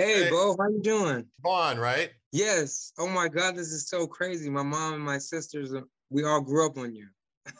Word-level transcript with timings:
Hey, 0.00 0.24
Hey. 0.24 0.30
Beau, 0.30 0.56
how 0.58 0.70
you 0.70 0.80
doing? 0.80 1.26
Vaughn, 1.42 1.78
right? 1.78 2.08
Yes. 2.32 2.90
Oh 2.98 3.06
my 3.06 3.28
God, 3.28 3.54
this 3.54 3.70
is 3.70 3.86
so 3.86 4.06
crazy. 4.06 4.48
My 4.48 4.62
mom 4.62 4.94
and 4.94 5.02
my 5.02 5.18
sisters, 5.18 5.74
uh, 5.74 5.82
we 6.08 6.24
all 6.24 6.40
grew 6.40 6.64
up 6.66 6.78
on 6.78 6.94
you. 6.94 7.06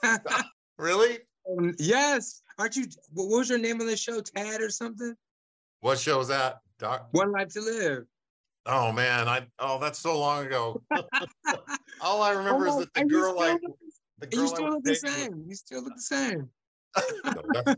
Really? 0.79 1.19
Um, 1.47 1.75
yes. 1.79 2.41
Aren't 2.59 2.77
you? 2.77 2.87
What 3.13 3.29
was 3.29 3.51
your 3.51 3.59
name 3.59 3.83
on 3.83 3.87
the 3.87 3.95
show? 3.99 4.23
Tad 4.23 4.63
or 4.63 4.71
something? 4.71 5.15
What 5.81 5.99
show 5.99 6.17
was 6.17 6.29
that, 6.29 6.61
Doc? 6.79 7.09
One 7.11 7.33
Life 7.33 7.49
to 7.49 7.61
Live. 7.61 8.05
Oh 8.65 8.91
man, 8.91 9.29
I 9.29 9.47
oh 9.59 9.79
that's 9.79 9.99
so 9.99 10.19
long 10.19 10.47
ago. 10.47 10.81
All 12.01 12.23
I 12.23 12.31
remember 12.31 12.69
Oh, 12.69 12.81
is 12.81 12.87
that 12.87 12.95
the 12.95 13.05
girl 13.05 13.35
still 13.35 13.43
I 13.43 13.57
the 14.21 14.25
and 14.25 14.33
you 14.33 14.39
girl 14.39 14.49
I 14.49 14.55
still 14.55 14.71
look 14.71 14.85
the 14.85 14.95
same. 14.95 15.45
You 15.47 15.55
still 15.55 15.83
look 15.85 15.95
the 15.95 16.01
same. 16.01 16.49
No, 17.27 17.43
that's- 17.53 17.77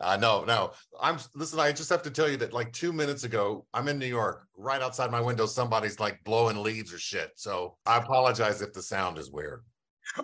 Uh, 0.00 0.16
no, 0.16 0.44
no. 0.44 0.72
I'm 1.00 1.18
listen. 1.34 1.58
I 1.58 1.72
just 1.72 1.90
have 1.90 2.02
to 2.02 2.10
tell 2.10 2.28
you 2.28 2.36
that 2.38 2.52
like 2.52 2.72
two 2.72 2.92
minutes 2.92 3.24
ago, 3.24 3.66
I'm 3.74 3.88
in 3.88 3.98
New 3.98 4.06
York. 4.06 4.46
Right 4.56 4.80
outside 4.80 5.10
my 5.10 5.20
window, 5.20 5.46
somebody's 5.46 5.98
like 5.98 6.22
blowing 6.24 6.62
leaves 6.62 6.92
or 6.92 6.98
shit. 6.98 7.32
So 7.36 7.76
I 7.86 7.98
apologize 7.98 8.62
if 8.62 8.72
the 8.72 8.82
sound 8.82 9.18
is 9.18 9.30
weird. 9.30 9.62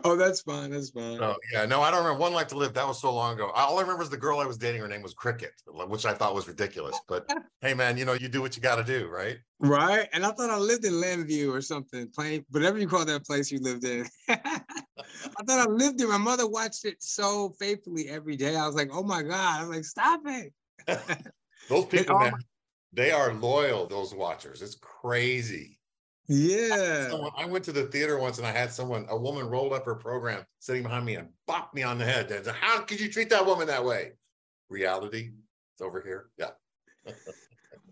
Oh, 0.02 0.16
that's 0.16 0.40
fine. 0.40 0.70
That's 0.70 0.90
fine. 0.90 1.18
So 1.18 1.36
yeah, 1.52 1.66
no, 1.66 1.82
I 1.82 1.90
don't 1.90 2.04
remember. 2.04 2.20
One 2.20 2.32
Life 2.32 2.48
to 2.48 2.56
Live. 2.56 2.72
That 2.74 2.86
was 2.86 3.00
so 3.00 3.12
long 3.12 3.34
ago. 3.34 3.50
All 3.54 3.78
I 3.78 3.82
remember 3.82 4.02
is 4.02 4.10
the 4.10 4.16
girl 4.16 4.38
I 4.38 4.46
was 4.46 4.56
dating. 4.56 4.80
Her 4.80 4.88
name 4.88 5.02
was 5.02 5.14
Cricket, 5.14 5.52
which 5.66 6.06
I 6.06 6.14
thought 6.14 6.34
was 6.34 6.48
ridiculous. 6.48 6.98
But 7.06 7.30
hey, 7.60 7.74
man, 7.74 7.96
you 7.96 8.04
know, 8.04 8.14
you 8.14 8.28
do 8.28 8.40
what 8.40 8.56
you 8.56 8.62
got 8.62 8.76
to 8.76 8.84
do, 8.84 9.08
right? 9.08 9.36
Right. 9.60 10.08
And 10.12 10.24
I 10.24 10.30
thought 10.30 10.50
I 10.50 10.56
lived 10.56 10.84
in 10.84 10.94
Llanview 10.94 11.52
or 11.52 11.60
something, 11.60 12.08
plain, 12.14 12.44
whatever 12.50 12.78
you 12.78 12.88
call 12.88 13.04
that 13.04 13.26
place 13.26 13.50
you 13.50 13.58
lived 13.60 13.84
in. 13.84 14.06
I 15.38 15.42
thought 15.44 15.68
I 15.68 15.70
lived 15.70 15.98
there. 15.98 16.08
My 16.08 16.18
mother 16.18 16.48
watched 16.48 16.84
it 16.84 17.02
so 17.02 17.54
faithfully 17.58 18.08
every 18.08 18.36
day. 18.36 18.56
I 18.56 18.66
was 18.66 18.74
like, 18.74 18.90
oh 18.92 19.02
my 19.02 19.22
God. 19.22 19.60
I 19.60 19.66
was 19.66 19.76
like, 19.76 19.84
stop 19.84 20.20
it. 20.26 20.52
Those 21.68 21.86
people, 21.86 22.18
man, 22.18 22.34
they 22.92 23.10
are 23.10 23.32
loyal. 23.32 23.86
Those 23.86 24.14
watchers. 24.14 24.62
It's 24.62 24.76
crazy. 24.76 25.78
Yeah. 26.26 27.10
Someone, 27.10 27.32
I 27.36 27.44
went 27.46 27.64
to 27.64 27.72
the 27.72 27.84
theater 27.84 28.18
once 28.18 28.38
and 28.38 28.46
I 28.46 28.52
had 28.52 28.72
someone, 28.72 29.06
a 29.08 29.16
woman 29.16 29.46
rolled 29.46 29.72
up 29.72 29.84
her 29.84 29.94
program 29.94 30.44
sitting 30.58 30.82
behind 30.82 31.04
me 31.04 31.16
and 31.16 31.28
bopped 31.48 31.74
me 31.74 31.82
on 31.82 31.98
the 31.98 32.04
head. 32.04 32.30
And 32.30 32.44
said, 32.44 32.54
How 32.54 32.80
could 32.80 33.00
you 33.00 33.10
treat 33.10 33.30
that 33.30 33.44
woman 33.44 33.66
that 33.66 33.84
way? 33.84 34.12
Reality. 34.68 35.30
It's 35.74 35.82
over 35.82 36.00
here. 36.00 36.30
Yeah. 36.38 36.50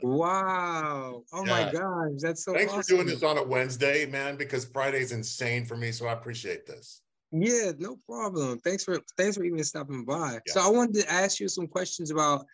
Wow. 0.03 1.23
Oh 1.33 1.45
my 1.45 1.71
gosh. 1.71 2.21
That's 2.21 2.45
so 2.45 2.55
Thanks 2.55 2.73
awesome. 2.73 2.83
for 2.83 2.89
doing 2.89 3.07
this 3.07 3.23
on 3.23 3.39
a 3.39 3.43
Wednesday, 3.43 4.07
man, 4.07 4.37
because 4.37 4.65
Friday's 4.65 5.13
insane 5.13 5.65
for 5.65 5.77
me. 5.77 5.93
So 5.93 6.07
I 6.07 6.13
appreciate 6.13 6.67
this. 6.67 7.02
Yeah, 7.33 7.73
no 7.79 7.97
problem. 8.07 8.59
Thanks 8.61 8.85
for 8.85 8.99
thanks 9.17 9.37
for 9.37 9.45
even 9.45 9.65
stopping 9.65 10.05
by. 10.05 10.41
So 10.49 10.61
I 10.61 10.69
wanted 10.69 11.03
to 11.03 11.11
ask 11.11 11.41
you 11.41 11.49
some 11.49 11.67
questions 11.67 12.11
about, 12.11 12.45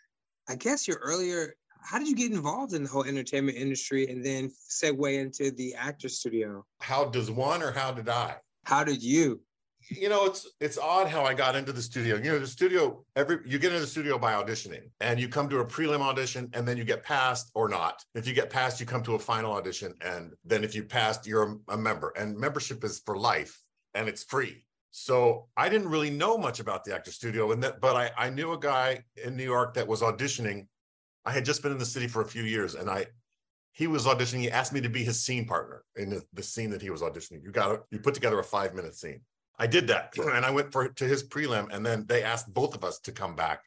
I 0.48 0.54
guess 0.54 0.86
your 0.86 0.98
earlier, 0.98 1.54
how 1.82 1.98
did 1.98 2.06
you 2.06 2.14
get 2.14 2.30
involved 2.30 2.74
in 2.74 2.84
the 2.84 2.88
whole 2.88 3.04
entertainment 3.04 3.58
industry 3.58 4.08
and 4.08 4.24
then 4.24 4.52
segue 4.70 5.18
into 5.18 5.50
the 5.50 5.74
actor 5.74 6.08
studio? 6.08 6.64
How 6.80 7.06
does 7.06 7.30
one 7.30 7.62
or 7.62 7.72
how 7.72 7.90
did 7.90 8.08
I? 8.08 8.36
How 8.64 8.84
did 8.84 9.02
you? 9.02 9.40
you 9.90 10.08
know 10.08 10.26
it's 10.26 10.46
it's 10.60 10.78
odd 10.78 11.08
how 11.08 11.22
i 11.22 11.32
got 11.32 11.56
into 11.56 11.72
the 11.72 11.80
studio 11.80 12.16
you 12.16 12.24
know 12.24 12.38
the 12.38 12.46
studio 12.46 13.02
every 13.16 13.38
you 13.46 13.58
get 13.58 13.72
into 13.72 13.80
the 13.80 13.86
studio 13.86 14.18
by 14.18 14.32
auditioning 14.32 14.82
and 15.00 15.18
you 15.18 15.28
come 15.28 15.48
to 15.48 15.60
a 15.60 15.64
prelim 15.64 16.00
audition 16.00 16.48
and 16.52 16.66
then 16.66 16.76
you 16.76 16.84
get 16.84 17.02
passed 17.02 17.50
or 17.54 17.68
not 17.68 18.04
if 18.14 18.26
you 18.26 18.34
get 18.34 18.50
passed 18.50 18.80
you 18.80 18.86
come 18.86 19.02
to 19.02 19.14
a 19.14 19.18
final 19.18 19.52
audition 19.52 19.94
and 20.02 20.32
then 20.44 20.64
if 20.64 20.74
you 20.74 20.82
passed 20.82 21.26
you're 21.26 21.58
a, 21.68 21.74
a 21.74 21.76
member 21.76 22.12
and 22.16 22.36
membership 22.36 22.84
is 22.84 23.00
for 23.04 23.16
life 23.16 23.62
and 23.94 24.08
it's 24.08 24.24
free 24.24 24.64
so 24.90 25.46
i 25.56 25.68
didn't 25.68 25.88
really 25.88 26.10
know 26.10 26.38
much 26.38 26.60
about 26.60 26.84
the 26.84 26.94
actor 26.94 27.10
studio 27.10 27.52
and 27.52 27.62
that 27.62 27.80
but 27.80 27.94
i 27.96 28.10
i 28.16 28.30
knew 28.30 28.52
a 28.52 28.58
guy 28.58 29.02
in 29.24 29.36
new 29.36 29.44
york 29.44 29.74
that 29.74 29.86
was 29.86 30.00
auditioning. 30.02 30.66
I 31.24 31.32
had 31.32 31.44
just 31.44 31.62
been 31.62 31.72
in 31.72 31.78
the 31.78 31.84
city 31.84 32.08
for 32.08 32.22
a 32.22 32.26
few 32.26 32.42
years 32.42 32.74
and 32.74 32.88
i 32.88 33.06
he 33.78 33.86
was 33.86 34.06
auditioning. 34.06 34.40
He 34.40 34.50
asked 34.50 34.72
me 34.72 34.80
to 34.80 34.88
be 34.88 35.04
his 35.04 35.22
scene 35.22 35.46
partner 35.46 35.84
in 35.94 36.10
the, 36.10 36.24
the 36.32 36.42
scene 36.42 36.68
that 36.70 36.82
he 36.82 36.90
was 36.90 37.00
auditioning. 37.00 37.44
You 37.44 37.52
got 37.52 37.84
you 37.92 38.00
put 38.00 38.12
together 38.12 38.40
a 38.40 38.44
five 38.44 38.74
minute 38.74 38.96
scene. 38.96 39.20
I 39.56 39.68
did 39.68 39.86
that 39.86 40.12
and 40.18 40.44
I 40.44 40.50
went 40.50 40.72
for 40.72 40.88
to 40.88 41.04
his 41.04 41.22
prelim 41.22 41.72
and 41.72 41.86
then 41.86 42.04
they 42.08 42.24
asked 42.24 42.52
both 42.52 42.74
of 42.74 42.82
us 42.82 42.98
to 43.00 43.12
come 43.12 43.36
back 43.36 43.62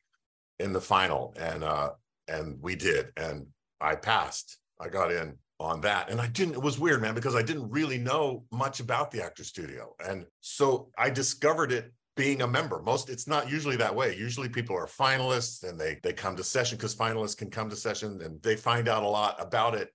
in 0.59 0.73
the 0.73 0.81
final 0.81 1.33
and 1.39 1.63
uh 1.63 1.91
and 2.27 2.61
we 2.61 2.75
did 2.75 3.07
and 3.15 3.47
I 3.79 3.95
passed. 3.95 4.57
I 4.81 4.89
got 4.89 5.13
in 5.13 5.37
on 5.61 5.81
that 5.81 6.09
and 6.09 6.19
I 6.19 6.27
didn't 6.27 6.55
it 6.55 6.61
was 6.61 6.79
weird 6.79 7.01
man 7.01 7.15
because 7.15 7.35
I 7.35 7.41
didn't 7.41 7.69
really 7.69 7.97
know 7.97 8.43
much 8.51 8.79
about 8.79 9.11
the 9.11 9.23
actor 9.23 9.43
studio 9.43 9.93
and 10.05 10.25
so 10.39 10.89
I 10.97 11.09
discovered 11.09 11.71
it 11.71 11.91
being 12.17 12.41
a 12.41 12.47
member 12.47 12.81
most 12.81 13.09
it's 13.09 13.27
not 13.27 13.49
usually 13.49 13.77
that 13.77 13.95
way 13.95 14.15
usually 14.15 14.49
people 14.49 14.75
are 14.75 14.87
finalists 14.87 15.67
and 15.67 15.79
they 15.79 15.99
they 16.03 16.13
come 16.13 16.35
to 16.35 16.43
session 16.43 16.77
because 16.77 16.95
finalists 16.95 17.37
can 17.37 17.49
come 17.49 17.69
to 17.69 17.75
session 17.75 18.19
and 18.21 18.41
they 18.43 18.55
find 18.55 18.87
out 18.87 19.03
a 19.03 19.07
lot 19.07 19.35
about 19.39 19.75
it 19.75 19.89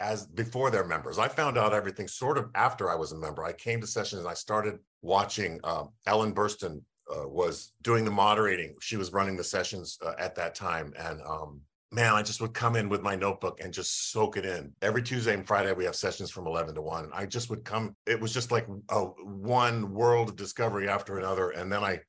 as 0.00 0.26
before 0.26 0.70
they're 0.70 0.84
members. 0.84 1.18
I 1.18 1.28
found 1.28 1.56
out 1.56 1.72
everything 1.72 2.08
sort 2.08 2.38
of 2.38 2.50
after 2.54 2.90
I 2.90 2.94
was 2.94 3.12
a 3.12 3.18
member. 3.18 3.44
I 3.44 3.52
came 3.52 3.80
to 3.80 3.86
sessions 3.86 4.20
and 4.20 4.28
I 4.28 4.34
started 4.34 4.78
watching. 5.02 5.58
Um, 5.64 5.90
Ellen 6.06 6.34
Burstyn 6.34 6.82
uh, 7.10 7.26
was 7.28 7.72
doing 7.82 8.04
the 8.04 8.10
moderating. 8.10 8.74
She 8.80 8.96
was 8.96 9.12
running 9.12 9.36
the 9.36 9.44
sessions 9.44 9.98
uh, 10.04 10.14
at 10.18 10.34
that 10.34 10.54
time, 10.54 10.92
and 10.98 11.20
um, 11.22 11.60
man, 11.96 12.12
I 12.12 12.22
just 12.22 12.42
would 12.42 12.52
come 12.52 12.76
in 12.76 12.90
with 12.90 13.00
my 13.00 13.16
notebook 13.16 13.58
and 13.64 13.72
just 13.72 14.12
soak 14.12 14.36
it 14.36 14.44
in. 14.44 14.70
Every 14.82 15.02
Tuesday 15.02 15.32
and 15.32 15.46
Friday 15.46 15.72
we 15.72 15.86
have 15.86 15.96
sessions 15.96 16.30
from 16.30 16.46
eleven 16.46 16.74
to 16.74 16.82
one. 16.82 17.08
I 17.12 17.24
just 17.24 17.48
would 17.48 17.64
come. 17.64 17.96
It 18.06 18.20
was 18.20 18.34
just 18.34 18.52
like 18.52 18.66
a 18.90 19.00
one 19.00 19.94
world 19.94 20.28
of 20.28 20.36
discovery 20.36 20.90
after 20.90 21.18
another, 21.18 21.50
and 21.50 21.72
then 21.72 21.82
I, 21.82 22.00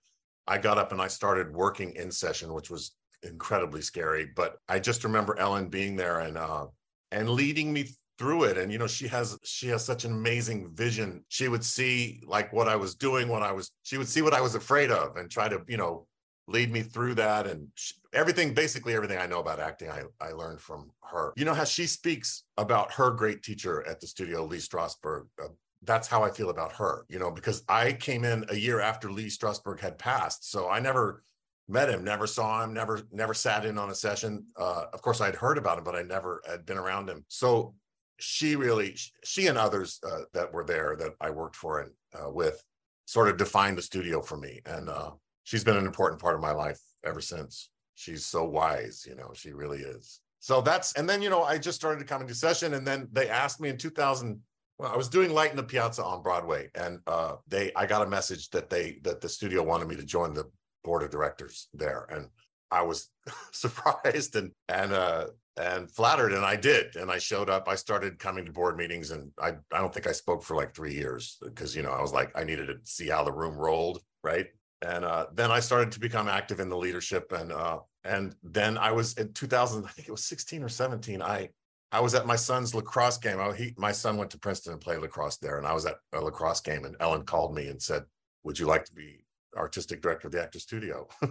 I 0.45 0.57
got 0.57 0.77
up 0.77 0.91
and 0.91 1.01
I 1.01 1.07
started 1.07 1.55
working 1.55 1.95
in 1.95 2.11
session, 2.11 2.53
which 2.53 2.69
was 2.69 2.95
incredibly 3.23 3.81
scary. 3.81 4.27
But 4.35 4.57
I 4.67 4.77
just 4.79 5.05
remember 5.05 5.39
Ellen 5.39 5.69
being 5.69 5.95
there 5.95 6.19
and. 6.19 6.37
Uh, 6.37 6.67
and 7.13 7.29
leading 7.29 7.71
me 7.71 7.87
through 8.17 8.43
it 8.43 8.57
and 8.57 8.71
you 8.71 8.79
know 8.79 8.87
she 8.87 9.07
has 9.07 9.37
she 9.43 9.67
has 9.67 9.85
such 9.85 10.03
an 10.03 10.11
amazing 10.11 10.69
vision 10.73 11.23
she 11.29 11.47
would 11.47 11.63
see 11.63 12.21
like 12.25 12.51
what 12.51 12.67
i 12.67 12.75
was 12.75 12.95
doing 12.95 13.29
what 13.29 13.43
i 13.43 13.51
was 13.51 13.71
she 13.83 13.97
would 13.97 14.07
see 14.07 14.21
what 14.21 14.33
i 14.33 14.41
was 14.41 14.55
afraid 14.55 14.89
of 14.91 15.15
and 15.17 15.29
try 15.29 15.47
to 15.47 15.61
you 15.67 15.77
know 15.77 16.05
lead 16.47 16.71
me 16.71 16.81
through 16.81 17.15
that 17.15 17.47
and 17.47 17.67
sh 17.75 17.93
everything 18.13 18.53
basically 18.53 18.95
everything 18.95 19.17
i 19.17 19.27
know 19.27 19.39
about 19.39 19.59
acting 19.59 19.89
I, 19.89 20.03
I 20.21 20.31
learned 20.31 20.61
from 20.61 20.91
her 21.03 21.33
you 21.35 21.45
know 21.45 21.53
how 21.53 21.65
she 21.65 21.85
speaks 21.85 22.43
about 22.57 22.91
her 22.93 23.11
great 23.11 23.43
teacher 23.43 23.85
at 23.87 23.99
the 23.99 24.07
studio 24.07 24.45
lee 24.45 24.57
strasberg 24.57 25.27
uh, 25.43 25.49
that's 25.83 26.07
how 26.07 26.23
i 26.23 26.31
feel 26.31 26.49
about 26.49 26.73
her 26.73 27.05
you 27.09 27.19
know 27.19 27.31
because 27.31 27.63
i 27.67 27.91
came 27.91 28.23
in 28.23 28.45
a 28.49 28.55
year 28.55 28.79
after 28.79 29.11
lee 29.11 29.27
strasberg 29.27 29.79
had 29.79 29.97
passed 29.97 30.49
so 30.49 30.69
i 30.69 30.79
never 30.79 31.23
met 31.67 31.89
him, 31.89 32.03
never 32.03 32.27
saw 32.27 32.63
him, 32.63 32.73
never 32.73 33.01
never 33.11 33.33
sat 33.33 33.65
in 33.65 33.77
on 33.77 33.89
a 33.89 33.95
session. 33.95 34.45
Uh, 34.55 34.85
of 34.93 35.01
course, 35.01 35.21
I'd 35.21 35.35
heard 35.35 35.57
about 35.57 35.77
him, 35.77 35.83
but 35.83 35.95
I 35.95 36.01
never 36.01 36.41
had 36.47 36.65
been 36.65 36.77
around 36.77 37.09
him. 37.09 37.25
So 37.27 37.75
she 38.19 38.55
really, 38.55 38.95
she 39.23 39.47
and 39.47 39.57
others 39.57 39.99
uh, 40.03 40.21
that 40.33 40.51
were 40.51 40.63
there 40.63 40.95
that 40.97 41.13
I 41.21 41.29
worked 41.29 41.55
for 41.55 41.81
and 41.81 41.91
uh, 42.15 42.29
with, 42.31 42.63
sort 43.05 43.29
of 43.29 43.37
defined 43.37 43.77
the 43.77 43.81
studio 43.81 44.21
for 44.21 44.37
me. 44.37 44.61
And 44.65 44.89
uh, 44.89 45.11
she's 45.47 45.63
been 45.63 45.77
an 45.77 45.85
important 45.85 46.21
part 46.21 46.35
of 46.35 46.41
my 46.41 46.51
life 46.51 46.79
ever 47.05 47.21
since. 47.21 47.69
She's 47.95 48.25
so 48.25 48.43
wise, 48.43 49.05
you 49.07 49.15
know, 49.15 49.31
she 49.33 49.53
really 49.53 49.79
is. 49.79 50.19
So 50.39 50.61
that's, 50.61 50.93
and 50.93 51.09
then 51.09 51.21
you 51.21 51.29
know, 51.29 51.43
I 51.43 51.57
just 51.57 51.77
started 51.77 51.99
to 51.99 52.05
come 52.05 52.21
into 52.21 52.35
session, 52.35 52.73
and 52.73 52.85
then 52.85 53.07
they 53.11 53.29
asked 53.29 53.59
me 53.59 53.69
in 53.69 53.77
2000. 53.77 54.39
Well, 54.77 54.91
I 54.91 54.95
was 54.95 55.09
doing 55.09 55.33
Light 55.33 55.49
in 55.49 55.57
the 55.57 55.63
Piazza 55.63 56.03
on 56.03 56.21
Broadway, 56.21 56.69
and 56.75 56.99
uh, 57.07 57.37
they, 57.47 57.71
I 57.75 57.87
got 57.87 58.05
a 58.05 58.09
message 58.09 58.49
that 58.51 58.69
they, 58.69 58.99
that 59.03 59.21
the 59.21 59.29
studio 59.29 59.63
wanted 59.63 59.87
me 59.87 59.95
to 59.95 60.03
join 60.03 60.35
the 60.35 60.45
board 60.87 61.03
of 61.03 61.09
directors 61.11 61.67
there 61.73 62.07
and 62.09 62.27
i 62.71 62.81
was 62.81 63.09
surprised 63.51 64.37
and 64.37 64.51
and 64.69 64.93
uh 64.93 65.25
and 65.57 65.91
flattered 65.91 66.31
and 66.31 66.45
i 66.45 66.55
did 66.55 66.95
and 66.95 67.11
i 67.11 67.17
showed 67.17 67.49
up 67.49 67.67
i 67.67 67.75
started 67.75 68.17
coming 68.17 68.45
to 68.45 68.53
board 68.53 68.77
meetings 68.77 69.11
and 69.11 69.29
i 69.37 69.49
i 69.73 69.79
don't 69.79 69.93
think 69.93 70.07
i 70.07 70.13
spoke 70.13 70.41
for 70.41 70.55
like 70.55 70.73
three 70.73 70.93
years 70.93 71.37
because 71.43 71.75
you 71.75 71.81
know 71.81 71.91
i 71.91 72.01
was 72.01 72.13
like 72.13 72.31
i 72.35 72.43
needed 72.43 72.67
to 72.67 72.75
see 72.83 73.09
how 73.09 73.21
the 73.21 73.31
room 73.31 73.57
rolled 73.57 73.99
right 74.23 74.47
and 74.85 75.03
uh 75.03 75.25
then 75.33 75.51
i 75.51 75.59
started 75.59 75.91
to 75.91 75.99
become 75.99 76.27
active 76.27 76.59
in 76.59 76.69
the 76.69 76.77
leadership 76.77 77.31
and 77.31 77.51
uh 77.51 77.79
and 78.03 78.35
then 78.43 78.77
i 78.77 78.91
was 78.91 79.13
in 79.13 79.31
2000 79.33 79.85
i 79.85 79.89
think 79.89 80.07
it 80.07 80.11
was 80.11 80.25
16 80.25 80.63
or 80.63 80.69
17 80.69 81.21
i 81.21 81.49
I 81.89 82.01
was 82.01 82.15
at 82.15 82.27
my 82.27 82.35
son's 82.35 82.75
lacrosse 82.75 83.17
game. 83.17 83.39
I, 83.39 83.53
he, 83.53 83.73
my 83.77 83.93
son 83.93 84.17
went 84.17 84.29
to 84.31 84.37
Princeton 84.37 84.73
and 84.73 84.81
played 84.81 84.99
lacrosse 84.99 85.37
there, 85.37 85.57
and 85.57 85.65
I 85.65 85.71
was 85.71 85.85
at 85.85 85.95
a 86.11 86.19
lacrosse 86.19 86.59
game. 86.59 86.83
And 86.83 86.97
Ellen 86.99 87.23
called 87.23 87.55
me 87.55 87.69
and 87.69 87.81
said, 87.81 88.03
"Would 88.43 88.59
you 88.59 88.65
like 88.65 88.83
to 88.87 88.93
be 88.93 89.23
artistic 89.57 90.01
director 90.01 90.27
of 90.27 90.33
the 90.33 90.41
actor 90.41 90.59
studio. 90.59 91.07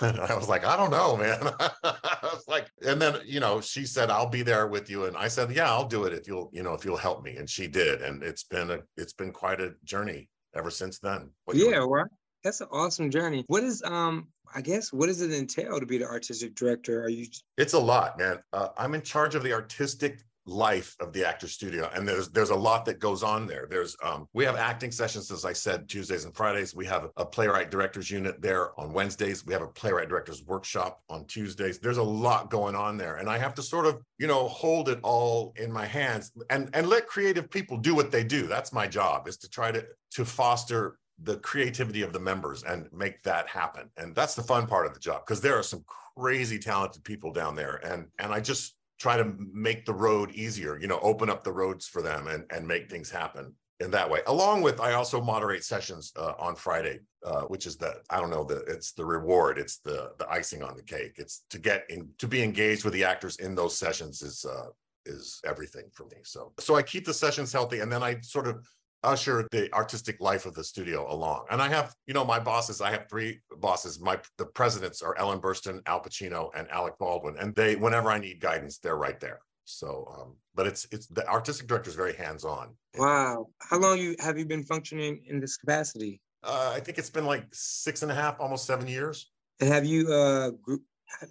and 0.00 0.20
I 0.20 0.34
was 0.34 0.48
like, 0.48 0.64
I 0.64 0.76
don't 0.76 0.90
know, 0.90 1.16
man. 1.16 1.52
I 1.84 2.18
was 2.22 2.44
like, 2.48 2.68
and 2.84 3.00
then 3.00 3.16
you 3.24 3.40
know, 3.40 3.60
she 3.60 3.86
said, 3.86 4.10
I'll 4.10 4.28
be 4.28 4.42
there 4.42 4.66
with 4.66 4.90
you. 4.90 5.04
And 5.06 5.16
I 5.16 5.28
said, 5.28 5.52
Yeah, 5.52 5.70
I'll 5.70 5.88
do 5.88 6.04
it 6.04 6.12
if 6.12 6.26
you'll, 6.26 6.50
you 6.52 6.62
know, 6.62 6.74
if 6.74 6.84
you'll 6.84 6.96
help 6.96 7.22
me. 7.22 7.36
And 7.36 7.48
she 7.48 7.66
did. 7.66 8.02
And 8.02 8.22
it's 8.22 8.44
been 8.44 8.70
a 8.70 8.78
it's 8.96 9.12
been 9.12 9.32
quite 9.32 9.60
a 9.60 9.74
journey 9.84 10.28
ever 10.54 10.70
since 10.70 10.98
then. 10.98 11.30
Yeah, 11.52 11.84
right. 11.88 12.10
That's 12.46 12.60
an 12.60 12.68
awesome 12.70 13.10
journey. 13.10 13.44
What 13.48 13.64
is 13.64 13.82
um 13.82 14.28
I 14.54 14.60
guess 14.60 14.92
what 14.92 15.06
does 15.06 15.20
it 15.20 15.32
entail 15.32 15.80
to 15.80 15.84
be 15.84 15.98
the 15.98 16.06
artistic 16.06 16.54
director? 16.54 17.02
Are 17.02 17.08
you 17.08 17.26
It's 17.58 17.72
a 17.72 17.78
lot, 17.78 18.16
man. 18.16 18.38
Uh, 18.52 18.68
I'm 18.78 18.94
in 18.94 19.02
charge 19.02 19.34
of 19.34 19.42
the 19.42 19.52
artistic 19.52 20.22
life 20.48 20.94
of 21.00 21.12
the 21.12 21.26
actor 21.26 21.48
studio 21.48 21.90
and 21.92 22.06
there's 22.06 22.28
there's 22.28 22.50
a 22.50 22.54
lot 22.54 22.84
that 22.84 23.00
goes 23.00 23.24
on 23.24 23.48
there 23.48 23.66
there's 23.68 23.96
um 24.04 24.28
we 24.32 24.44
have 24.44 24.54
acting 24.54 24.92
sessions 24.92 25.28
as 25.32 25.44
i 25.44 25.52
said 25.52 25.88
tuesdays 25.88 26.24
and 26.24 26.36
fridays 26.36 26.72
we 26.72 26.86
have 26.86 27.10
a 27.16 27.26
playwright 27.26 27.68
directors 27.68 28.12
unit 28.12 28.40
there 28.40 28.78
on 28.78 28.92
wednesdays 28.92 29.44
we 29.44 29.52
have 29.52 29.62
a 29.62 29.66
playwright 29.66 30.08
directors 30.08 30.44
workshop 30.44 31.02
on 31.10 31.24
tuesdays 31.24 31.80
there's 31.80 31.96
a 31.96 32.02
lot 32.02 32.48
going 32.48 32.76
on 32.76 32.96
there 32.96 33.16
and 33.16 33.28
i 33.28 33.36
have 33.36 33.54
to 33.54 33.60
sort 33.62 33.86
of 33.86 34.00
you 34.18 34.28
know 34.28 34.46
hold 34.46 34.88
it 34.88 35.00
all 35.02 35.52
in 35.56 35.72
my 35.72 35.84
hands 35.84 36.30
and 36.48 36.70
and 36.74 36.86
let 36.86 37.08
creative 37.08 37.50
people 37.50 37.76
do 37.76 37.92
what 37.92 38.12
they 38.12 38.22
do 38.22 38.46
that's 38.46 38.72
my 38.72 38.86
job 38.86 39.26
is 39.26 39.36
to 39.36 39.48
try 39.48 39.72
to 39.72 39.84
to 40.12 40.24
foster 40.24 40.96
the 41.22 41.36
creativity 41.38 42.02
of 42.02 42.12
the 42.12 42.20
members 42.20 42.62
and 42.64 42.88
make 42.92 43.22
that 43.22 43.48
happen 43.48 43.88
and 43.96 44.14
that's 44.14 44.34
the 44.34 44.42
fun 44.42 44.66
part 44.66 44.86
of 44.86 44.92
the 44.92 45.00
job 45.00 45.22
because 45.26 45.40
there 45.40 45.58
are 45.58 45.62
some 45.62 45.82
crazy 46.16 46.58
talented 46.58 47.02
people 47.04 47.32
down 47.32 47.54
there 47.54 47.76
and 47.84 48.06
and 48.18 48.32
i 48.32 48.40
just 48.40 48.76
try 48.98 49.16
to 49.16 49.34
make 49.52 49.84
the 49.84 49.92
road 49.92 50.30
easier, 50.32 50.78
you 50.78 50.88
know, 50.88 50.98
open 51.00 51.28
up 51.28 51.44
the 51.44 51.52
roads 51.52 51.86
for 51.86 52.02
them 52.02 52.28
and, 52.28 52.44
and 52.50 52.66
make 52.66 52.90
things 52.90 53.10
happen 53.10 53.54
in 53.80 53.90
that 53.90 54.08
way. 54.08 54.20
Along 54.26 54.62
with, 54.62 54.80
I 54.80 54.94
also 54.94 55.20
moderate 55.20 55.64
sessions 55.64 56.12
uh, 56.16 56.32
on 56.38 56.56
Friday, 56.56 57.00
uh, 57.24 57.42
which 57.42 57.66
is 57.66 57.76
the, 57.76 57.96
I 58.08 58.20
don't 58.20 58.30
know, 58.30 58.44
the 58.44 58.64
it's 58.66 58.92
the 58.92 59.04
reward, 59.04 59.58
it's 59.58 59.78
the 59.78 60.12
the 60.18 60.28
icing 60.30 60.62
on 60.62 60.76
the 60.76 60.82
cake. 60.82 61.16
It's 61.16 61.44
to 61.50 61.58
get 61.58 61.84
in 61.90 62.08
to 62.18 62.26
be 62.26 62.42
engaged 62.42 62.84
with 62.84 62.94
the 62.94 63.04
actors 63.04 63.36
in 63.36 63.54
those 63.54 63.76
sessions 63.76 64.22
is 64.22 64.46
uh, 64.46 64.68
is 65.04 65.40
everything 65.44 65.84
for 65.92 66.04
me. 66.06 66.18
So 66.24 66.52
so 66.58 66.74
I 66.74 66.82
keep 66.82 67.04
the 67.04 67.12
sessions 67.12 67.52
healthy, 67.52 67.80
and 67.80 67.92
then 67.92 68.02
I 68.02 68.20
sort 68.22 68.46
of 68.46 68.66
usher 69.02 69.46
the 69.50 69.72
artistic 69.72 70.20
life 70.20 70.46
of 70.46 70.54
the 70.54 70.64
studio 70.64 71.12
along. 71.12 71.44
And 71.50 71.62
I 71.62 71.68
have, 71.68 71.94
you 72.06 72.14
know, 72.14 72.24
my 72.24 72.38
bosses, 72.38 72.80
I 72.80 72.90
have 72.90 73.08
three 73.08 73.40
bosses. 73.58 74.00
My 74.00 74.18
the 74.38 74.46
presidents 74.46 75.02
are 75.02 75.16
Ellen 75.18 75.40
Burstyn, 75.40 75.80
Al 75.86 76.02
Pacino, 76.02 76.50
and 76.54 76.68
Alec 76.70 76.94
Baldwin. 76.98 77.36
And 77.38 77.54
they, 77.54 77.76
whenever 77.76 78.10
I 78.10 78.18
need 78.18 78.40
guidance, 78.40 78.78
they're 78.78 78.96
right 78.96 79.20
there. 79.20 79.40
So 79.64 80.08
um, 80.16 80.36
but 80.54 80.66
it's 80.66 80.86
it's 80.90 81.06
the 81.08 81.26
artistic 81.28 81.66
director 81.66 81.90
is 81.90 81.96
very 81.96 82.14
hands-on. 82.14 82.74
Wow. 82.96 83.48
How 83.60 83.78
long 83.78 83.98
you 83.98 84.16
have 84.20 84.38
you 84.38 84.46
been 84.46 84.62
functioning 84.62 85.24
in 85.28 85.40
this 85.40 85.56
capacity? 85.56 86.20
Uh, 86.42 86.72
I 86.74 86.80
think 86.80 86.98
it's 86.98 87.10
been 87.10 87.26
like 87.26 87.46
six 87.52 88.02
and 88.02 88.10
a 88.10 88.14
half, 88.14 88.40
almost 88.40 88.66
seven 88.66 88.86
years. 88.86 89.30
And 89.60 89.68
have 89.68 89.84
you 89.84 90.12
uh 90.12 90.50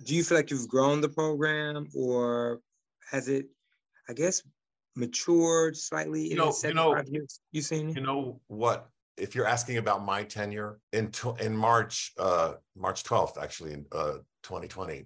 do 0.06 0.16
you 0.16 0.24
feel 0.24 0.38
like 0.38 0.52
you've 0.52 0.68
grown 0.68 1.02
the 1.02 1.10
program 1.10 1.88
or 1.96 2.60
has 3.12 3.28
it 3.28 3.48
I 4.10 4.14
guess 4.14 4.42
matured 4.95 5.77
slightly 5.77 6.31
in 6.31 6.38
know, 6.38 6.47
the 6.47 6.53
75 6.53 6.75
you 6.75 7.13
know, 7.13 7.19
years 7.19 7.39
you 7.51 7.62
seen 7.62 7.89
You 7.89 8.01
know 8.01 8.39
what? 8.47 8.89
If 9.18 9.33
you're 9.33 9.47
asking 9.47 9.77
about 9.77 10.03
my 10.03 10.24
tenure 10.24 10.80
in 10.92 11.12
in 11.39 11.56
March, 11.56 12.12
uh, 12.18 12.53
March 12.75 13.03
12th, 13.03 13.42
actually 13.42 13.74
in 13.74 13.86
uh, 13.92 14.18
2020, 14.44 15.06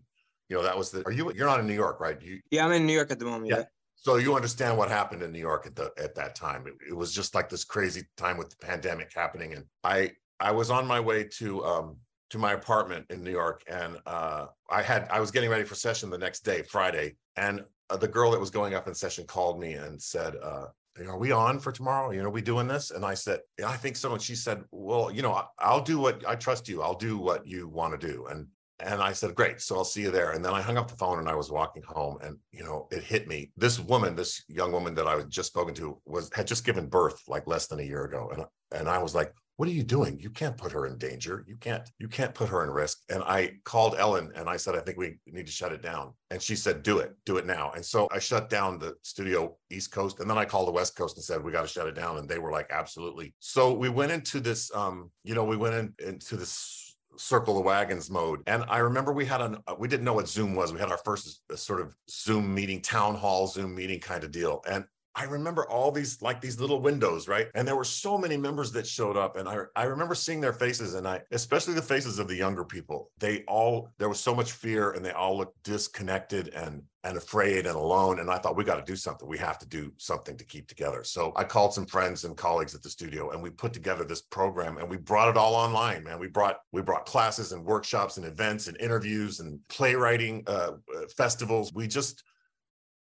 you 0.50 0.58
know 0.58 0.64
that 0.64 0.78
was 0.78 0.90
the. 0.90 1.06
Are 1.06 1.12
you? 1.12 1.32
You're 1.34 1.46
not 1.46 1.60
in 1.60 1.68
New 1.68 1.76
York, 1.76 2.00
right? 2.00 2.20
You, 2.22 2.40
yeah, 2.50 2.66
I'm 2.66 2.72
in 2.72 2.88
New 2.88 2.94
York 2.94 3.12
at 3.12 3.20
the 3.20 3.26
moment. 3.26 3.52
Yeah. 3.52 3.58
yeah. 3.58 3.64
So 3.96 4.16
you 4.16 4.36
understand 4.36 4.78
what 4.78 4.90
happened 4.90 5.22
in 5.22 5.32
New 5.32 5.40
York 5.40 5.68
at 5.68 5.76
the 5.76 5.92
at 5.98 6.16
that 6.16 6.34
time. 6.34 6.66
It, 6.66 6.74
it, 6.90 6.94
was 6.94 7.14
just 7.14 7.36
like 7.36 7.50
this 7.50 7.64
crazy 7.64 8.04
time 8.18 8.38
with 8.38 8.50
the 8.50 8.56
pandemic 8.66 9.12
happening, 9.14 9.54
and 9.54 9.66
I 9.84 10.12
I 10.40 10.52
was 10.52 10.72
on 10.72 10.88
my 10.88 11.00
way 11.00 11.26
to 11.38 11.64
um 11.66 11.98
to 12.30 12.38
my 12.38 12.54
apartment 12.54 13.06
in 13.10 13.24
New 13.24 13.32
York, 13.32 13.64
and 13.68 13.98
uh, 14.06 14.48
I 14.70 14.82
had 14.82 15.08
I 15.12 15.20
was 15.20 15.32
getting 15.32 15.50
ready 15.50 15.66
for 15.66 15.76
session 15.76 16.10
the 16.10 16.18
next 16.18 16.42
day, 16.42 16.64
Friday, 16.64 17.16
and 17.36 17.64
uh, 17.90 17.98
the 17.98 18.08
girl 18.08 18.32
that 18.32 18.40
was 18.40 18.50
going 18.50 18.74
up 18.74 18.88
in 18.88 18.94
session 18.94 19.26
called 19.26 19.60
me 19.60 19.74
and 19.74 20.02
said, 20.02 20.36
uh, 20.42 20.66
are 21.08 21.18
we 21.18 21.32
on 21.32 21.60
for 21.60 21.72
tomorrow? 21.72 22.12
You 22.12 22.24
know, 22.24 22.30
we 22.30 22.42
doing 22.42 22.68
this? 22.68 22.92
And 22.92 23.06
I 23.06 23.14
said, 23.14 23.40
yeah, 23.58 23.70
I 23.70 23.78
think 23.78 23.96
so. 23.96 24.14
And 24.14 24.22
she 24.22 24.36
said, 24.36 24.64
well, 24.72 25.12
you 25.12 25.22
know, 25.22 25.42
I'll 25.58 25.82
do 25.82 26.00
what 26.00 26.28
I 26.28 26.36
trust 26.36 26.68
you. 26.68 26.82
I'll 26.82 26.96
do 26.96 27.18
what 27.18 27.48
you 27.48 27.68
want 27.68 28.00
to 28.00 28.08
do. 28.08 28.28
And 28.28 28.48
and 28.82 29.02
I 29.02 29.12
said, 29.12 29.36
great. 29.36 29.60
So 29.60 29.76
I'll 29.76 29.84
see 29.84 30.02
you 30.02 30.12
there. 30.12 30.32
And 30.32 30.44
then 30.44 30.54
I 30.54 30.62
hung 30.62 30.78
up 30.78 30.90
the 30.90 30.96
phone 30.96 31.20
and 31.20 31.28
I 31.28 31.36
was 31.36 31.52
walking 31.52 31.84
home 31.84 32.18
and, 32.22 32.38
you 32.54 32.64
know, 32.64 32.88
it 32.92 33.04
hit 33.04 33.28
me. 33.28 33.52
This 33.58 33.78
woman, 33.78 34.16
this 34.16 34.46
young 34.48 34.72
woman 34.72 34.96
that 34.96 35.06
I 35.06 35.16
was 35.16 35.26
just 35.26 35.50
spoken 35.50 35.74
to 35.76 36.00
was, 36.06 36.30
had 36.34 36.48
just 36.48 36.66
given 36.66 36.88
birth 36.88 37.22
like 37.28 37.46
less 37.46 37.68
than 37.68 37.82
a 37.82 37.84
year 37.84 38.06
ago. 38.06 38.32
And, 38.34 38.46
and 38.72 38.88
I 38.88 39.00
was 39.00 39.14
like, 39.14 39.34
what 39.60 39.68
are 39.68 39.74
you 39.74 39.84
doing? 39.84 40.18
You 40.18 40.30
can't 40.30 40.56
put 40.56 40.72
her 40.72 40.86
in 40.86 40.98
danger. 40.98 41.44
You 41.46 41.58
can't, 41.58 41.84
you 42.00 42.08
can't 42.08 42.34
put 42.34 42.48
her 42.48 42.64
in 42.64 42.70
risk. 42.70 43.00
And 43.10 43.22
I 43.24 43.56
called 43.66 43.94
Ellen 44.00 44.32
and 44.34 44.48
I 44.48 44.56
said, 44.56 44.74
I 44.74 44.80
think 44.80 44.98
we 44.98 45.18
need 45.26 45.48
to 45.48 45.52
shut 45.52 45.74
it 45.74 45.82
down. 45.82 46.14
And 46.32 46.42
she 46.42 46.56
said, 46.56 46.82
do 46.82 47.00
it, 47.00 47.14
do 47.26 47.36
it 47.36 47.46
now. 47.46 47.74
And 47.76 47.86
so 47.86 48.08
I 48.10 48.20
shut 48.20 48.50
down 48.50 48.80
the 48.80 48.96
studio 49.02 49.58
East 49.70 49.92
Coast. 49.92 50.22
And 50.22 50.30
then 50.30 50.38
I 50.38 50.46
called 50.46 50.70
the 50.70 50.72
West 50.72 50.96
Coast 50.96 51.18
and 51.18 51.26
said, 51.26 51.44
we 51.44 51.52
got 51.52 51.64
to 51.64 51.68
shut 51.68 51.88
it 51.88 51.94
down. 51.94 52.20
And 52.20 52.30
they 52.30 52.40
were 52.40 52.54
like, 52.54 52.72
absolutely. 52.72 53.36
So 53.40 53.74
we 53.74 53.90
went 53.90 54.14
into 54.14 54.40
this, 54.40 54.74
um, 54.74 55.12
you 55.26 55.36
know, 55.36 55.44
we 55.44 55.58
went 55.58 55.76
in, 55.76 55.94
into 56.08 56.38
this 56.38 56.96
circle 57.18 57.56
the 57.56 57.60
wagons 57.60 58.10
mode. 58.10 58.40
And 58.48 58.64
I 58.70 58.78
remember 58.78 59.12
we 59.12 59.26
had 59.26 59.42
an, 59.42 59.58
we 59.78 59.90
didn't 59.90 60.06
know 60.06 60.14
what 60.14 60.30
Zoom 60.30 60.56
was. 60.56 60.72
We 60.72 60.80
had 60.80 60.90
our 60.90 61.00
first 61.04 61.42
uh, 61.52 61.58
sort 61.58 61.82
of 61.82 61.94
Zoom 62.10 62.56
meeting, 62.56 62.82
town 62.82 63.14
hall 63.14 63.46
Zoom 63.48 63.76
meeting 63.76 64.00
kind 64.00 64.24
of 64.24 64.32
deal. 64.32 64.64
And 64.70 64.86
I 65.16 65.24
remember 65.24 65.68
all 65.68 65.92
these 65.92 66.22
like 66.22 66.40
these 66.40 66.60
little 66.60 66.82
windows, 66.82 67.28
right? 67.28 67.48
And 67.56 67.68
there 67.68 67.76
were 67.76 67.84
so 67.84 68.18
many 68.18 68.38
members 68.38 68.72
that 68.74 68.88
showed 68.88 69.18
up. 69.18 69.38
And 69.38 69.50
I, 69.50 69.58
I 69.76 69.84
remember 69.84 70.16
seeing 70.16 70.40
their 70.40 70.54
faces 70.54 70.94
and 70.94 71.08
I, 71.08 71.22
especially 71.32 71.74
the 71.74 71.82
faces 71.82 72.20
of 72.20 72.28
the 72.28 72.36
younger 72.36 72.64
people, 72.64 73.12
they 73.20 73.44
all, 73.48 73.90
there 73.98 74.08
was 74.08 74.20
so 74.20 74.36
much 74.36 74.52
fear 74.52 74.92
and 74.92 75.04
they 75.04 75.12
all 75.12 75.38
looked 75.38 75.62
disconnected 75.64 76.50
and 76.50 76.84
and 77.06 77.18
afraid 77.18 77.66
and 77.66 77.76
alone. 77.76 78.20
And 78.20 78.30
I 78.30 78.38
thought 78.38 78.58
we 78.58 78.66
got 78.66 78.76
to 78.76 78.92
do 78.92 78.96
something. 78.96 79.28
We 79.28 79.38
have 79.38 79.58
to 79.60 79.66
do 79.66 79.92
something 79.98 80.38
to 80.38 80.44
keep 80.44 80.68
together. 80.68 81.04
So 81.04 81.32
I 81.36 81.46
called 81.46 81.74
some 81.74 81.86
friends 81.86 82.26
and 82.26 82.36
colleagues 82.36 82.76
at 82.76 82.84
the 82.84 82.90
studio 82.90 83.32
and 83.32 83.42
we 83.42 83.50
put 83.50 83.74
together 83.74 84.04
this 84.04 84.22
program 84.22 84.78
and 84.78 84.90
we 84.90 84.98
brought 84.98 85.30
it 85.30 85.38
all 85.38 85.56
online, 85.56 86.04
man. 86.04 86.20
We 86.20 86.28
brought 86.28 86.60
we 86.72 86.82
brought 86.82 87.06
classes 87.06 87.52
and 87.52 87.66
workshops 87.66 88.18
and 88.18 88.26
events 88.26 88.68
and 88.68 88.78
interviews 88.80 89.40
and 89.40 89.60
playwriting 89.70 90.44
uh, 90.48 90.72
uh 90.96 91.08
festivals. 91.16 91.74
We 91.74 91.88
just 91.88 92.24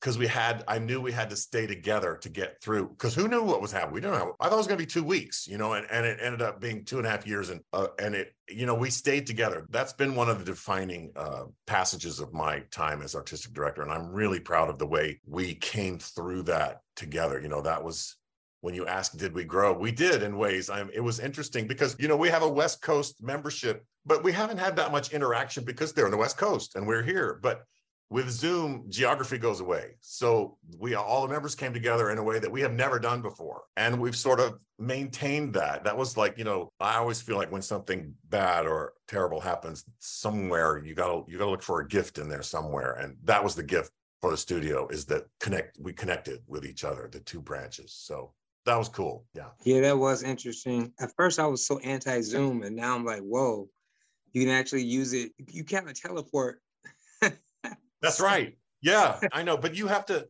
because 0.05 0.19
we 0.19 0.27
had 0.27 0.63
i 0.67 0.77
knew 0.77 1.01
we 1.01 1.11
had 1.11 1.31
to 1.31 1.35
stay 1.35 1.65
together 1.65 2.15
to 2.15 2.29
get 2.29 2.61
through 2.61 2.89
because 2.89 3.15
who 3.15 3.27
knew 3.27 3.41
what 3.41 3.59
was 3.59 3.71
happening? 3.71 3.95
We 3.95 4.01
don't 4.01 4.13
know 4.13 4.35
i 4.39 4.43
thought 4.43 4.53
it 4.53 4.57
was 4.57 4.67
going 4.67 4.77
to 4.77 4.83
be 4.83 4.91
two 4.91 5.03
weeks 5.03 5.47
you 5.47 5.57
know 5.57 5.73
and, 5.73 5.87
and 5.89 6.05
it 6.05 6.19
ended 6.21 6.43
up 6.43 6.61
being 6.61 6.85
two 6.85 6.99
and 6.99 7.07
a 7.07 7.09
half 7.09 7.25
years 7.25 7.49
and 7.49 7.61
uh, 7.73 7.87
and 7.97 8.13
it 8.13 8.35
you 8.47 8.67
know 8.67 8.75
we 8.75 8.91
stayed 8.91 9.25
together. 9.25 9.65
That's 9.71 9.93
been 9.93 10.13
one 10.13 10.29
of 10.29 10.37
the 10.37 10.45
defining 10.45 11.11
uh, 11.15 11.45
passages 11.65 12.19
of 12.19 12.33
my 12.33 12.59
time 12.69 13.01
as 13.01 13.15
artistic 13.15 13.53
director 13.53 13.81
and 13.81 13.91
i'm 13.91 14.11
really 14.11 14.39
proud 14.39 14.69
of 14.69 14.77
the 14.77 14.85
way 14.85 15.19
we 15.25 15.55
came 15.55 15.97
through 15.97 16.43
that 16.43 16.81
together 16.95 17.39
you 17.41 17.47
know 17.47 17.61
that 17.61 17.83
was 17.83 18.15
when 18.61 18.75
you 18.75 18.87
ask 18.87 19.15
did 19.17 19.33
we 19.33 19.43
grow? 19.43 19.73
We 19.73 19.91
did 19.91 20.21
in 20.21 20.37
ways 20.37 20.69
i'm 20.69 20.91
it 20.93 20.99
was 21.01 21.19
interesting 21.19 21.65
because 21.65 21.95
you 21.97 22.07
know 22.07 22.17
we 22.17 22.29
have 22.29 22.43
a 22.43 22.49
west 22.61 22.83
coast 22.83 23.23
membership 23.23 23.83
but 24.05 24.23
we 24.23 24.31
haven't 24.31 24.59
had 24.59 24.75
that 24.75 24.91
much 24.91 25.13
interaction 25.13 25.63
because 25.63 25.93
they're 25.93 26.05
on 26.05 26.11
the 26.11 26.25
west 26.25 26.37
coast 26.37 26.75
and 26.75 26.85
we're 26.85 27.01
here 27.01 27.39
but 27.41 27.63
with 28.09 28.29
Zoom, 28.29 28.85
geography 28.89 29.37
goes 29.37 29.61
away. 29.61 29.95
So 29.99 30.57
we 30.77 30.93
all 30.93 31.23
the 31.23 31.33
members 31.33 31.55
came 31.55 31.73
together 31.73 32.11
in 32.11 32.17
a 32.17 32.23
way 32.23 32.39
that 32.39 32.51
we 32.51 32.61
have 32.61 32.73
never 32.73 32.99
done 32.99 33.21
before. 33.21 33.63
And 33.77 33.99
we've 33.99 34.15
sort 34.15 34.39
of 34.39 34.59
maintained 34.77 35.53
that. 35.55 35.83
That 35.83 35.97
was 35.97 36.15
like, 36.15 36.37
you 36.37 36.43
know, 36.43 36.71
I 36.79 36.97
always 36.97 37.21
feel 37.21 37.37
like 37.37 37.51
when 37.51 37.63
something 37.63 38.13
bad 38.29 38.67
or 38.67 38.93
terrible 39.07 39.41
happens 39.41 39.83
somewhere, 39.99 40.83
you 40.83 40.93
gotta 40.93 41.23
you 41.27 41.37
gotta 41.37 41.49
look 41.49 41.63
for 41.63 41.81
a 41.81 41.87
gift 41.87 42.17
in 42.19 42.29
there 42.29 42.43
somewhere. 42.43 42.93
And 42.93 43.17
that 43.23 43.43
was 43.43 43.55
the 43.55 43.63
gift 43.63 43.91
for 44.21 44.31
the 44.31 44.37
studio 44.37 44.87
is 44.87 45.05
that 45.05 45.23
connect 45.39 45.77
we 45.79 45.91
connected 45.91 46.41
with 46.47 46.65
each 46.65 46.83
other, 46.83 47.09
the 47.11 47.19
two 47.21 47.41
branches. 47.41 47.91
So 47.91 48.33
that 48.65 48.77
was 48.77 48.89
cool. 48.89 49.25
Yeah. 49.33 49.49
Yeah, 49.63 49.81
that 49.81 49.97
was 49.97 50.23
interesting. 50.23 50.93
At 50.99 51.11
first 51.15 51.39
I 51.39 51.47
was 51.47 51.65
so 51.65 51.79
anti-Zoom 51.79 52.63
and 52.63 52.75
now 52.75 52.95
I'm 52.95 53.05
like, 53.05 53.21
whoa, 53.21 53.67
you 54.31 54.43
can 54.45 54.53
actually 54.53 54.83
use 54.83 55.13
it. 55.13 55.31
You 55.47 55.63
of 55.63 55.93
teleport 55.99 56.61
that's 58.05 58.19
right. 58.19 58.57
Yeah, 58.81 59.19
I 59.31 59.43
know. 59.43 59.57
But 59.57 59.75
you 59.75 59.87
have 59.87 60.05
to 60.07 60.27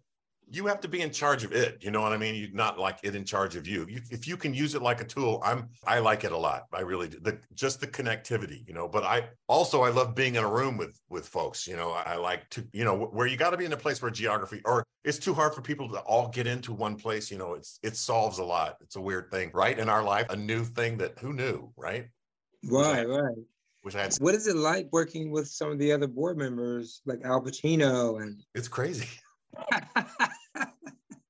you 0.50 0.67
have 0.67 0.79
to 0.79 0.88
be 0.88 1.01
in 1.01 1.12
charge 1.12 1.44
of 1.44 1.51
it. 1.51 1.84
You 1.84 1.91
know 1.91 2.01
what 2.01 2.13
I 2.13 2.17
mean? 2.17 2.36
You 2.36 2.50
not 2.53 2.77
like 2.77 3.00
it 3.03 3.15
in 3.15 3.25
charge 3.25 3.55
of 3.55 3.67
you. 3.67 3.86
you. 3.89 4.01
If 4.12 4.27
you 4.27 4.38
can 4.38 4.53
use 4.53 4.75
it 4.75 4.82
like 4.82 5.01
a 5.01 5.03
tool, 5.03 5.41
I'm 5.44 5.70
I 5.86 6.00
like 6.00 6.24
it 6.24 6.32
a 6.32 6.38
lot. 6.38 6.63
I 6.72 6.82
really 6.82 7.08
do. 7.08 7.20
The 7.20 7.39
just 7.53 7.79
the 7.79 7.88
connectivity, 7.88 8.67
you 8.67 8.74
know. 8.74 8.88
But 8.88 9.03
I 9.03 9.29
also 9.48 9.82
I 9.82 9.89
love 9.89 10.15
being 10.15 10.36
in 10.36 10.44
a 10.44 10.50
room 10.50 10.77
with 10.77 11.00
with 11.10 11.27
folks. 11.27 11.67
You 11.67 11.75
know, 11.75 11.91
I 11.91 12.15
like 12.15 12.50
to 12.51 12.65
you 12.74 12.84
know 12.84 12.96
where 12.96 13.27
you 13.27 13.38
got 13.38 13.51
to 13.51 13.58
be 13.58 13.65
in 13.65 13.74
a 13.74 13.77
place 13.77 14.01
where 14.01 14.12
geography 14.12 14.62
or 14.65 14.86
it's 15.03 15.20
too 15.20 15.34
hard 15.34 15.53
for 15.53 15.62
people 15.62 15.89
to 15.89 16.00
all 16.00 16.29
get 16.29 16.48
into 16.48 16.74
one 16.74 16.96
place. 16.96 17.32
You 17.32 17.38
know, 17.38 17.53
it's 17.53 17.79
it 17.84 17.98
solves 17.98 18.38
a 18.39 18.44
lot. 18.44 18.77
It's 18.82 18.96
a 18.96 19.01
weird 19.01 19.32
thing, 19.32 19.51
right? 19.53 19.77
In 19.77 19.89
our 19.89 20.03
life, 20.03 20.27
a 20.29 20.36
new 20.36 20.63
thing 20.63 20.98
that 21.00 21.17
who 21.20 21.34
knew, 21.34 21.72
right? 21.75 22.08
Right, 22.63 23.08
right 23.08 23.36
which 23.86 23.96
I 23.96 24.01
had. 24.01 24.15
What 24.15 24.34
is 24.34 24.48
it 24.48 24.56
like 24.56 24.88
working 24.92 25.30
with 25.30 25.48
some 25.48 25.70
of 25.72 25.77
the 25.77 25.92
other 25.92 26.08
board 26.08 26.39
members 26.39 27.01
like 27.06 27.20
Al 27.24 27.39
Pacino 27.39 28.20
and? 28.20 28.42
It's 28.56 28.68
crazy. 28.68 29.08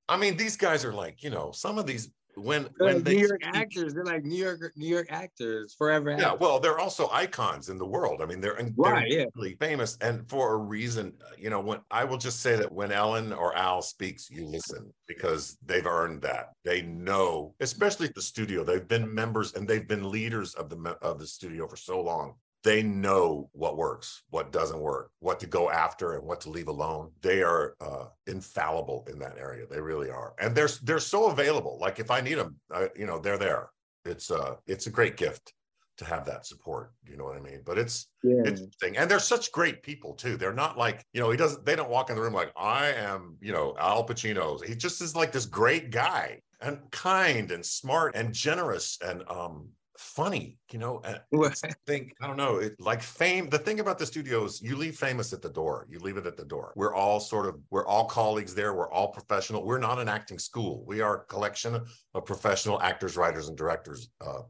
I 0.08 0.16
mean, 0.18 0.38
these 0.38 0.56
guys 0.56 0.86
are 0.86 0.94
like, 0.94 1.22
you 1.22 1.32
know, 1.32 1.52
some 1.52 1.78
of 1.78 1.86
these 1.86 2.12
when 2.38 2.64
they're 2.64 2.88
when 2.88 2.96
like 2.96 3.04
they 3.04 3.16
New 3.16 3.28
York 3.28 3.44
speak, 3.44 3.56
actors, 3.56 3.94
they're 3.94 4.06
like 4.06 4.24
New 4.24 4.38
York 4.38 4.74
New 4.76 4.88
York 4.88 5.08
actors 5.10 5.74
forever. 5.78 6.12
Yeah, 6.12 6.28
actors. 6.28 6.40
well, 6.40 6.60
they're 6.60 6.80
also 6.80 7.10
icons 7.12 7.70
in 7.70 7.78
the 7.78 7.86
world. 7.86 8.22
I 8.22 8.26
mean, 8.26 8.42
they're, 8.42 8.56
right, 8.78 9.06
they're 9.10 9.20
yeah. 9.20 9.56
famous, 9.60 9.98
and 10.02 10.28
for 10.30 10.54
a 10.54 10.58
reason. 10.58 11.14
Uh, 11.22 11.36
you 11.38 11.50
know, 11.50 11.60
when 11.60 11.80
I 11.92 12.04
will 12.04 12.18
just 12.18 12.42
say 12.42 12.56
that 12.56 12.72
when 12.72 12.92
Ellen 12.92 13.34
or 13.34 13.56
Al 13.58 13.82
speaks, 13.82 14.30
you 14.30 14.46
listen 14.46 14.94
because 15.08 15.58
they've 15.66 15.86
earned 15.86 16.22
that. 16.24 16.52
They 16.64 16.82
know, 16.82 17.54
especially 17.60 18.10
the 18.14 18.22
studio. 18.22 18.64
They've 18.64 18.88
been 18.88 19.14
members 19.14 19.54
and 19.54 19.68
they've 19.68 19.88
been 19.88 20.10
leaders 20.10 20.54
of 20.56 20.70
the 20.70 20.98
of 21.02 21.20
the 21.20 21.28
studio 21.28 21.68
for 21.68 21.78
so 21.78 22.02
long 22.02 22.36
they 22.66 22.82
know 22.82 23.48
what 23.54 23.78
works, 23.78 24.24
what 24.32 24.52
doesn't 24.52 24.80
work, 24.80 25.12
what 25.20 25.40
to 25.40 25.46
go 25.46 25.70
after, 25.70 26.16
and 26.16 26.24
what 26.26 26.42
to 26.42 26.50
leave 26.50 26.68
alone. 26.68 27.12
They 27.22 27.44
are 27.44 27.76
uh, 27.80 28.08
infallible 28.26 29.08
in 29.08 29.20
that 29.20 29.38
area. 29.38 29.68
They 29.68 29.80
really 29.80 30.10
are, 30.10 30.34
and 30.40 30.56
they're 30.56 30.68
they're 30.82 31.00
so 31.00 31.30
available. 31.30 31.78
Like 31.80 32.00
if 32.00 32.10
I 32.10 32.22
need 32.22 32.40
them, 32.40 32.56
I, 32.74 32.90
you 32.98 33.06
know, 33.06 33.20
they're 33.20 33.38
there. 33.38 33.70
It's 34.04 34.32
uh 34.32 34.56
it's 34.66 34.88
a 34.88 34.90
great 34.90 35.16
gift 35.16 35.54
to 35.98 36.06
have 36.06 36.26
that 36.26 36.48
support. 36.48 36.92
You 37.08 37.18
know 37.18 37.24
what 37.24 37.38
I 37.38 37.40
mean? 37.40 37.62
But 37.64 37.78
it's 37.78 38.08
Yeah. 38.24 38.42
it's 38.46 38.62
thing, 38.82 38.98
and 38.98 39.10
they're 39.10 39.20
such 39.20 39.52
great 39.52 39.84
people 39.84 40.16
too. 40.16 40.36
They're 40.36 40.52
not 40.52 40.76
like 40.76 41.06
you 41.14 41.22
know 41.22 41.30
he 41.30 41.38
doesn't. 41.38 41.66
They 41.66 41.76
don't 41.76 41.90
walk 41.92 42.10
in 42.10 42.16
the 42.16 42.22
room 42.24 42.34
like 42.34 42.52
I 42.58 42.88
am. 42.94 43.38
You 43.42 43.54
know 43.54 43.76
Al 43.78 44.08
Pacino's. 44.08 44.64
He 44.64 44.76
just 44.76 45.04
is 45.04 45.16
like 45.16 45.32
this 45.32 45.46
great 45.46 45.92
guy 45.92 46.42
and 46.62 46.80
kind 46.90 47.52
and 47.52 47.64
smart 47.64 48.16
and 48.16 48.34
generous 48.34 48.98
and 49.06 49.22
um 49.30 49.70
funny. 49.98 50.58
You 50.72 50.80
know, 50.80 51.02
I 51.34 51.72
think 51.86 52.14
I 52.22 52.28
don't 52.28 52.38
know. 52.38 52.58
It 52.58 52.80
like 52.80 53.02
fame. 53.02 53.50
The 53.50 53.60
thing 53.60 53.80
about 53.80 53.98
the 53.98 54.06
studio 54.06 54.46
is 54.46 54.62
you 54.62 54.76
leave 54.76 54.98
famous 54.98 55.34
at 55.34 55.42
the 55.42 55.50
door. 55.50 55.88
You 55.90 56.00
leave 56.00 56.18
it 56.18 56.26
at 56.26 56.38
the 56.38 56.46
door. 56.46 56.74
We're 56.76 56.94
all 56.94 57.20
sort 57.20 57.48
of 57.48 57.56
we're 57.70 57.86
all 57.86 58.06
colleagues 58.06 58.56
there. 58.56 58.74
We're 58.74 58.92
all 58.92 59.10
professional. 59.10 59.66
We're 59.66 59.80
not 59.80 60.00
an 60.00 60.10
acting 60.10 60.40
school. 60.40 60.84
We 60.86 61.02
are 61.02 61.18
a 61.18 61.26
collection 61.26 61.82
of 62.14 62.26
professional 62.26 62.82
actors, 62.82 63.18
writers, 63.18 63.48
and 63.48 63.58
directors 63.58 64.10
uh, 64.22 64.42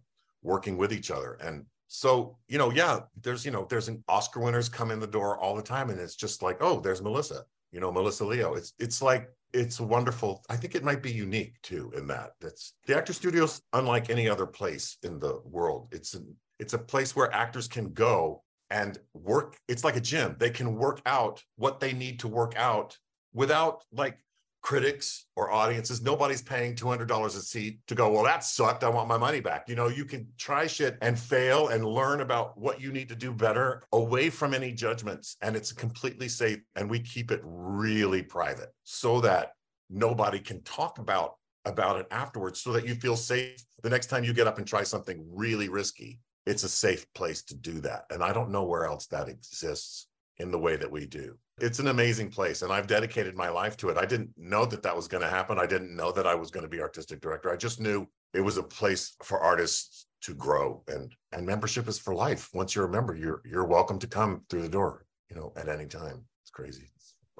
working 0.42 0.78
with 0.78 0.94
each 0.94 1.12
other. 1.12 1.38
And 1.42 1.66
so 1.88 2.38
you 2.48 2.58
know, 2.58 2.72
yeah, 2.72 3.02
there's 3.22 3.46
you 3.46 3.52
know 3.52 3.66
there's 3.70 3.88
an 3.88 4.04
Oscar 4.08 4.40
winners 4.40 4.70
come 4.70 4.92
in 4.92 5.00
the 5.00 5.08
door 5.08 5.38
all 5.38 5.56
the 5.56 5.62
time, 5.62 5.90
and 5.90 6.00
it's 6.00 6.16
just 6.16 6.42
like 6.42 6.58
oh, 6.62 6.80
there's 6.80 7.02
Melissa. 7.02 7.44
You 7.72 7.82
know, 7.82 7.92
Melissa 7.92 8.26
Leo. 8.26 8.54
It's 8.54 8.74
it's 8.80 9.02
like 9.02 9.30
it's 9.54 9.80
wonderful. 9.80 10.44
I 10.50 10.58
think 10.58 10.76
it 10.76 10.84
might 10.84 11.02
be 11.02 11.12
unique 11.12 11.56
too 11.62 11.92
in 11.96 12.08
that 12.08 12.32
that's 12.42 12.74
the 12.86 12.98
actor 12.98 13.14
studio's 13.14 13.62
unlike 13.74 14.10
any 14.10 14.30
other 14.30 14.46
place 14.46 14.98
in 15.04 15.20
the 15.20 15.40
world. 15.46 15.90
It's 15.92 16.14
an 16.14 16.36
it's 16.60 16.74
a 16.74 16.80
place 16.80 17.16
where 17.16 17.34
actors 17.34 17.68
can 17.68 17.92
go 17.92 18.44
and 18.70 18.98
work. 19.14 19.58
It's 19.68 19.84
like 19.84 19.96
a 19.96 20.02
gym. 20.02 20.36
They 20.40 20.50
can 20.50 20.76
work 20.76 21.02
out 21.06 21.44
what 21.56 21.80
they 21.80 21.94
need 21.94 22.20
to 22.22 22.28
work 22.28 22.56
out 22.56 22.98
without 23.34 23.84
like 23.92 24.18
critics 24.66 25.28
or 25.36 25.52
audiences. 25.52 26.02
Nobody's 26.02 26.42
paying 26.42 26.74
$200 26.74 27.26
a 27.28 27.30
seat 27.30 27.78
to 27.86 27.94
go, 27.94 28.12
well, 28.12 28.24
that 28.24 28.44
sucked. 28.44 28.84
I 28.84 28.90
want 28.90 29.08
my 29.08 29.18
money 29.18 29.40
back. 29.40 29.70
You 29.70 29.76
know, 29.76 29.90
you 29.90 30.06
can 30.06 30.28
try 30.40 30.66
shit 30.66 30.98
and 31.04 31.20
fail 31.20 31.68
and 31.68 31.86
learn 31.86 32.22
about 32.22 32.58
what 32.58 32.82
you 32.82 32.92
need 32.92 33.08
to 33.10 33.16
do 33.16 33.32
better 33.32 33.84
away 33.94 34.32
from 34.32 34.56
any 34.56 34.72
judgments. 34.72 35.38
And 35.44 35.56
it's 35.56 35.72
completely 35.72 36.28
safe. 36.28 36.62
And 36.76 36.90
we 36.90 37.00
keep 37.00 37.30
it 37.30 37.42
really 37.44 38.24
private 38.24 38.70
so 38.84 39.22
that 39.22 39.52
nobody 39.92 40.40
can 40.40 40.64
talk 40.64 40.98
about 40.98 41.36
about 41.66 42.00
it 42.00 42.08
afterwards 42.10 42.60
so 42.60 42.72
that 42.72 42.88
you 42.88 42.96
feel 42.96 43.16
safe 43.16 43.64
the 43.84 43.90
next 43.90 44.08
time 44.08 44.24
you 44.24 44.34
get 44.34 44.48
up 44.48 44.58
and 44.58 44.68
try 44.68 44.84
something 44.84 45.24
really 45.32 45.68
risky 45.68 46.20
it's 46.46 46.64
a 46.64 46.70
safe 46.70 47.12
place 47.14 47.42
to 47.42 47.56
do 47.56 47.80
that 47.80 48.06
and 48.12 48.24
i 48.24 48.32
don't 48.32 48.52
know 48.52 48.64
where 48.64 48.86
else 48.86 49.08
that 49.08 49.28
exists 49.28 50.08
in 50.38 50.52
the 50.52 50.60
way 50.60 50.76
that 50.76 50.92
we 50.92 51.06
do. 51.06 51.38
It's 51.60 51.80
an 51.80 51.88
amazing 51.88 52.30
place 52.30 52.62
and 52.62 52.72
i've 52.72 52.88
dedicated 52.88 53.36
my 53.36 53.50
life 53.50 53.78
to 53.78 53.90
it. 53.90 53.98
I 53.98 54.06
didn't 54.06 54.32
know 54.38 54.66
that 54.66 54.84
that 54.84 54.96
was 54.96 55.08
going 55.08 55.24
to 55.24 55.30
happen. 55.30 55.58
I 55.58 55.66
didn't 55.66 55.96
know 55.96 56.12
that 56.12 56.28
i 56.28 56.36
was 56.36 56.52
going 56.52 56.66
to 56.66 56.70
be 56.70 56.82
artistic 56.82 57.22
director. 57.22 57.52
I 57.52 57.58
just 57.58 57.80
knew 57.80 58.08
it 58.34 58.42
was 58.42 58.58
a 58.58 58.64
place 58.64 59.16
for 59.24 59.40
artists 59.40 60.08
to 60.22 60.34
grow 60.34 60.84
and 60.88 61.14
and 61.32 61.46
membership 61.46 61.88
is 61.88 62.00
for 62.00 62.14
life. 62.14 62.50
Once 62.54 62.76
you're 62.76 62.86
a 62.86 62.92
member 62.92 63.16
you're 63.16 63.42
you're 63.46 63.66
welcome 63.66 64.00
to 64.00 64.08
come 64.08 64.42
through 64.50 64.64
the 64.64 64.70
door 64.70 65.06
you 65.30 65.36
know 65.36 65.54
at 65.56 65.70
any 65.70 65.86
time. 65.86 66.26
It's 66.44 66.52
crazy. 66.52 66.90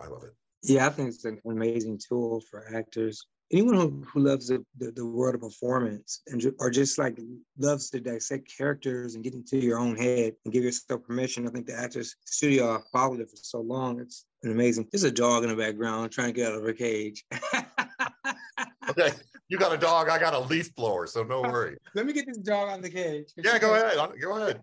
I 0.02 0.08
love 0.08 0.24
it. 0.24 0.34
Yeah, 0.64 0.88
I 0.88 0.90
think 0.90 1.10
it's 1.10 1.26
an 1.26 1.40
amazing 1.46 2.00
tool 2.10 2.42
for 2.50 2.66
actors. 2.76 3.28
Anyone 3.52 3.76
who, 3.76 4.04
who 4.12 4.20
loves 4.22 4.48
the, 4.48 4.66
the, 4.78 4.92
the 4.92 5.06
world 5.06 5.36
of 5.36 5.42
performance 5.42 6.22
and 6.28 6.42
ju- 6.42 6.56
or 6.60 6.70
just 6.70 6.98
like 6.98 7.20
loves 7.60 7.90
to 7.92 8.00
dissect 8.00 8.52
characters 8.58 9.16
and 9.16 9.24
get 9.24 9.34
into 9.36 9.58
your 9.58 9.78
own 9.78 9.96
head 9.96 10.34
and 10.44 10.54
give 10.54 10.64
yourself 10.64 11.04
permission. 11.06 11.48
I 11.48 11.52
think 11.52 11.68
the 11.68 11.78
Actors 11.78 12.16
Studio, 12.26 12.76
I 12.76 12.80
followed 12.92 13.20
it 13.20 13.30
for 13.30 13.38
so 13.38 13.62
long. 13.62 14.00
It's 14.00 14.26
an 14.44 14.52
amazing. 14.52 14.88
There's 14.92 15.04
a 15.04 15.12
dog 15.12 15.44
in 15.44 15.50
the 15.50 15.56
background 15.56 16.12
trying 16.12 16.28
to 16.28 16.34
get 16.34 16.52
out 16.52 16.58
of 16.58 16.64
her 16.64 16.74
cage. 16.74 17.24
okay 18.90 19.12
you 19.50 19.58
got 19.58 19.74
a 19.74 19.78
dog 19.78 20.10
i 20.10 20.20
got 20.20 20.34
a 20.34 20.40
leaf 20.40 20.74
blower 20.76 21.08
so 21.08 21.24
no 21.24 21.42
worry 21.42 21.76
Let 21.96 22.06
me 22.06 22.14
get 22.14 22.26
this 22.28 22.38
dog 22.38 22.70
on 22.70 22.82
the 22.82 22.90
cage. 22.90 23.32
yeah 23.38 23.58
go 23.58 23.74
ahead 23.74 23.98
go 24.22 24.38
ahead 24.38 24.62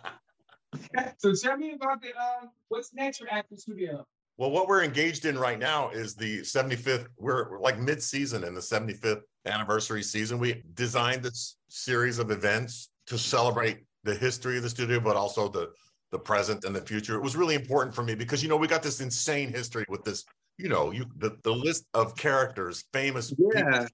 So 1.19 1.33
tell 1.35 1.55
me 1.55 1.73
about 1.73 2.01
the 2.01 2.09
um, 2.09 2.49
what's 2.67 2.93
next 2.93 3.19
for 3.19 3.31
Actor 3.31 3.57
Studio? 3.57 4.05
Well, 4.37 4.51
what 4.51 4.67
we're 4.67 4.83
engaged 4.83 5.25
in 5.25 5.37
right 5.37 5.59
now 5.59 5.89
is 5.89 6.15
the 6.15 6.39
75th. 6.41 7.07
We're, 7.17 7.51
we're 7.51 7.59
like 7.59 7.79
mid-season 7.79 8.43
in 8.43 8.55
the 8.55 8.61
75th 8.61 9.21
anniversary 9.45 10.01
season. 10.01 10.39
We 10.39 10.63
designed 10.73 11.23
this 11.23 11.57
series 11.69 12.17
of 12.17 12.31
events 12.31 12.89
to 13.07 13.17
celebrate 13.17 13.85
the 14.03 14.15
history 14.15 14.57
of 14.57 14.63
the 14.63 14.69
studio, 14.69 14.99
but 14.99 15.15
also 15.15 15.47
the 15.47 15.71
the 16.11 16.19
present 16.19 16.63
and 16.63 16.75
the 16.75 16.81
future. 16.81 17.15
It 17.15 17.23
was 17.23 17.35
really 17.35 17.55
important 17.55 17.95
for 17.95 18.03
me 18.03 18.13
because 18.13 18.43
you 18.43 18.47
know 18.49 18.55
we 18.55 18.67
got 18.67 18.83
this 18.83 19.01
insane 19.01 19.49
history 19.49 19.85
with 19.89 20.03
this. 20.03 20.23
You 20.59 20.69
know, 20.69 20.91
you 20.91 21.05
the, 21.17 21.35
the 21.43 21.51
list 21.51 21.85
of 21.95 22.15
characters, 22.15 22.85
famous 22.93 23.31
people 23.31 23.51
Yeah. 23.55 23.87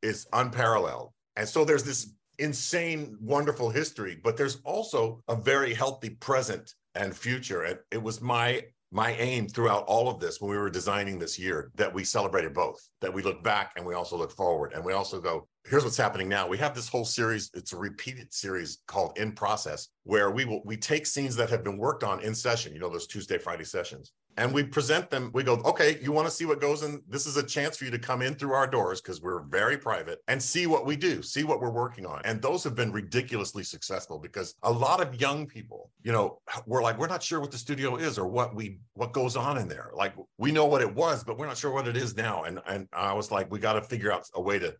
is 0.00 0.26
unparalleled. 0.32 1.12
And 1.36 1.46
so 1.46 1.64
there's 1.66 1.84
this 1.84 2.14
insane, 2.38 3.18
wonderful 3.20 3.68
history, 3.68 4.18
but 4.24 4.38
there's 4.38 4.56
also 4.64 5.22
a 5.28 5.36
very 5.36 5.74
healthy 5.74 6.10
present 6.10 6.74
and 6.94 7.14
future. 7.14 7.62
And 7.64 7.78
it 7.90 8.02
was 8.02 8.22
my 8.22 8.62
my 8.92 9.12
aim 9.14 9.48
throughout 9.48 9.84
all 9.86 10.08
of 10.10 10.20
this 10.20 10.38
when 10.38 10.50
we 10.50 10.58
were 10.58 10.68
designing 10.68 11.18
this 11.18 11.38
year 11.38 11.70
that 11.74 11.92
we 11.92 12.04
celebrated 12.04 12.52
both, 12.52 12.86
that 13.00 13.12
we 13.12 13.22
look 13.22 13.42
back 13.42 13.72
and 13.76 13.86
we 13.86 13.94
also 13.94 14.18
look 14.18 14.30
forward. 14.30 14.74
And 14.74 14.84
we 14.84 14.92
also 14.92 15.18
go, 15.18 15.48
here's 15.64 15.82
what's 15.82 15.96
happening 15.96 16.28
now. 16.28 16.46
We 16.46 16.58
have 16.58 16.74
this 16.74 16.88
whole 16.88 17.06
series, 17.06 17.50
it's 17.54 17.72
a 17.72 17.76
repeated 17.76 18.34
series 18.34 18.82
called 18.86 19.16
In 19.16 19.32
Process, 19.32 19.88
where 20.04 20.30
we 20.30 20.44
will 20.44 20.60
we 20.66 20.76
take 20.76 21.06
scenes 21.06 21.34
that 21.36 21.48
have 21.48 21.64
been 21.64 21.78
worked 21.78 22.04
on 22.04 22.20
in 22.20 22.34
session, 22.34 22.74
you 22.74 22.80
know, 22.80 22.90
those 22.90 23.06
Tuesday, 23.06 23.38
Friday 23.38 23.64
sessions, 23.64 24.12
and 24.36 24.52
we 24.52 24.62
present 24.62 25.10
them. 25.10 25.30
We 25.34 25.42
go, 25.42 25.54
okay, 25.64 25.98
you 26.00 26.12
want 26.12 26.26
to 26.26 26.30
see 26.30 26.44
what 26.44 26.60
goes 26.60 26.82
in? 26.82 27.02
This 27.08 27.26
is 27.26 27.36
a 27.36 27.42
chance 27.42 27.76
for 27.76 27.84
you 27.84 27.90
to 27.90 27.98
come 27.98 28.22
in 28.22 28.34
through 28.34 28.52
our 28.52 28.66
doors 28.66 29.00
because 29.00 29.20
we're 29.20 29.42
very 29.42 29.76
private 29.76 30.20
and 30.28 30.42
see 30.42 30.66
what 30.66 30.86
we 30.86 30.96
do, 30.96 31.22
see 31.22 31.44
what 31.44 31.60
we're 31.60 31.70
working 31.70 32.06
on. 32.06 32.22
And 32.24 32.40
those 32.40 32.64
have 32.64 32.74
been 32.74 32.92
ridiculously 32.92 33.64
successful 33.64 34.18
because 34.18 34.54
a 34.62 34.72
lot 34.72 35.00
of 35.00 35.20
young 35.20 35.46
people, 35.46 35.90
you 36.02 36.12
know, 36.12 36.40
we're 36.66 36.82
like, 36.82 36.98
we're 36.98 37.08
not 37.08 37.22
sure 37.22 37.40
what 37.40 37.50
the 37.50 37.58
studio 37.58 37.96
is 37.96 38.18
or 38.18 38.26
what 38.26 38.54
we 38.54 38.78
what 38.94 39.12
goes 39.12 39.36
on 39.36 39.58
in 39.58 39.68
there. 39.68 39.90
Like 39.94 40.14
we 40.38 40.52
know 40.52 40.66
what 40.66 40.82
it 40.82 40.94
was, 40.94 41.24
but 41.24 41.38
we're 41.38 41.46
not 41.46 41.58
sure 41.58 41.72
what 41.72 41.88
it 41.88 41.96
is 41.96 42.16
now. 42.16 42.44
And 42.44 42.60
and 42.66 42.88
I 42.92 43.12
was 43.12 43.30
like, 43.30 43.50
we 43.50 43.58
got 43.58 43.74
to 43.74 43.82
figure 43.82 44.12
out 44.12 44.26
a 44.34 44.40
way 44.40 44.58
to 44.58 44.74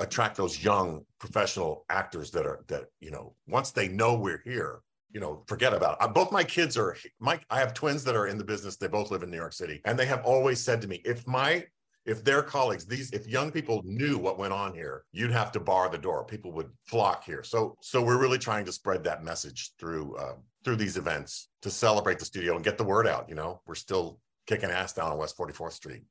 attract 0.00 0.36
those 0.36 0.62
young 0.64 1.04
professional 1.18 1.84
actors 1.90 2.30
that 2.30 2.46
are 2.46 2.64
that 2.68 2.86
you 3.00 3.10
know 3.10 3.34
once 3.46 3.70
they 3.70 3.86
know 3.86 4.14
we're 4.14 4.40
here 4.44 4.80
you 5.12 5.20
know 5.20 5.42
forget 5.46 5.72
about 5.72 5.92
it. 5.92 6.04
Uh, 6.04 6.08
both 6.08 6.32
my 6.32 6.44
kids 6.44 6.76
are 6.76 6.96
my 7.18 7.38
i 7.50 7.58
have 7.58 7.74
twins 7.74 8.04
that 8.04 8.16
are 8.16 8.26
in 8.26 8.38
the 8.38 8.44
business 8.44 8.76
they 8.76 8.88
both 8.88 9.10
live 9.10 9.22
in 9.22 9.30
new 9.30 9.36
york 9.36 9.52
city 9.52 9.80
and 9.84 9.98
they 9.98 10.06
have 10.06 10.24
always 10.24 10.60
said 10.60 10.80
to 10.80 10.88
me 10.88 11.00
if 11.04 11.26
my 11.26 11.64
if 12.06 12.24
their 12.24 12.42
colleagues 12.42 12.86
these 12.86 13.10
if 13.12 13.26
young 13.26 13.50
people 13.50 13.82
knew 13.84 14.18
what 14.18 14.38
went 14.38 14.52
on 14.52 14.72
here 14.74 15.04
you'd 15.12 15.30
have 15.30 15.52
to 15.52 15.60
bar 15.60 15.88
the 15.88 15.98
door 15.98 16.24
people 16.24 16.52
would 16.52 16.70
flock 16.86 17.24
here 17.24 17.42
so 17.42 17.76
so 17.80 18.02
we're 18.02 18.18
really 18.18 18.38
trying 18.38 18.64
to 18.64 18.72
spread 18.72 19.04
that 19.04 19.24
message 19.24 19.72
through 19.78 20.16
uh, 20.16 20.34
through 20.64 20.76
these 20.76 20.96
events 20.96 21.48
to 21.62 21.70
celebrate 21.70 22.18
the 22.18 22.24
studio 22.24 22.54
and 22.54 22.64
get 22.64 22.78
the 22.78 22.84
word 22.84 23.06
out 23.06 23.28
you 23.28 23.34
know 23.34 23.60
we're 23.66 23.74
still 23.74 24.18
kicking 24.46 24.70
ass 24.70 24.92
down 24.92 25.10
on 25.10 25.18
west 25.18 25.36
44th 25.36 25.72
street 25.72 26.02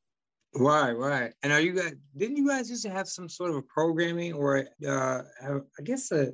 Right, 0.55 0.93
right. 0.93 1.31
And 1.43 1.53
are 1.53 1.59
you 1.59 1.73
guys? 1.73 1.93
Didn't 2.17 2.37
you 2.37 2.47
guys 2.47 2.71
used 2.71 2.83
to 2.83 2.89
have 2.89 3.07
some 3.07 3.29
sort 3.29 3.51
of 3.51 3.57
a 3.57 3.61
programming 3.61 4.33
or 4.33 4.65
uh, 4.87 5.21
I 5.39 5.81
guess 5.83 6.11
a 6.11 6.33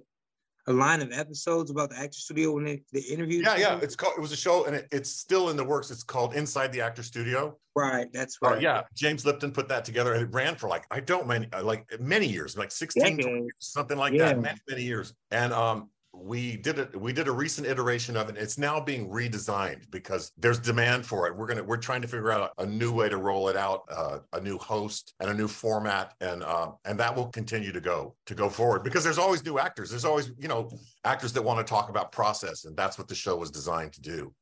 a 0.67 0.73
line 0.73 1.01
of 1.01 1.11
episodes 1.11 1.69
about 1.69 1.89
the 1.91 1.97
actor 1.97 2.17
studio 2.19 2.51
when 2.53 2.63
they, 2.63 2.81
they 2.91 3.01
interviewed? 3.01 3.43
yeah 3.45 3.55
yeah 3.57 3.79
it's 3.81 3.95
called 3.95 4.13
it 4.17 4.21
was 4.21 4.31
a 4.31 4.35
show 4.35 4.65
and 4.65 4.75
it, 4.75 4.87
it's 4.91 5.09
still 5.09 5.49
in 5.49 5.57
the 5.57 5.63
works 5.63 5.91
it's 5.91 6.03
called 6.03 6.33
inside 6.35 6.71
the 6.71 6.81
actor 6.81 7.03
studio 7.03 7.57
right. 7.75 8.07
That's 8.13 8.37
Uh, 8.41 8.51
right. 8.51 8.61
yeah, 8.61 8.83
James 8.93 9.25
Lipton 9.25 9.51
put 9.51 9.67
that 9.67 9.83
together 9.83 10.13
and 10.13 10.23
it 10.23 10.33
ran 10.33 10.55
for 10.55 10.69
like 10.69 10.85
I 10.89 11.01
don't 11.01 11.27
many 11.27 11.47
uh, 11.51 11.61
like 11.61 11.83
many 11.99 12.25
years, 12.25 12.57
like 12.57 12.71
16, 12.71 13.17
20 13.19 13.23
years, 13.41 13.51
something 13.59 13.97
like 13.97 14.13
Yeah. 14.13 14.27
that, 14.33 14.41
many, 14.41 14.59
many 14.69 14.83
years. 14.83 15.13
And 15.31 15.51
um 15.51 15.89
we 16.17 16.57
did 16.57 16.79
it, 16.79 16.99
we 16.99 17.13
did 17.13 17.27
a 17.27 17.31
recent 17.31 17.67
iteration 17.67 18.15
of 18.17 18.29
it. 18.29 18.37
It's 18.37 18.57
now 18.57 18.79
being 18.79 19.09
redesigned 19.09 19.89
because 19.91 20.31
there's 20.37 20.59
demand 20.59 21.05
for 21.05 21.27
it. 21.27 21.35
We're 21.35 21.47
gonna 21.47 21.63
we're 21.63 21.77
trying 21.77 22.01
to 22.01 22.07
figure 22.07 22.31
out 22.31 22.51
a, 22.57 22.65
new 22.65 22.91
way 22.91 23.09
to 23.09 23.17
roll 23.17 23.47
it 23.49 23.55
out, 23.55 23.83
uh, 23.89 24.19
a 24.33 24.41
new 24.41 24.57
host 24.57 25.13
and 25.19 25.29
a 25.29 25.33
new 25.33 25.47
format, 25.47 26.13
and 26.21 26.43
uh, 26.43 26.71
and 26.85 26.99
that 26.99 27.15
will 27.15 27.27
continue 27.27 27.71
to 27.71 27.81
go 27.81 28.15
to 28.25 28.35
go 28.35 28.49
forward 28.49 28.83
because 28.83 29.03
there's 29.03 29.17
always 29.17 29.43
new 29.45 29.59
actors. 29.59 29.89
There's 29.89 30.05
always 30.05 30.31
you 30.37 30.47
know 30.47 30.69
actors 31.03 31.33
that 31.33 31.43
want 31.43 31.65
to 31.65 31.69
talk 31.69 31.89
about 31.89 32.11
process, 32.11 32.65
and 32.65 32.75
that's 32.75 32.97
what 32.97 33.07
the 33.07 33.15
show 33.15 33.35
was 33.35 33.51
designed 33.51 33.93
to 33.93 34.01
do 34.01 34.33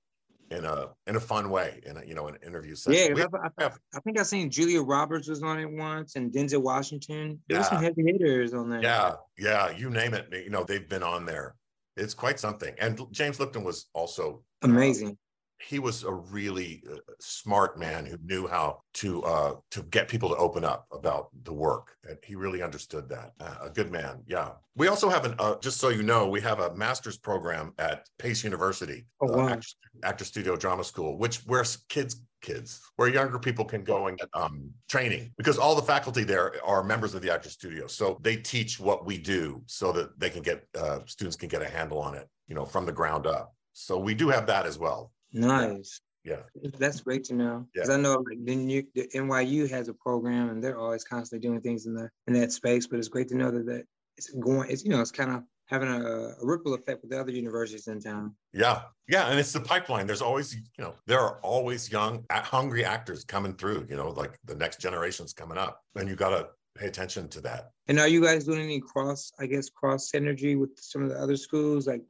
in 0.54 0.66
a 0.66 0.90
in 1.08 1.16
a 1.16 1.20
fun 1.20 1.50
way 1.50 1.82
in 1.86 1.98
a 1.98 2.06
you 2.06 2.14
know 2.14 2.28
an 2.28 2.38
interview 2.46 2.76
session. 2.76 3.18
Yeah, 3.18 3.26
I, 3.34 3.66
I, 3.66 3.70
I 3.96 4.00
think 4.02 4.20
I 4.20 4.24
seen 4.24 4.50
Julia 4.50 4.82
Roberts 4.82 5.28
was 5.28 5.42
on 5.44 5.60
it 5.60 5.70
once, 5.70 6.16
and 6.16 6.32
Denzel 6.32 6.62
Washington. 6.62 7.40
There 7.48 7.58
was 7.58 7.68
some 7.68 7.82
heavy 7.82 8.04
hitters 8.06 8.54
on 8.54 8.70
there. 8.70 8.82
Yeah, 8.82 9.16
yeah, 9.38 9.72
you 9.72 9.90
name 9.90 10.14
it. 10.14 10.28
You 10.32 10.50
know, 10.50 10.64
they've 10.64 10.88
been 10.88 11.04
on 11.04 11.26
there. 11.26 11.56
It's 11.98 12.14
quite 12.14 12.40
something. 12.40 12.74
And 12.80 13.00
James 13.12 13.40
Lipton 13.40 13.64
was 13.64 13.88
also 13.94 14.44
amazing. 14.62 15.18
he 15.62 15.80
was 15.80 16.04
a 16.04 16.12
really 16.12 16.84
uh, 16.92 16.96
smart 17.22 17.80
man 17.80 18.06
who 18.06 18.18
knew 18.26 18.48
how 18.48 18.82
to 18.96 19.24
uh, 19.24 19.54
to 19.72 19.84
get 19.84 20.08
people 20.10 20.30
to 20.30 20.36
open 20.36 20.64
up 20.66 20.88
about 20.92 21.30
the 21.44 21.54
work, 21.54 21.96
and 22.08 22.18
he 22.24 22.36
really 22.36 22.62
understood 22.62 23.08
that. 23.10 23.32
Uh, 23.40 23.56
a 23.62 23.70
good 23.70 23.92
man, 23.92 24.22
yeah. 24.28 24.50
We 24.76 24.88
also 24.90 25.08
have 25.10 25.24
an 25.26 25.36
uh, 25.40 25.56
just 25.60 25.80
so 25.80 25.90
you 25.90 26.04
know, 26.04 26.28
we 26.28 26.42
have 26.42 26.60
a 26.60 26.76
master's 26.76 27.18
program 27.18 27.74
at 27.78 28.08
Pace 28.20 28.44
University, 28.44 29.06
Oh, 29.22 29.28
uh, 29.34 29.38
wow. 29.38 29.48
Actor, 29.50 29.68
Actor 30.04 30.26
Studio 30.26 30.56
Drama 30.58 30.84
School, 30.84 31.18
which 31.18 31.38
where 31.46 31.64
kids 31.90 32.22
kids 32.44 32.82
where 32.98 33.08
younger 33.08 33.40
people 33.40 33.66
can 33.66 33.84
go 33.84 34.08
and 34.08 34.20
get 34.20 34.30
um, 34.36 34.70
training 34.88 35.32
because 35.38 35.58
all 35.58 35.74
the 35.74 35.82
faculty 35.82 36.24
there 36.24 36.54
are 36.64 36.84
members 36.84 37.16
of 37.16 37.24
the 37.24 37.34
Actor 37.34 37.50
Studio, 37.50 37.88
so 37.88 38.20
they 38.22 38.36
teach 38.36 38.80
what 38.80 39.06
we 39.06 39.18
do 39.18 39.64
so 39.66 39.92
that 39.94 40.20
they 40.20 40.30
can 40.30 40.44
get 40.44 40.68
uh, 40.78 41.00
students 41.08 41.36
can 41.36 41.50
get 41.50 41.64
a 41.64 41.70
handle 41.70 42.00
on 42.00 42.14
it, 42.14 42.28
you 42.48 42.54
know, 42.54 42.66
from 42.66 42.86
the 42.86 42.92
ground 42.92 43.26
up. 43.26 43.56
So 43.72 43.98
we 43.98 44.14
do 44.14 44.30
have 44.30 44.46
that 44.48 44.68
as 44.68 44.78
well. 44.78 45.12
Nice. 45.32 46.00
Yeah. 46.24 46.44
That's 46.78 47.02
great 47.02 47.26
to 47.26 47.34
know. 47.34 47.68
Because 47.74 47.90
I 47.90 47.98
know 47.98 48.24
like 48.30 48.38
the, 48.46 48.56
new, 48.56 48.84
the 48.96 49.10
NYU 49.14 49.70
has 49.70 49.90
a 49.90 49.94
program 49.94 50.50
and 50.50 50.64
they're 50.64 50.80
always 50.80 51.04
constantly 51.04 51.46
doing 51.46 51.60
things 51.62 51.86
in 51.86 51.94
the 51.94 52.10
in 52.28 52.34
that 52.34 52.52
space. 52.52 52.88
But 52.88 53.00
it's 53.00 53.10
great 53.10 53.28
to 53.30 53.36
know 53.36 53.52
that, 53.52 53.66
that 53.66 53.84
it's 54.18 54.30
going, 54.30 54.70
it's 54.70 54.84
you 54.84 54.92
know, 54.92 55.02
it's 55.02 55.12
kind 55.12 55.32
of 55.32 55.44
having 55.68 55.90
a, 55.90 56.02
a 56.42 56.46
ripple 56.46 56.74
effect 56.74 57.02
with 57.02 57.12
the 57.12 57.20
other 57.20 57.32
universities 57.32 57.88
in 57.88 58.00
town. 58.00 58.36
Yeah, 58.54 58.82
yeah, 59.08 59.28
and 59.28 59.40
it's 59.40 59.52
the 59.52 59.60
pipeline. 59.60 60.08
There's 60.08 60.22
always, 60.22 60.54
you 60.56 60.62
know, 60.84 60.96
there 61.08 61.20
are 61.20 61.40
always 61.42 61.92
young, 61.92 62.26
hungry 62.32 62.86
actors 62.86 63.24
coming 63.24 63.54
through. 63.54 63.88
You 63.90 63.96
know, 63.96 64.10
like 64.10 64.38
the 64.46 64.56
next 64.56 64.80
generation's 64.80 65.34
coming 65.34 65.58
up, 65.58 65.82
and 65.96 66.08
you 66.08 66.16
got 66.16 66.30
to 66.30 66.48
pay 66.76 66.88
attention 66.88 67.30
to 67.30 67.42
that. 67.42 67.72
And 67.88 68.00
are 68.00 68.08
you 68.08 68.22
guys 68.22 68.46
doing 68.46 68.62
any 68.62 68.80
cross, 68.80 69.32
I 69.40 69.46
guess, 69.46 69.70
cross 69.70 70.12
synergy 70.14 70.58
with 70.58 70.72
some 70.80 71.04
of 71.04 71.10
the 71.10 71.20
other 71.20 71.38
schools, 71.38 71.88
like 71.88 72.02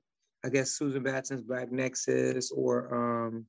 I 0.46 0.50
guess 0.50 0.72
Susan 0.72 1.04
Batson's 1.04 1.42
Black 1.42 1.72
Nexus 1.72 2.52
or 2.52 2.94
um 2.94 3.46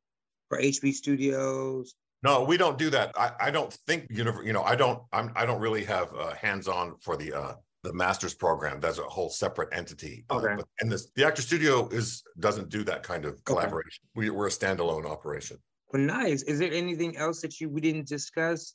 or 0.50 0.58
HB 0.58 0.92
Studios? 0.92 1.94
No, 2.22 2.42
we 2.42 2.56
don't 2.56 2.78
do 2.78 2.88
that. 2.90 3.12
I, 3.16 3.32
I 3.38 3.50
don't 3.50 3.72
think 3.86 4.06
You 4.10 4.24
know, 4.24 4.62
I 4.62 4.74
don't. 4.74 5.02
I'm. 5.12 5.30
I 5.36 5.44
don't 5.44 5.60
really 5.60 5.84
have 5.84 6.08
uh, 6.14 6.34
hands 6.34 6.68
on 6.68 6.96
for 7.00 7.18
the 7.18 7.34
uh, 7.34 7.54
the 7.84 7.92
master's 7.92 8.34
program. 8.34 8.80
That's 8.80 8.98
a 8.98 9.02
whole 9.02 9.30
separate 9.30 9.68
entity. 9.72 10.24
Uh, 10.30 10.36
Okay. 10.36 10.54
but, 10.56 10.66
and 10.80 10.90
this 10.90 11.10
the 11.14 11.24
actor 11.24 11.42
studio 11.42 11.88
is 11.88 12.22
doesn't 12.40 12.68
do 12.70 12.82
that 12.84 13.02
kind 13.02 13.24
of 13.24 13.42
collaboration. 13.44 14.02
We, 14.16 14.30
we're 14.30 14.48
a 14.48 14.50
standalone 14.50 15.06
operation. 15.06 15.58
Well, 15.92 16.02
nice. 16.02 16.42
Is 16.42 16.58
there 16.58 16.72
anything 16.72 17.16
else 17.16 17.40
that 17.42 17.60
you 17.60 17.68
we 17.68 17.80
didn't 17.80 18.08
discuss 18.08 18.74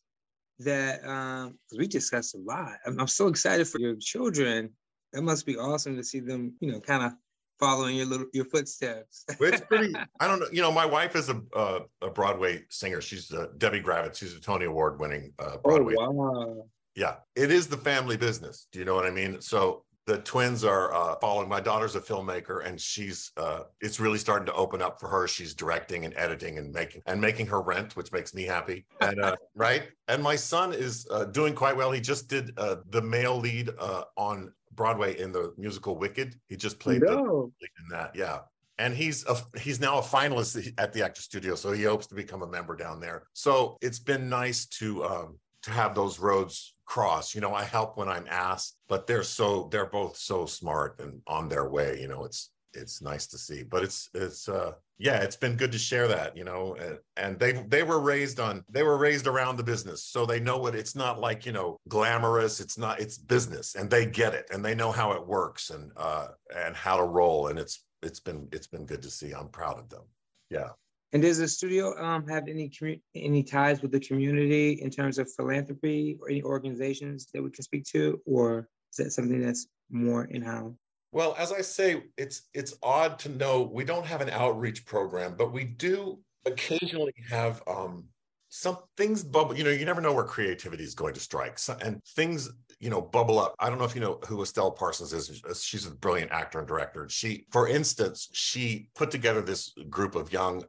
that 0.59 1.03
um 1.05 1.57
we 1.77 1.87
discussed 1.87 2.35
a 2.35 2.37
lot. 2.37 2.73
I'm, 2.85 2.99
I'm 2.99 3.07
so 3.07 3.27
excited 3.27 3.67
for 3.67 3.79
your 3.79 3.95
children. 3.99 4.69
It 5.13 5.23
must 5.23 5.45
be 5.45 5.57
awesome 5.57 5.95
to 5.97 6.03
see 6.03 6.19
them, 6.19 6.53
you 6.59 6.71
know, 6.71 6.79
kind 6.81 7.03
of 7.03 7.13
following 7.59 7.95
your 7.95 8.05
little 8.05 8.27
your 8.33 8.45
footsteps. 8.45 9.25
It's 9.39 9.61
pretty. 9.61 9.93
I 10.19 10.27
don't 10.27 10.39
know. 10.39 10.47
You 10.51 10.61
know, 10.61 10.71
my 10.71 10.85
wife 10.85 11.15
is 11.15 11.29
a 11.29 11.41
a, 11.55 11.79
a 12.01 12.09
Broadway 12.09 12.63
singer. 12.69 13.01
She's 13.01 13.31
uh, 13.33 13.47
Debbie 13.57 13.81
Gravitte. 13.81 14.15
She's 14.17 14.35
a 14.35 14.39
Tony 14.39 14.65
Award 14.65 14.99
winning 14.99 15.33
uh, 15.39 15.55
oh 15.55 15.57
Broadway. 15.63 15.95
wow. 15.97 16.65
Yeah, 16.99 17.15
it 17.33 17.49
is 17.49 17.67
the 17.67 17.77
family 17.77 18.17
business. 18.17 18.67
Do 18.73 18.79
you 18.79 18.83
know 18.83 18.93
what 18.93 19.05
I 19.05 19.09
mean? 19.09 19.39
So 19.39 19.85
the 20.05 20.17
twins 20.17 20.65
are 20.65 20.93
uh, 20.93 21.15
following. 21.21 21.47
My 21.47 21.61
daughter's 21.61 21.95
a 21.95 22.01
filmmaker, 22.01 22.65
and 22.65 22.79
she's 22.79 23.31
uh, 23.37 23.61
it's 23.79 24.01
really 24.01 24.17
starting 24.17 24.45
to 24.47 24.53
open 24.53 24.81
up 24.81 24.99
for 24.99 25.07
her. 25.07 25.25
She's 25.25 25.53
directing 25.53 26.03
and 26.03 26.13
editing 26.17 26.57
and 26.57 26.73
making 26.73 27.01
and 27.05 27.21
making 27.21 27.47
her 27.47 27.61
rent, 27.61 27.95
which 27.95 28.11
makes 28.11 28.33
me 28.33 28.43
happy. 28.43 28.85
And 29.01 29.21
uh, 29.21 29.37
right, 29.55 29.83
and 30.09 30.21
my 30.21 30.35
son 30.35 30.73
is 30.73 31.07
uh, 31.09 31.23
doing 31.23 31.53
quite 31.55 31.77
well. 31.77 31.89
He 31.91 32.01
just 32.01 32.27
did 32.27 32.51
uh, 32.57 32.77
the 32.89 33.01
male 33.01 33.39
lead 33.39 33.69
uh, 33.79 34.03
on 34.17 34.51
Broadway 34.73 35.17
in 35.17 35.31
the 35.31 35.53
musical 35.57 35.95
Wicked. 35.95 36.35
He 36.49 36.57
just 36.57 36.79
played 36.79 37.01
No. 37.01 37.53
lead 37.61 37.69
in 37.81 37.87
that. 37.91 38.13
Yeah. 38.13 38.39
And 38.77 38.93
he's 38.93 39.25
a, 39.25 39.37
he's 39.57 39.79
now 39.79 39.99
a 39.99 40.01
finalist 40.01 40.73
at 40.77 40.91
the 40.91 41.03
Actor 41.03 41.21
Studio, 41.21 41.55
so 41.55 41.71
he 41.71 41.83
hopes 41.83 42.07
to 42.07 42.15
become 42.15 42.41
a 42.43 42.47
member 42.47 42.75
down 42.75 42.99
there. 42.99 43.23
So 43.33 43.77
it's 43.81 43.99
been 43.99 44.27
nice 44.27 44.65
to 44.79 45.03
um, 45.05 45.39
to 45.63 45.71
have 45.71 45.95
those 45.95 46.19
roads 46.19 46.73
cross. 46.89 47.35
You 47.35 47.41
know, 47.41 47.53
I 47.53 47.63
help 47.63 47.97
when 47.97 48.09
I'm 48.09 48.25
asked, 48.27 48.77
but 48.89 49.05
they're 49.07 49.23
so 49.23 49.69
they're 49.71 49.85
both 49.85 50.17
so 50.17 50.45
smart 50.45 50.99
and 50.99 51.21
on 51.27 51.47
their 51.47 51.69
way. 51.69 52.01
You 52.01 52.07
know, 52.07 52.25
it's 52.25 52.49
it's 52.73 53.01
nice 53.01 53.27
to 53.27 53.37
see. 53.37 53.63
But 53.63 53.83
it's 53.83 54.09
it's 54.13 54.49
uh 54.49 54.73
yeah, 54.97 55.21
it's 55.21 55.35
been 55.37 55.55
good 55.55 55.71
to 55.71 55.77
share 55.77 56.07
that. 56.09 56.35
You 56.35 56.43
know, 56.43 56.75
and, 57.15 57.39
they 57.39 57.53
they 57.67 57.83
were 57.83 57.99
raised 57.99 58.39
on 58.39 58.65
they 58.69 58.83
were 58.83 58.97
raised 58.97 59.27
around 59.27 59.57
the 59.57 59.63
business, 59.63 60.03
so 60.03 60.25
they 60.25 60.39
know 60.39 60.57
what 60.57 60.75
it's 60.75 60.95
not 60.95 61.21
like. 61.21 61.45
You 61.45 61.51
know, 61.51 61.77
glamorous. 61.87 62.59
It's 62.59 62.77
not. 62.77 62.99
It's 62.99 63.17
business, 63.17 63.75
and 63.75 63.89
they 63.89 64.05
get 64.07 64.33
it, 64.33 64.47
and 64.51 64.65
they 64.65 64.75
know 64.75 64.91
how 64.91 65.11
it 65.13 65.25
works, 65.25 65.69
and 65.69 65.91
uh 65.95 66.29
and 66.55 66.75
how 66.75 66.97
to 66.97 67.03
roll. 67.03 67.47
And 67.47 67.59
it's 67.59 67.85
it's 68.01 68.19
been 68.19 68.47
it's 68.51 68.67
been 68.67 68.85
good 68.85 69.03
to 69.03 69.11
see. 69.11 69.31
I'm 69.31 69.49
proud 69.49 69.77
of 69.77 69.89
them. 69.89 70.03
Yeah. 70.49 70.69
And 71.11 71.21
does 71.21 71.39
the 71.39 71.47
studio 71.47 71.97
um 72.03 72.27
have 72.27 72.47
any 72.47 72.71
any 73.15 73.43
ties 73.43 73.81
with 73.81 73.91
the 73.91 73.99
community 73.99 74.81
in 74.81 74.89
terms 74.89 75.17
of 75.17 75.31
philanthropy 75.31 76.17
or 76.21 76.29
any 76.29 76.43
organizations 76.43 77.27
that 77.33 77.41
we 77.41 77.49
can 77.49 77.63
speak 77.63 77.85
to, 77.85 78.21
or 78.25 78.69
is 78.91 78.97
that 78.97 79.11
something 79.11 79.41
that's 79.41 79.67
more 79.89 80.25
in 80.25 80.41
house? 80.41 80.73
Well, 81.11 81.35
as 81.39 81.51
I 81.51 81.61
say, 81.61 82.03
it's 82.17 82.43
it's 82.53 82.75
odd 82.83 83.17
to 83.19 83.29
know 83.29 83.63
we 83.63 83.83
don't 83.83 84.05
have 84.05 84.21
an 84.21 84.29
outreach 84.29 84.85
program, 84.85 85.35
but 85.35 85.51
we 85.51 85.63
do 85.63 86.19
occasionally 86.45 87.13
have 87.29 87.63
um 87.67 88.05
some 88.49 88.77
things 88.97 89.23
bubble. 89.23 89.55
You 89.55 89.63
know, 89.63 89.69
you 89.71 89.85
never 89.85 90.01
know 90.01 90.13
where 90.13 90.23
creativity 90.23 90.83
is 90.83 90.93
going 90.93 91.13
to 91.15 91.19
strike, 91.19 91.57
so, 91.57 91.75
and 91.81 92.03
things 92.15 92.49
you 92.79 92.91
know 92.91 93.01
bubble 93.01 93.39
up. 93.39 93.55
I 93.59 93.69
don't 93.69 93.79
know 93.79 93.85
if 93.85 93.95
you 93.95 94.01
know 94.01 94.19
who 94.27 94.41
Estelle 94.43 94.71
Parsons 94.71 95.13
is. 95.13 95.41
She's 95.59 95.87
a 95.87 95.91
brilliant 95.91 96.31
actor 96.31 96.59
and 96.59 96.67
director. 96.67 97.07
She, 97.09 97.45
for 97.51 97.67
instance, 97.67 98.29
she 98.33 98.89
put 98.95 99.09
together 99.09 99.41
this 99.41 99.73
group 99.89 100.13
of 100.13 100.31
young 100.31 100.63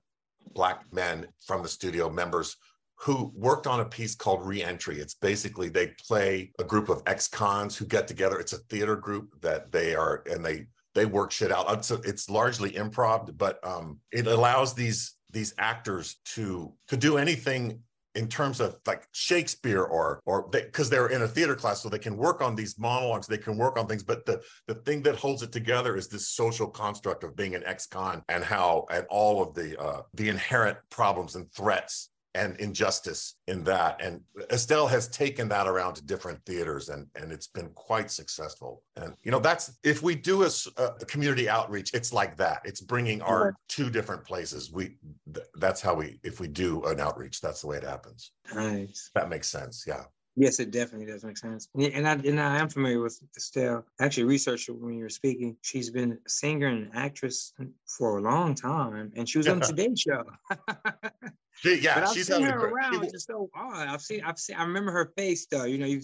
black 0.52 0.84
men 0.92 1.26
from 1.46 1.62
the 1.62 1.68
studio 1.68 2.10
members 2.10 2.56
who 2.96 3.32
worked 3.34 3.66
on 3.66 3.80
a 3.80 3.84
piece 3.84 4.14
called 4.14 4.46
Reentry. 4.46 4.98
It's 4.98 5.14
basically 5.14 5.70
they 5.70 5.94
play 6.06 6.52
a 6.58 6.64
group 6.64 6.90
of 6.90 7.02
ex-cons 7.06 7.76
who 7.76 7.86
get 7.86 8.06
together. 8.06 8.38
It's 8.38 8.52
a 8.52 8.58
theater 8.58 8.96
group 8.96 9.40
that 9.40 9.72
they 9.72 9.94
are 9.94 10.22
and 10.30 10.44
they 10.44 10.66
they 10.94 11.06
work 11.06 11.30
shit 11.30 11.52
out. 11.52 11.72
It's, 11.72 11.90
it's 11.90 12.28
largely 12.28 12.72
improv, 12.72 13.36
but 13.38 13.64
um, 13.64 13.98
it 14.12 14.26
allows 14.26 14.74
these 14.74 15.14
these 15.32 15.54
actors 15.58 16.16
to 16.24 16.72
to 16.88 16.96
do 16.96 17.16
anything 17.16 17.80
in 18.14 18.28
terms 18.28 18.60
of 18.60 18.76
like 18.86 19.06
Shakespeare 19.12 19.82
or 19.82 20.20
or 20.26 20.48
because 20.48 20.90
they, 20.90 20.96
are 20.96 21.10
in 21.10 21.22
a 21.22 21.28
theater 21.28 21.54
class, 21.54 21.82
so 21.82 21.88
they 21.88 21.98
can 21.98 22.16
work 22.16 22.42
on 22.42 22.54
these 22.54 22.78
monologues, 22.78 23.26
they 23.26 23.38
can 23.38 23.56
work 23.56 23.78
on 23.78 23.86
things. 23.86 24.02
But 24.02 24.26
the 24.26 24.42
the 24.66 24.74
thing 24.74 25.02
that 25.02 25.16
holds 25.16 25.42
it 25.42 25.52
together 25.52 25.96
is 25.96 26.08
this 26.08 26.28
social 26.28 26.68
construct 26.68 27.24
of 27.24 27.36
being 27.36 27.54
an 27.54 27.62
ex-con 27.64 28.22
and 28.28 28.42
how 28.42 28.86
and 28.90 29.06
all 29.10 29.42
of 29.42 29.54
the 29.54 29.80
uh, 29.80 30.02
the 30.14 30.28
inherent 30.28 30.78
problems 30.90 31.36
and 31.36 31.50
threats 31.52 32.10
and 32.34 32.56
injustice 32.56 33.36
in 33.48 33.64
that. 33.64 34.00
And 34.00 34.20
Estelle 34.52 34.86
has 34.86 35.08
taken 35.08 35.48
that 35.48 35.66
around 35.66 35.94
to 35.94 36.04
different 36.04 36.44
theaters 36.44 36.88
and, 36.88 37.06
and 37.14 37.32
it's 37.32 37.48
been 37.48 37.70
quite 37.70 38.10
successful. 38.10 38.82
And, 38.96 39.14
you 39.22 39.30
know, 39.30 39.40
that's 39.40 39.78
if 39.82 40.02
we 40.02 40.14
do 40.14 40.44
a 40.44 41.04
community 41.06 41.48
outreach, 41.48 41.92
it's 41.92 42.12
like 42.12 42.36
that. 42.36 42.62
It's 42.64 42.80
bringing 42.80 43.20
art 43.22 43.56
to 43.70 43.90
different 43.90 44.24
places. 44.24 44.70
We, 44.72 44.96
th- 45.32 45.46
that's 45.56 45.80
how 45.80 45.94
we, 45.94 46.20
if 46.22 46.40
we 46.40 46.48
do 46.48 46.84
an 46.84 47.00
outreach, 47.00 47.40
that's 47.40 47.62
the 47.62 47.66
way 47.66 47.78
it 47.78 47.84
happens. 47.84 48.32
Nice. 48.54 49.10
That 49.14 49.28
makes 49.28 49.48
sense. 49.48 49.84
Yeah. 49.86 50.04
Yes, 50.36 50.60
it 50.60 50.70
definitely 50.70 51.06
does 51.06 51.24
make 51.24 51.36
sense. 51.36 51.68
And 51.74 52.06
I 52.06 52.12
and 52.12 52.40
I 52.40 52.58
am 52.58 52.68
familiar 52.68 53.00
with 53.00 53.20
Estelle. 53.36 53.84
Actually 54.00 54.24
researched 54.24 54.70
when 54.70 54.94
you 54.94 55.02
were 55.02 55.10
speaking. 55.10 55.56
She's 55.60 55.90
been 55.90 56.12
a 56.12 56.30
singer 56.30 56.68
and 56.68 56.90
actress 56.94 57.52
for 57.84 58.18
a 58.18 58.22
long 58.22 58.54
time, 58.54 59.12
and 59.16 59.28
she 59.28 59.38
was 59.38 59.48
on 59.48 59.58
the 59.58 59.66
Today 59.66 59.90
Show. 59.96 60.24
She, 61.56 61.80
yeah. 61.80 61.94
but 61.94 62.08
I've 62.08 62.14
she's 62.14 62.28
seen 62.28 62.42
her 62.42 62.58
great, 62.58 62.72
around. 62.72 63.04
It's 63.04 63.12
just 63.12 63.26
so 63.26 63.50
odd. 63.54 63.88
I've 63.88 64.00
seen, 64.00 64.22
I've 64.24 64.38
seen, 64.38 64.56
I 64.56 64.62
remember 64.62 64.92
her 64.92 65.12
face 65.16 65.46
though. 65.50 65.64
You 65.64 65.78
know, 65.78 65.86
you, 65.86 66.00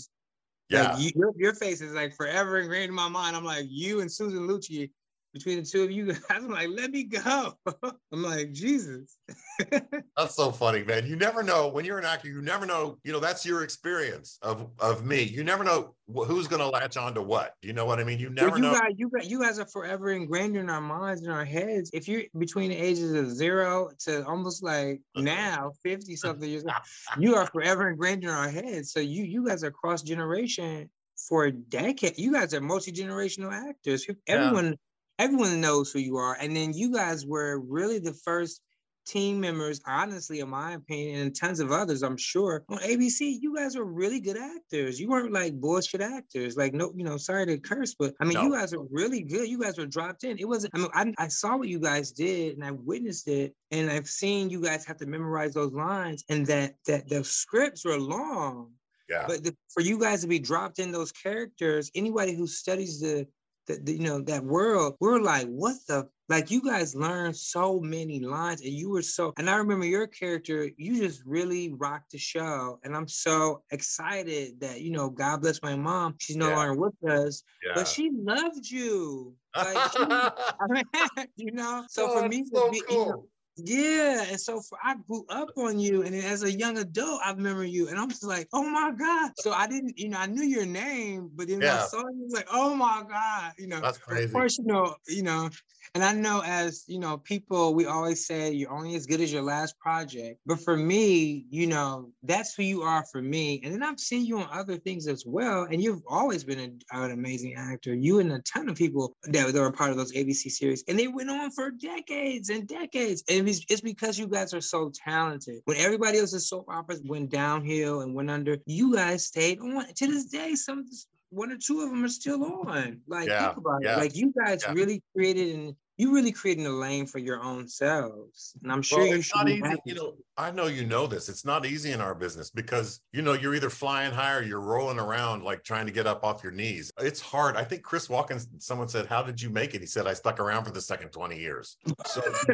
yeah. 0.68 0.92
like, 0.92 1.00
you 1.00 1.11
your, 1.14 1.32
your 1.37 1.54
face 1.54 1.80
is 1.80 1.94
like 1.94 2.14
forever 2.14 2.59
ingrained 2.59 2.90
in 2.90 2.94
my 2.94 3.09
mind. 3.09 3.37
I'm 3.37 3.44
like 3.44 3.66
you 3.68 4.00
and 4.00 4.11
Susan 4.11 4.46
Lucci. 4.46 4.90
Between 5.37 5.59
the 5.59 5.68
two 5.68 5.83
of 5.83 5.90
you 5.90 6.07
guys, 6.07 6.22
I'm 6.31 6.49
like, 6.49 6.70
let 6.70 6.90
me 6.90 7.05
go. 7.05 7.53
I'm 7.83 8.22
like, 8.22 8.53
Jesus. 8.53 9.18
That's 10.16 10.35
so 10.35 10.51
funny, 10.51 10.83
man. 10.83 11.07
You 11.07 11.14
never 11.14 11.42
know 11.42 11.68
when 11.68 11.85
you're 11.85 11.99
an 11.99 12.07
actor. 12.07 12.29
You 12.29 12.40
never 12.40 12.64
know. 12.64 12.96
You 13.05 13.12
know 13.12 13.20
that's 13.20 13.44
your 13.44 13.62
experience 13.62 14.38
of 14.40 14.70
of 14.79 15.05
me. 15.05 15.22
You 15.22 15.44
never 15.44 15.62
know 15.62 15.94
who's 16.09 16.49
going 16.49 16.61
to 16.61 16.68
latch 16.68 16.96
on 16.96 17.12
to 17.14 17.22
what. 17.22 17.55
Do 17.61 17.68
you 17.68 17.75
know 17.75 17.85
what 17.85 18.01
I 18.01 18.05
mean? 18.05 18.18
You 18.18 18.29
Well, 18.29 18.46
never 18.46 18.57
you 18.57 18.62
know. 18.62 18.72
guys, 18.72 18.92
you 18.96 19.11
guys, 19.11 19.31
you 19.31 19.42
guys 19.42 19.59
are 19.59 19.66
forever 19.66 20.11
ingrained 20.11 20.57
in 20.57 20.70
our 20.70 20.81
minds 20.81 21.22
and 21.22 21.33
our 21.33 21.44
heads. 21.44 21.90
If 21.92 22.09
you're 22.09 22.22
between 22.38 22.70
the 22.70 22.77
ages 22.77 23.12
of 23.12 23.31
zero 23.31 23.90
to 24.05 24.25
almost 24.27 24.62
like 24.62 25.03
uh-huh. 25.14 25.25
now, 25.25 25.72
fifty 25.83 26.16
something 26.16 26.49
years 26.49 26.64
old, 26.64 26.75
you 27.18 27.35
are 27.35 27.46
forever 27.46 27.90
ingrained 27.90 28.25
in 28.25 28.31
our 28.31 28.49
heads. 28.49 28.92
So 28.92 29.01
you, 29.01 29.25
you 29.25 29.46
guys 29.46 29.62
are 29.64 29.70
cross 29.70 30.03
generation 30.03 30.88
for 31.16 31.46
a 31.46 31.53
decade. 31.53 32.18
You 32.18 32.33
guys 32.33 32.55
are 32.55 32.61
multi 32.61 32.92
generational 32.92 33.53
actors. 33.53 34.07
Everyone, 34.27 34.77
everyone 35.18 35.61
knows 35.61 35.92
who 35.92 35.98
you 35.98 36.16
are. 36.16 36.37
And 36.40 36.57
then 36.57 36.72
you 36.72 36.92
guys 36.92 37.26
were 37.26 37.59
really 37.61 37.98
the 37.98 38.12
first 38.12 38.61
team 39.07 39.40
members, 39.40 39.81
honestly, 39.87 40.40
in 40.40 40.48
my 40.50 40.72
opinion, 40.72 41.20
and 41.20 41.35
tons 41.35 41.61
of 41.61 41.70
others, 41.70 42.02
I'm 42.02 42.16
sure, 42.16 42.64
on 42.68 42.79
ABC, 42.79 43.38
you 43.40 43.55
guys 43.55 43.76
were 43.76 43.85
really 43.85 44.20
good 44.20 44.37
actors. 44.37 45.00
You 45.00 45.09
weren't 45.09 45.33
like 45.33 45.55
bullshit 45.55 46.00
actors. 46.00 46.57
Like, 46.57 46.74
no, 46.74 46.92
you 46.94 47.05
know, 47.05 47.16
sorry 47.16 47.46
to 47.46 47.59
curse, 47.59 47.94
but 47.96 48.14
I 48.20 48.24
mean, 48.24 48.35
No. 48.35 48.42
you 48.42 48.52
guys 48.52 48.72
are 48.74 48.83
really 48.90 49.22
good. 49.22 49.48
You 49.48 49.61
guys 49.61 49.79
were 49.79 49.87
dropped 49.87 50.24
in. 50.24 50.38
It 50.38 50.48
wasn't, 50.48 50.74
I 50.74 50.79
mean, 50.79 51.14
I, 51.18 51.24
I 51.24 51.29
saw 51.29 51.57
what 51.57 51.68
you 51.68 51.79
guys 51.79 52.11
did 52.11 52.57
and 52.57 52.64
I 52.64 52.72
witnessed 52.72 53.29
it. 53.29 53.55
And 53.70 53.90
I've 53.90 54.09
seen 54.09 54.50
you 54.50 54.61
guys 54.61 54.85
have 54.87 54.96
to 54.98 55.07
memorize 55.07 55.55
those 55.55 55.72
lines 55.72 56.24
and 56.29 56.44
that 56.46 56.74
that 56.87 57.09
the 57.09 57.22
scripts 57.22 57.85
were 57.85 57.98
long. 57.98 58.72
Yeah. 59.09 59.24
But 59.29 59.44
the, 59.44 59.57
for 59.72 59.83
you 59.83 60.00
guys 60.00 60.22
to 60.22 60.26
be 60.26 60.40
dropped 60.40 60.81
in 60.81 60.90
those 60.90 61.12
characters, 61.12 61.92
anybody 61.94 62.35
who 62.35 62.48
studies 62.48 63.00
the, 63.00 63.26
the 63.66 63.81
you 63.92 63.98
know 64.00 64.20
that 64.22 64.44
world, 64.44 64.96
we're 65.00 65.20
like, 65.20 65.46
what 65.48 65.76
the 65.88 66.09
like 66.29 66.50
you 66.50 66.61
guys 66.61 66.94
learned 66.94 67.37
so 67.37 67.79
many 67.81 68.20
lines 68.20 68.61
and 68.61 68.72
you 68.72 68.90
were 68.90 69.02
so 69.02 69.33
and 69.38 69.48
I 69.48 69.57
remember 69.57 69.87
your 69.87 70.07
character, 70.07 70.68
you 70.76 70.98
just 71.00 71.22
really 71.24 71.72
rocked 71.72 72.12
the 72.12 72.18
show. 72.18 72.79
And 72.85 72.96
I'm 72.96 73.09
so 73.09 73.62
excited 73.70 74.61
that 74.61 74.81
you 74.81 74.90
know, 74.90 75.11
God 75.11 75.42
bless 75.42 75.62
my 75.62 75.76
mom. 75.76 76.16
She's 76.18 76.37
no 76.37 76.48
Yeah. 76.48 76.57
longer 76.57 76.74
with 76.81 77.11
us, 77.11 77.42
Yeah. 77.64 77.72
but 77.74 77.88
she 77.88 78.11
loved 78.12 78.68
you. 78.68 79.35
Like 79.57 79.79
she, 79.92 80.02
I 80.02 80.66
mean, 80.68 80.85
you 81.37 81.52
know, 81.52 81.85
so 81.88 82.09
Oh, 82.09 82.22
for 82.22 82.29
me 82.29 82.38
that's 82.38 82.50
to 82.50 82.57
so 82.57 82.70
be, 82.70 82.83
you 82.90 83.07
know, 83.07 83.29
yeah, 83.57 84.25
and 84.29 84.40
so 84.40 84.61
for, 84.61 84.79
I 84.83 84.97
grew 85.09 85.25
up 85.29 85.49
on 85.57 85.79
you, 85.79 86.03
and 86.03 86.14
as 86.14 86.42
a 86.42 86.53
young 86.53 86.79
adult, 86.79 87.21
I 87.25 87.33
remember 87.33 87.64
you, 87.64 87.88
and 87.88 87.99
I'm 87.99 88.09
just 88.09 88.25
like, 88.25 88.49
oh 88.53 88.69
my 88.69 88.92
god. 88.92 89.33
So 89.38 89.53
I 89.53 89.66
didn't, 89.66 89.99
you 89.99 90.11
know, 90.11 90.19
I 90.19 90.27
knew 90.27 90.45
your 90.45 90.66
name, 90.66 91.31
but 91.35 91.49
then 91.49 91.59
when 91.59 91.69
I 91.69 91.87
saw 91.87 91.99
you, 91.99 92.25
was 92.25 92.33
like, 92.35 92.49
oh 92.53 92.75
my 92.75 93.05
god, 93.09 93.53
you 93.59 93.66
know. 93.66 93.81
That's 93.81 93.99
crazy. 93.99 94.25
Of 94.25 94.33
course, 94.33 94.59
you 94.59 94.64
know, 94.64 94.95
you 95.09 95.23
know, 95.23 95.49
and 95.95 96.05
I 96.05 96.12
know 96.12 96.42
as 96.45 96.85
you 96.88 96.99
know, 96.99 97.16
people 97.16 97.75
we 97.75 97.87
always 97.87 98.27
say 98.27 98.53
you're 98.53 98.73
only 98.73 98.95
as 98.97 99.07
good 99.07 99.21
as 99.21 99.33
your 99.33 99.42
last 99.42 99.79
project. 99.79 100.40
But 100.45 100.61
for 100.61 100.77
me, 100.77 101.47
you 101.49 101.66
know, 101.66 102.11
that's 102.23 102.55
who 102.55 102.62
you 102.64 102.83
are 102.83 103.05
for 103.11 103.23
me. 103.23 103.61
And 103.64 103.73
then 103.73 103.83
I've 103.83 104.01
seen 104.01 104.27
you 104.27 104.38
on 104.38 104.49
other 104.53 104.77
things 104.77 105.07
as 105.07 105.25
well. 105.25 105.66
And 105.71 105.83
you've 105.83 106.03
always 106.09 106.45
been 106.45 106.59
a- 106.92 107.01
an 107.01 107.12
amazing 107.12 107.55
actor. 107.55 107.95
You 107.95 108.19
and 108.19 108.33
a 108.33 108.40
ton 108.40 108.69
of 108.69 108.77
people 108.77 109.16
that, 109.25 109.53
that 109.53 109.61
were 109.61 109.73
part 109.73 109.90
of 109.90 109.97
those 109.97 110.12
ABC 110.12 110.51
series, 110.51 110.85
and 110.88 110.99
they 110.99 111.09
went 111.09 111.31
on 111.31 111.51
for 111.51 111.71
decades 111.71 112.51
and 112.51 112.66
decades. 112.66 113.23
And 113.29 113.45
it's, 113.48 113.64
it's 113.68 113.80
because 113.80 114.18
you 114.18 114.26
guys 114.26 114.54
are 114.54 114.61
so 114.61 114.90
talented. 114.90 115.62
When 115.64 115.76
everybody 115.76 116.18
else's 116.18 116.48
soap 116.48 116.66
operas 116.68 117.02
went 117.04 117.30
downhill 117.30 118.00
and 118.00 118.14
went 118.14 118.30
under, 118.30 118.59
you 118.66 118.94
guys 118.94 119.26
stayed 119.26 119.61
on. 119.61 119.87
To 119.92 120.06
this 120.06 120.26
day, 120.26 120.54
some 120.54 120.87
one 121.30 121.50
or 121.50 121.59
two 121.59 121.82
of 121.82 121.90
them 121.90 122.04
are 122.04 122.09
still 122.09 122.44
on. 122.44 123.00
Like 123.06 123.28
Yeah, 123.28 123.46
think 123.46 123.59
about 123.59 123.82
yeah, 123.82 123.96
it. 123.96 123.98
Like 123.98 124.16
you 124.16 124.32
guys 124.38 124.62
yeah. 124.64 124.72
really 124.72 125.02
created 125.14 125.56
and 125.56 125.76
you 125.98 126.12
really 126.14 126.32
creating 126.32 126.66
a 126.66 126.70
lane 126.70 127.06
for 127.06 127.18
your 127.18 127.42
own 127.42 127.66
selves. 127.66 128.54
And 128.62 128.70
I'm 128.70 128.82
sure 128.82 128.98
Well, 128.98 129.09
you 129.09 129.14
it's 129.16 129.35
not 129.35 129.48
easy. 129.48 129.61
happy. 129.62 129.80
You 129.87 129.94
know, 129.94 130.14
I 130.37 130.50
know 130.50 130.66
you 130.66 130.85
know 130.85 131.06
this. 131.06 131.28
It's 131.28 131.44
not 131.44 131.64
easy 131.64 131.92
in 131.92 132.00
our 132.02 132.14
business 132.14 132.50
because 132.50 133.00
you 133.12 133.22
know 133.22 133.32
you're 133.32 133.54
either 133.54 133.70
flying 133.70 134.12
high 134.12 134.35
or 134.35 134.42
you're 134.42 134.61
rolling 134.61 134.98
around 134.98 135.42
like 135.42 135.64
trying 135.64 135.87
to 135.87 135.92
get 135.92 136.06
up 136.06 136.22
off 136.24 136.42
your 136.42 136.52
knees. 136.52 136.92
It's 137.00 137.20
hard. 137.20 137.56
I 137.56 137.64
think 137.64 137.82
Chris 137.82 138.11
Watkins. 138.11 138.48
Someone 138.59 138.88
said, 138.88 139.06
"How 139.06 139.22
did 139.22 139.40
you 139.40 139.48
make 139.48 139.74
it?" 139.74 139.80
He 139.80 139.87
said, 139.87 140.06
"I 140.06 140.12
stuck 140.12 140.38
around 140.38 140.64
for 140.64 140.70
the 140.72 140.80
second 140.80 141.11
20 141.11 141.38
years." 141.38 141.78
So 142.06 142.22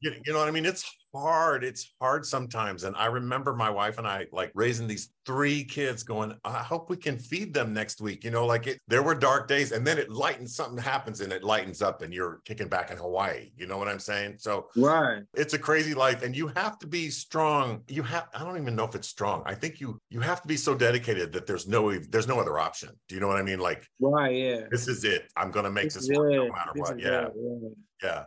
you, 0.00 0.12
you 0.24 0.32
know 0.32 0.38
what 0.38 0.48
I 0.48 0.52
mean? 0.52 0.66
It's 0.66 0.84
hard. 1.12 1.64
It's 1.64 1.92
hard 2.00 2.24
sometimes. 2.24 2.84
And 2.84 2.94
I 2.94 3.06
remember 3.06 3.52
my 3.54 3.70
wife 3.70 3.98
and 3.98 4.06
I 4.06 4.26
like 4.30 4.52
raising 4.54 4.86
these 4.86 5.10
three 5.26 5.64
kids, 5.64 6.04
going, 6.04 6.34
"I 6.44 6.58
hope 6.62 6.88
we 6.88 6.96
can 6.96 7.18
feed 7.18 7.52
them 7.52 7.74
next 7.74 8.00
week." 8.00 8.22
You 8.22 8.30
know, 8.30 8.46
like 8.46 8.68
it. 8.68 8.78
There 8.86 9.02
were 9.02 9.16
dark 9.16 9.48
days, 9.48 9.72
and 9.72 9.84
then 9.84 9.98
it 9.98 10.10
lightens. 10.10 10.54
Something 10.54 10.78
happens, 10.78 11.20
and 11.20 11.32
it 11.32 11.42
lightens 11.42 11.82
up, 11.82 12.02
and 12.02 12.14
you're 12.14 12.40
kicking 12.44 12.59
back 12.68 12.90
in 12.90 12.96
Hawaii. 12.96 13.50
You 13.56 13.66
know 13.66 13.78
what 13.78 13.88
I'm 13.88 13.98
saying? 13.98 14.36
So 14.38 14.68
right. 14.76 15.22
it's 15.34 15.54
a 15.54 15.58
crazy 15.58 15.94
life 15.94 16.22
and 16.22 16.36
you 16.36 16.48
have 16.48 16.78
to 16.78 16.86
be 16.86 17.10
strong 17.10 17.82
you 17.88 18.02
have 18.02 18.28
i 18.34 18.44
don't 18.44 18.56
even 18.60 18.74
know 18.74 18.84
if 18.84 18.94
it's 18.94 19.08
strong 19.08 19.42
i 19.46 19.54
think 19.54 19.80
you 19.80 20.00
you 20.10 20.20
have 20.20 20.40
to 20.42 20.48
be 20.48 20.56
so 20.56 20.74
dedicated 20.74 21.32
that 21.32 21.46
there's 21.46 21.66
no 21.66 21.96
there's 21.98 22.26
no 22.26 22.38
other 22.40 22.58
option 22.58 22.90
do 23.08 23.14
you 23.14 23.20
know 23.20 23.28
what 23.28 23.36
i 23.36 23.42
mean 23.42 23.58
like 23.58 23.86
Right. 24.00 24.34
Yeah. 24.34 24.60
this 24.70 24.88
is 24.88 25.04
it 25.04 25.30
i'm 25.36 25.50
gonna 25.50 25.70
make 25.70 25.84
This 25.84 25.94
this, 25.94 26.10
is 26.10 26.18
work 26.18 26.32
no 26.32 26.48
matter 26.48 26.70
This 26.74 26.82
what 26.82 26.98
yeah 27.00 27.26
it, 27.26 27.32
yeah. 27.36 27.68
yeah 28.02 28.24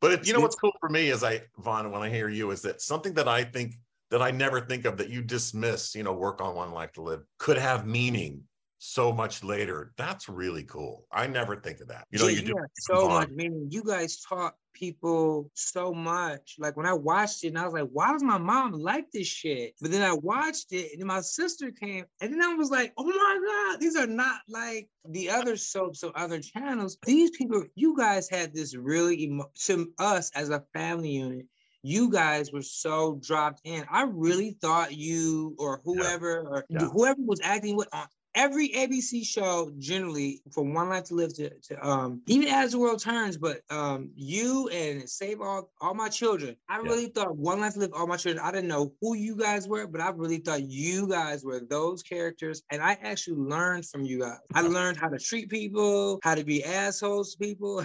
but 0.00 0.12
it, 0.12 0.26
you 0.26 0.32
know 0.32 0.40
what's 0.40 0.56
cool 0.56 0.72
for 0.80 0.88
me 0.88 1.08
is 1.08 1.22
i 1.24 1.42
vaughn 1.58 1.90
when 1.90 2.02
i 2.02 2.08
hear 2.08 2.28
you 2.28 2.50
is 2.50 2.62
that 2.62 2.80
something 2.80 3.14
that 3.14 3.28
i 3.28 3.44
think 3.44 3.74
that 4.10 4.22
i 4.22 4.30
never 4.30 4.60
think 4.60 4.84
of 4.84 4.96
that 4.98 5.10
you 5.10 5.22
dismiss 5.22 5.94
you 5.94 6.02
know 6.02 6.12
work 6.12 6.40
on 6.40 6.54
one 6.54 6.72
life 6.72 6.92
to 6.92 7.02
live 7.02 7.22
could 7.38 7.58
have 7.58 7.86
meaning 7.86 8.42
so 8.86 9.12
much 9.12 9.42
later 9.42 9.92
that's 9.96 10.28
really 10.28 10.62
cool 10.62 11.04
i 11.10 11.26
never 11.26 11.56
think 11.56 11.80
of 11.80 11.88
that 11.88 12.06
you 12.10 12.18
know 12.18 12.26
Yeah, 12.28 12.40
you 12.40 12.42
do 12.42 12.54
have 12.56 12.70
so 12.78 13.08
much. 13.08 13.30
Meaning, 13.30 13.68
you 13.70 13.82
guys 13.82 14.20
taught 14.20 14.54
people 14.72 15.50
so 15.54 15.92
much. 15.92 16.54
Like 16.58 16.76
when 16.76 16.86
I 16.86 16.92
watched 16.92 17.42
it, 17.44 17.48
and 17.48 17.58
I 17.58 17.64
was 17.64 17.72
like, 17.72 17.88
"Why 17.92 18.12
does 18.12 18.22
my 18.22 18.38
mom 18.38 18.72
like 18.72 19.10
this 19.10 19.26
shit?" 19.26 19.74
But 19.80 19.90
then 19.90 20.02
I 20.02 20.12
watched 20.12 20.72
it, 20.72 20.92
and 20.92 21.00
then 21.00 21.08
my 21.08 21.20
sister 21.20 21.70
came, 21.72 22.04
and 22.20 22.32
then 22.32 22.42
I 22.42 22.54
was 22.54 22.70
like, 22.70 22.92
"Oh 22.96 23.04
my 23.04 23.40
god, 23.46 23.80
these 23.80 23.96
are 23.96 24.06
not 24.06 24.40
like 24.48 24.88
the 25.08 25.30
other 25.30 25.56
soaps 25.56 26.04
or 26.04 26.12
other 26.16 26.40
channels. 26.40 26.96
These 27.04 27.30
people, 27.30 27.64
you 27.74 27.96
guys 27.96 28.28
had 28.28 28.54
this 28.54 28.76
really 28.76 29.24
emo- 29.24 29.50
to 29.64 29.92
us 29.98 30.30
as 30.34 30.50
a 30.50 30.64
family 30.74 31.10
unit." 31.10 31.46
You 31.82 32.10
guys 32.10 32.52
were 32.52 32.62
so 32.62 33.18
dropped 33.22 33.60
in. 33.64 33.84
I 33.90 34.02
really 34.02 34.56
thought 34.60 34.92
you 34.96 35.54
or 35.58 35.80
whoever 35.84 36.40
or 36.40 36.66
Yeah. 36.68 36.88
whoever 36.88 37.20
was 37.22 37.40
acting 37.42 37.76
with 37.76 37.88
on 37.92 38.06
every 38.36 38.68
ABC 38.70 39.24
show 39.24 39.72
generally 39.78 40.42
from 40.52 40.74
One 40.74 40.88
Life 40.90 41.04
to 41.04 41.14
Live 41.14 41.34
to, 41.36 41.50
to 41.50 41.88
um 41.88 42.22
even 42.26 42.48
as 42.48 42.72
the 42.72 42.78
world 42.78 43.00
turns, 43.02 43.36
but 43.38 43.62
um 43.70 44.12
you 44.14 44.68
and 44.68 45.08
Save 45.08 45.40
All 45.40 45.70
All 45.80 45.94
My 45.94 46.08
Children. 46.08 46.56
I 46.68 46.76
Yeah. 46.76 46.82
really 46.82 47.06
thought 47.08 47.36
One 47.36 47.60
Life 47.60 47.74
to 47.74 47.80
Live 47.80 47.94
All 47.94 48.06
My 48.06 48.16
Children. 48.16 48.44
I 48.44 48.52
didn't 48.52 48.68
know 48.68 48.94
who 49.00 49.14
you 49.16 49.36
guys 49.36 49.66
were, 49.68 49.86
but 49.88 50.00
I 50.00 50.10
really 50.10 50.38
thought 50.38 50.62
you 50.62 51.08
guys 51.08 51.44
were 51.44 51.60
those 51.60 52.02
characters. 52.02 52.62
And 52.70 52.82
I 52.82 52.92
actually 53.02 53.38
learned 53.38 53.86
from 53.86 54.04
you 54.04 54.20
guys. 54.20 54.38
I 54.54 54.60
learned 54.62 54.98
how 54.98 55.08
to 55.08 55.18
treat 55.18 55.50
people, 55.50 56.20
how 56.22 56.34
to 56.36 56.44
be 56.44 56.62
assholes 56.64 57.32
to 57.32 57.38
people. 57.38 57.84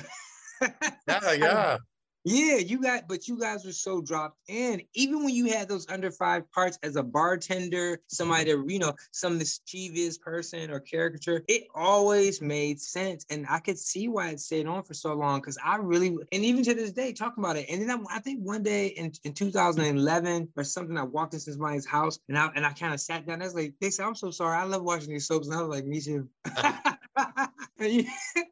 yeah 1.08 1.32
yeah 1.34 1.78
Yeah, 2.24 2.58
you 2.58 2.80
got, 2.80 3.08
but 3.08 3.28
you 3.28 3.40
guys 3.40 3.66
were 3.66 3.72
so 3.72 4.00
dropped 4.00 4.38
in. 4.48 4.84
Even 4.94 5.24
when 5.24 5.34
you 5.34 5.52
had 5.52 5.68
those 5.68 5.88
under 5.90 6.12
five 6.12 6.50
parts 6.52 6.78
as 6.84 6.96
a 6.96 7.02
bartender, 7.02 8.00
somebody 8.08 8.52
that, 8.52 8.64
you 8.68 8.78
know, 8.78 8.94
some 9.12 9.40
mischievous 9.40 10.20
person 10.20 10.70
or 10.70 10.80
caricature, 10.80 11.44
it 11.48 11.64
always 11.74 12.40
made 12.40 12.80
sense. 12.80 13.26
And 13.32 13.48
I 13.50 13.58
could 13.58 13.80
see 13.80 14.08
why 14.08 14.30
it 14.30 14.40
stayed 14.40 14.68
on 14.68 14.84
for 14.84 14.94
so 14.94 15.14
long 15.16 15.40
because 15.40 15.58
I 15.66 15.78
really, 15.78 16.16
and 16.32 16.46
even 16.46 16.64
to 16.66 16.76
this 16.76 16.92
day, 16.92 17.12
talking 17.12 17.44
about 17.44 17.58
it. 17.58 17.66
And 17.70 17.82
then 17.82 17.90
I, 17.90 18.18
I 18.18 18.20
think 18.20 18.42
one 18.42 18.62
day 18.62 18.88
in, 18.88 19.12
in 19.24 19.34
2011 19.34 20.50
or 20.56 20.64
something, 20.64 20.98
I 20.98 21.04
walked 21.04 21.34
into 21.34 21.52
somebody's 21.52 21.88
house 21.88 22.20
and 22.30 22.38
I, 22.38 22.52
and 22.56 22.64
I 22.68 22.72
kind 22.74 22.94
of 22.94 23.02
sat 23.02 23.26
down. 23.26 23.42
I 23.42 23.46
was 23.46 23.56
like, 23.56 23.74
they 23.82 23.90
said, 23.90 24.06
I'm 24.06 24.14
so 24.16 24.30
sorry. 24.30 24.58
I 24.58 24.66
love 24.66 24.84
watching 24.84 25.10
these 25.10 25.26
soaps. 25.26 25.48
And 25.48 25.58
I 25.58 25.62
was 25.64 25.76
like, 25.76 25.86
me 25.86 26.00
too. 26.00 26.30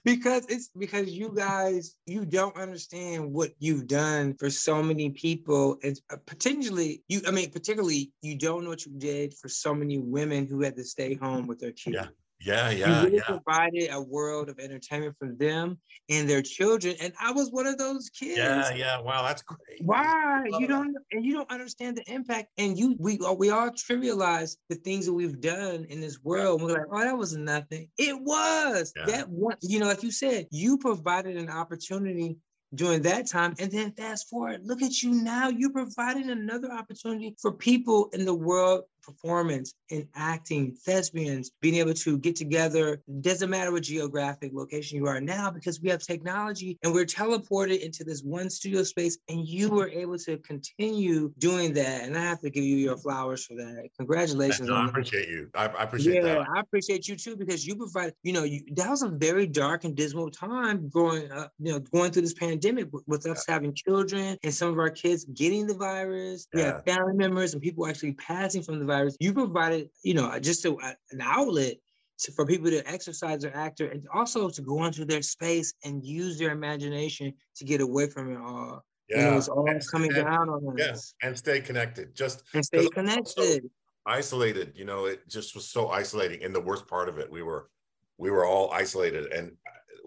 Because 0.04 0.46
it's 0.48 0.70
because 0.78 1.10
you 1.10 1.32
guys 1.36 1.96
you 2.06 2.26
don't 2.26 2.58
understand 2.58 3.32
what 3.32 3.52
you've 3.60 3.88
done 3.88 4.34
for 4.34 4.50
so 4.50 4.82
many 4.82 5.12
people. 5.12 5.78
And 5.84 6.00
uh, 6.10 6.18
potentially 6.26 7.04
you 7.08 7.22
i 7.28 7.32
mean 7.32 7.52
particularly 7.52 8.12
you 8.22 8.38
don't 8.38 8.64
know 8.64 8.70
what 8.70 8.86
you 8.86 8.94
did 8.98 9.34
for 9.34 9.50
so 9.50 9.74
many 9.74 9.98
women 10.00 10.48
who 10.48 10.62
had 10.62 10.76
to 10.78 10.84
stay 10.84 11.14
home 11.14 11.48
with 11.48 11.60
their 11.60 11.72
kids 11.72 11.96
Yeah, 11.96 12.08
yeah 12.42 12.70
you 12.70 12.80
yeah 12.80 13.04
really 13.04 13.18
yeah. 13.18 13.24
provided 13.24 13.90
a 13.92 14.02
world 14.02 14.50
of 14.50 14.60
entertainment 14.60 15.16
for 15.20 15.30
them 15.34 15.78
and 16.10 16.30
their 16.30 16.42
children 16.42 16.96
and 17.02 17.14
i 17.20 17.32
was 17.32 17.52
one 17.52 17.68
of 17.68 17.78
those 17.78 18.10
kids. 18.10 18.38
yeah 18.38 18.74
yeah 18.74 19.00
wow 19.00 19.24
that's 19.24 19.42
great. 19.42 19.82
Why? 19.82 20.44
You 20.60 20.68
don't 20.68 20.96
and 21.12 21.26
you 21.26 21.34
don't 21.34 21.50
understand 21.52 21.98
the 21.98 22.12
impact 22.12 22.50
and 22.58 22.78
you 22.78 22.96
we 23.00 23.20
all 23.20 23.38
we 23.38 23.50
all 23.50 23.70
trivialize 23.70 24.58
the 24.70 24.76
things 24.76 25.06
that 25.06 25.14
we've 25.14 25.40
done 25.40 25.86
in 25.90 26.00
this 26.00 26.20
world 26.24 26.62
we're 26.62 26.74
like 26.74 26.88
oh 26.92 27.00
that 27.00 27.18
was 27.18 27.36
nothing. 27.36 27.90
It 27.98 28.20
was. 28.20 28.94
Yeah. 28.96 29.06
that 29.06 29.30
one 29.30 29.56
you 29.62 29.80
know 29.80 29.88
like 29.88 30.04
you 30.04 30.12
said 30.12 30.48
you 30.52 30.78
provided 30.78 31.38
an 31.38 31.50
opportunity 31.50 32.38
during 32.76 33.02
that 33.02 33.26
time 33.28 33.56
and 33.60 33.72
then 33.72 33.92
fast 33.94 34.30
forward 34.30 34.62
look 34.64 34.82
at 34.82 35.02
you 35.02 35.12
now 35.12 35.50
you're 35.50 35.72
providing 35.72 36.30
another 36.30 36.72
opportunity 36.72 37.36
for 37.42 37.52
people 37.52 38.10
in 38.14 38.26
the 38.26 38.34
world 38.34 38.84
performance 39.10 39.74
in 39.90 40.08
acting 40.16 40.74
thespians 40.86 41.52
being 41.62 41.76
able 41.76 41.94
to 41.94 42.18
get 42.18 42.36
together 42.36 43.02
doesn't 43.22 43.50
matter 43.50 43.72
what 43.72 43.84
geographic 43.84 44.52
location 44.54 44.98
you 44.98 45.08
are 45.08 45.22
now 45.22 45.50
because 45.50 45.82
we 45.82 45.90
have 45.90 46.02
technology 46.02 46.78
and 46.84 46.94
we're 46.94 47.06
teleported 47.06 47.80
into 47.80 48.04
this 48.04 48.22
one 48.22 48.50
studio 48.50 48.84
space 48.84 49.18
and 49.30 49.48
you 49.48 49.70
were 49.70 49.90
able 49.90 50.18
to 50.18 50.38
continue 50.38 51.32
doing 51.38 51.74
that 51.74 52.04
and 52.04 52.18
i 52.18 52.22
have 52.22 52.40
to 52.40 52.50
give 52.50 52.64
you 52.64 52.78
your 52.78 52.98
flowers 52.98 53.46
for 53.46 53.56
that 53.56 53.88
congratulations 53.98 54.70
No, 54.70 54.76
I 54.76 54.82
that. 54.84 54.90
appreciate 54.90 55.30
you. 55.30 55.50
I, 55.56 55.66
I 55.68 55.84
appreciate 55.84 56.16
yeah, 56.16 56.36
that. 56.36 56.48
I 56.56 56.60
appreciate 56.60 57.08
you 57.08 57.16
too 57.16 57.36
because 57.36 57.66
you 57.66 57.76
provide, 57.76 58.14
you 58.24 58.34
know, 58.34 58.44
you, 58.44 58.62
that 58.74 58.90
was 58.90 59.02
a 59.02 59.10
very 59.10 59.48
dark 59.48 59.84
and 59.84 59.96
dismal 59.96 60.30
time 60.30 60.90
growing 60.90 61.32
up, 61.32 61.52
you 61.60 61.72
know, 61.72 61.80
going 61.80 62.12
through 62.12 62.24
this 62.24 62.34
pandemic 62.34 62.92
with, 62.92 63.04
with 63.08 63.26
us 63.26 63.46
having 63.48 63.74
children 63.74 64.38
and 64.44 64.54
some 64.54 64.70
of 64.70 64.80
our 64.80 64.90
kids 64.90 65.26
getting 65.26 65.68
the 65.68 65.74
virus. 65.74 66.48
We 66.54 66.62
have 66.62 66.84
family 66.86 67.14
members 67.14 67.54
and 67.54 67.62
people 67.62 67.88
actually 67.88 68.14
passing 68.14 68.62
from 68.62 68.80
the 68.80 68.86
virus. 68.86 68.99
You 69.20 69.34
provided, 69.34 69.90
you 70.04 70.14
know, 70.14 70.38
just 70.40 70.66
a, 70.66 70.76
an 71.12 71.22
outlet 71.22 71.76
to, 72.20 72.32
for 72.34 72.46
people 72.46 72.70
to 72.70 72.88
exercise 72.90 73.42
their 73.42 73.56
actor 73.56 73.88
and 73.88 74.06
also 74.14 74.50
to 74.50 74.62
go 74.62 74.86
into 74.86 75.06
their 75.06 75.22
space 75.22 75.74
and 75.84 76.04
use 76.06 76.38
their 76.38 76.52
imagination 76.52 77.34
to 77.58 77.66
get 77.66 77.82
away 77.82 78.08
from 78.10 78.32
it 78.32 78.38
all. 78.38 78.84
You 79.10 79.18
know, 79.18 79.22
Yeah. 79.32 79.38
it's 79.38 79.48
all 79.48 79.70
And- 79.70 79.82
coming 79.92 80.14
and- 80.14 80.26
down 80.26 80.50
on 80.50 80.76
Yeah, 80.78 80.92
us. 80.92 81.14
and 81.24 81.38
stay 81.38 81.62
connected. 81.62 82.14
Just 82.16 82.44
And 82.54 82.64
stay 82.66 82.88
connected. 82.90 83.70
isolated. 84.06 84.74
You 84.76 84.86
know, 84.86 85.06
it 85.06 85.28
just 85.28 85.56
was 85.56 85.70
so 85.70 85.90
isolating. 85.90 86.44
And 86.44 86.54
the 86.54 86.62
worst 86.62 86.88
part 86.88 87.10
of 87.10 87.18
it, 87.20 87.30
we 87.30 87.42
were 87.44 87.70
we 88.18 88.30
were 88.32 88.46
all 88.46 88.70
isolated 88.72 89.32
and 89.32 89.56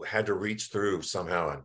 had 0.07 0.27
to 0.27 0.35
reach 0.35 0.67
through 0.67 1.01
somehow 1.03 1.49
and 1.51 1.63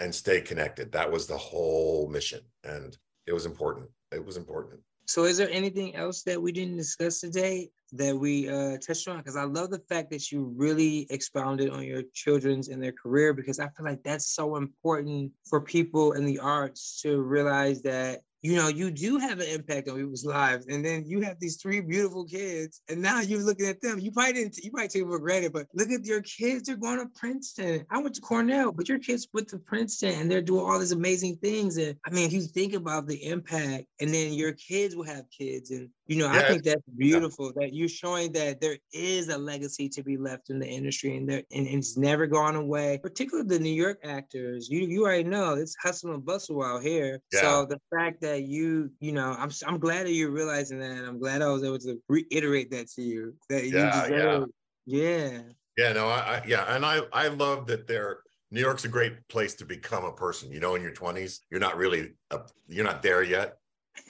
and 0.00 0.14
stay 0.14 0.40
connected. 0.40 0.92
That 0.92 1.10
was 1.10 1.26
the 1.26 1.36
whole 1.38 2.08
mission, 2.08 2.42
and 2.62 2.96
it 3.26 3.32
was 3.32 3.46
important. 3.46 3.88
It 4.12 4.24
was 4.24 4.36
important. 4.36 4.80
So 5.08 5.24
is 5.24 5.38
there 5.38 5.50
anything 5.50 5.96
else 5.96 6.22
that 6.24 6.40
we 6.40 6.52
didn't 6.52 6.76
discuss 6.76 7.20
today 7.20 7.70
that 7.92 8.14
we 8.14 8.46
uh, 8.46 8.76
touched 8.76 9.08
on? 9.08 9.16
Because 9.16 9.36
I 9.36 9.44
love 9.44 9.70
the 9.70 9.82
fact 9.88 10.10
that 10.10 10.30
you 10.30 10.52
really 10.54 11.06
expounded 11.08 11.70
on 11.70 11.84
your 11.84 12.02
children's 12.12 12.68
and 12.68 12.82
their 12.82 12.92
career 12.92 13.32
because 13.32 13.58
I 13.58 13.68
feel 13.68 13.86
like 13.86 14.02
that's 14.02 14.34
so 14.34 14.56
important 14.56 15.32
for 15.48 15.62
people 15.62 16.12
in 16.12 16.26
the 16.26 16.38
arts 16.40 17.00
to 17.00 17.22
realize 17.22 17.80
that 17.82 18.20
you 18.42 18.56
know 18.56 18.68
you 18.68 18.90
do 18.90 19.18
have 19.18 19.40
an 19.40 19.48
impact 19.48 19.88
on 19.88 19.96
people's 19.96 20.24
lives 20.24 20.66
and 20.66 20.84
then 20.84 21.04
you 21.06 21.20
have 21.20 21.38
these 21.40 21.56
three 21.56 21.80
beautiful 21.80 22.24
kids 22.24 22.80
and 22.88 23.00
now 23.00 23.20
you're 23.20 23.42
looking 23.42 23.66
at 23.66 23.80
them. 23.80 23.98
You 23.98 24.10
probably 24.12 24.34
didn't 24.34 24.56
you 24.58 24.70
probably 24.70 24.88
take 24.88 25.02
it 25.02 25.06
for 25.06 25.18
granted 25.18 25.52
but 25.52 25.66
look 25.74 25.90
at 25.90 26.04
your 26.04 26.22
kids 26.22 26.64
they're 26.64 26.76
going 26.76 26.98
to 26.98 27.06
princeton. 27.18 27.84
I 27.90 27.98
went 27.98 28.14
to 28.16 28.20
cornell 28.20 28.72
but 28.72 28.88
your 28.88 28.98
kids 28.98 29.28
went 29.32 29.48
to 29.48 29.58
princeton 29.58 30.20
and 30.20 30.30
they're 30.30 30.42
doing 30.42 30.64
all 30.64 30.78
these 30.78 30.92
amazing 30.92 31.36
things 31.36 31.76
and 31.76 31.96
i 32.06 32.10
mean 32.10 32.26
if 32.26 32.32
you 32.32 32.42
think 32.42 32.74
about 32.74 33.06
the 33.06 33.24
impact 33.24 33.86
and 34.00 34.12
then 34.12 34.32
your 34.32 34.52
kids 34.52 34.94
will 34.96 35.04
have 35.04 35.24
kids 35.30 35.70
and 35.70 35.88
you 36.06 36.16
know 36.16 36.28
i 36.28 36.42
think 36.42 36.62
that's 36.62 36.82
beautiful 36.96 37.52
that 37.56 37.74
you're 37.74 37.88
showing 37.88 38.32
that 38.32 38.60
there 38.60 38.78
is 38.92 39.28
a 39.28 39.38
legacy 39.38 39.88
to 39.88 40.02
be 40.02 40.16
left 40.16 40.50
in 40.50 40.58
the 40.58 40.66
industry 40.66 41.16
and 41.16 41.28
there 41.28 41.42
and 41.52 41.66
it's 41.66 41.96
never 41.96 42.26
gone 42.26 42.56
away 42.56 42.98
particularly 43.02 43.48
the 43.48 43.58
new 43.58 43.72
york 43.72 43.98
actors. 44.04 44.68
You 44.68 44.80
you 44.80 45.04
already 45.04 45.24
know 45.24 45.54
it's 45.54 45.76
hustle 45.82 46.14
and 46.14 46.24
bustle 46.24 46.62
out 46.62 46.82
here. 46.82 47.20
Yeah. 47.32 47.40
so 47.40 47.66
the 47.66 47.80
fact 47.94 48.20
that 48.22 48.27
you 48.36 48.90
you 49.00 49.12
know 49.12 49.34
i'm 49.38 49.50
i'm 49.66 49.78
glad 49.78 50.06
that 50.06 50.12
you're 50.12 50.30
realizing 50.30 50.78
that 50.78 51.04
i'm 51.04 51.18
glad 51.18 51.42
i 51.42 51.48
was 51.48 51.64
able 51.64 51.78
to 51.78 52.00
reiterate 52.08 52.70
that 52.70 52.88
to 52.88 53.02
you 53.02 53.34
that 53.48 53.64
Yeah, 53.64 54.06
yeah. 54.08 54.08
deserve 54.08 54.48
yeah 54.88 55.40
Yeah, 55.76 55.92
no, 55.92 56.08
I, 56.08 56.18
I 56.18 56.42
yeah, 56.46 56.74
and 56.74 56.84
I 56.84 57.02
I 57.12 57.28
love 57.28 57.66
that 57.66 57.86
they're 57.86 58.20
New 58.50 58.60
York's 58.60 58.86
a 58.86 58.88
great 58.88 59.28
place 59.28 59.54
to 59.56 59.66
become 59.66 60.04
a 60.04 60.12
person. 60.12 60.50
You 60.50 60.60
know, 60.60 60.74
in 60.74 60.82
your 60.82 60.92
twenties, 60.92 61.42
you're 61.50 61.60
not 61.60 61.76
really 61.76 62.14
a, 62.30 62.40
you're 62.66 62.84
not 62.84 63.02
there 63.02 63.22
yet, 63.22 63.58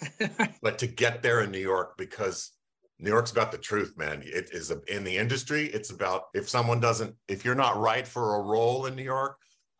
but 0.62 0.78
to 0.78 0.86
get 0.86 1.22
there 1.22 1.42
in 1.42 1.50
New 1.50 1.58
York 1.58 1.98
because 1.98 2.52
New 3.00 3.10
York's 3.10 3.32
about 3.32 3.52
the 3.52 3.58
truth, 3.58 3.94
man. 3.96 4.22
It 4.24 4.50
is 4.52 4.70
a, 4.70 4.80
in 4.86 5.04
the 5.04 5.16
industry. 5.16 5.66
It's 5.66 5.90
about 5.90 6.24
if 6.32 6.48
someone 6.48 6.80
doesn't, 6.80 7.14
if 7.26 7.44
you're 7.44 7.54
not 7.54 7.76
right 7.76 8.06
for 8.06 8.36
a 8.36 8.42
role 8.42 8.86
in 8.86 8.94
New 8.94 9.02
York, 9.02 9.36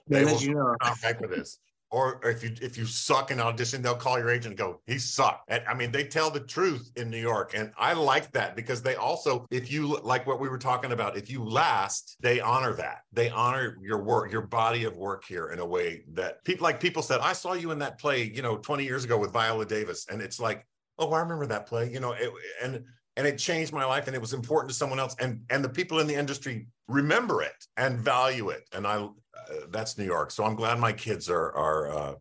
they 0.09 0.25
they 0.25 0.33
will 0.33 0.41
you 0.41 0.55
know 0.55 0.75
not 0.83 1.03
right 1.03 1.19
for 1.19 1.29
this. 1.29 1.59
Or 1.91 2.21
if 2.23 2.43
you 2.43 2.53
if 2.61 2.77
you 2.77 2.85
suck 2.85 3.31
in 3.31 3.41
audition, 3.41 3.81
they'll 3.81 3.95
call 3.95 4.19
your 4.19 4.31
agent 4.31 4.53
and 4.53 4.59
go, 4.59 4.81
he 4.87 4.99
sucked. 4.99 5.45
And 5.49 5.63
I 5.67 5.75
mean, 5.75 5.91
they 5.91 6.05
tell 6.05 6.31
the 6.31 6.41
truth 6.41 6.91
in 6.97 7.09
New 7.09 7.21
York. 7.21 7.53
And 7.55 7.73
I 7.79 7.95
like 7.95 8.31
that 8.33 8.55
because 8.57 8.83
they 8.83 8.95
also, 8.97 9.47
if 9.51 9.71
you 9.73 9.99
like 10.03 10.27
what 10.27 10.39
we 10.39 10.49
were 10.49 10.59
talking 10.59 10.93
about, 10.93 11.17
if 11.17 11.31
you 11.31 11.43
last, 11.43 12.17
they 12.21 12.41
honor 12.41 12.75
that. 12.75 12.99
They 13.13 13.31
honor 13.31 13.79
your 13.81 14.03
work, 14.03 14.31
your 14.31 14.43
body 14.43 14.85
of 14.85 14.97
work 14.97 15.25
here 15.25 15.49
in 15.49 15.61
a 15.61 15.67
way 15.67 16.03
that 16.13 16.45
people 16.45 16.65
like 16.65 16.79
people 16.79 17.03
said, 17.03 17.21
I 17.21 17.33
saw 17.33 17.55
you 17.55 17.71
in 17.71 17.79
that 17.79 17.99
play, 17.99 18.25
you 18.35 18.43
know, 18.43 18.59
20 18.59 18.85
years 18.85 19.05
ago 19.05 19.17
with 19.17 19.33
Viola 19.33 19.65
Davis. 19.65 20.07
And 20.11 20.21
it's 20.21 20.39
like, 20.39 20.67
oh, 20.99 21.13
I 21.13 21.21
remember 21.21 21.47
that 21.47 21.67
play, 21.67 21.91
you 21.91 22.01
know, 22.01 22.13
it, 22.13 22.31
and 22.63 22.85
and 23.19 23.27
it 23.27 23.37
changed 23.37 23.73
my 23.73 23.85
life 23.85 24.07
and 24.07 24.15
it 24.15 24.21
was 24.21 24.33
important 24.33 24.71
to 24.71 24.77
someone 24.77 25.01
else 25.01 25.17
and 25.19 25.41
and 25.51 25.63
the 25.63 25.69
people 25.69 25.99
in 25.99 26.07
the 26.07 26.15
industry 26.15 26.67
remember 26.87 27.43
it 27.43 27.67
and 27.77 27.99
value 27.99 28.49
it 28.51 28.63
and 28.73 28.87
i 28.87 29.07
uh, 29.51 29.67
that's 29.71 29.99
new 29.99 30.05
york 30.05 30.31
so 30.31 30.45
i'm 30.45 30.55
glad 30.55 30.79
my 30.79 30.93
kids 30.93 31.29
are 31.29 31.53
are 31.53 31.91
uh, 31.91 32.15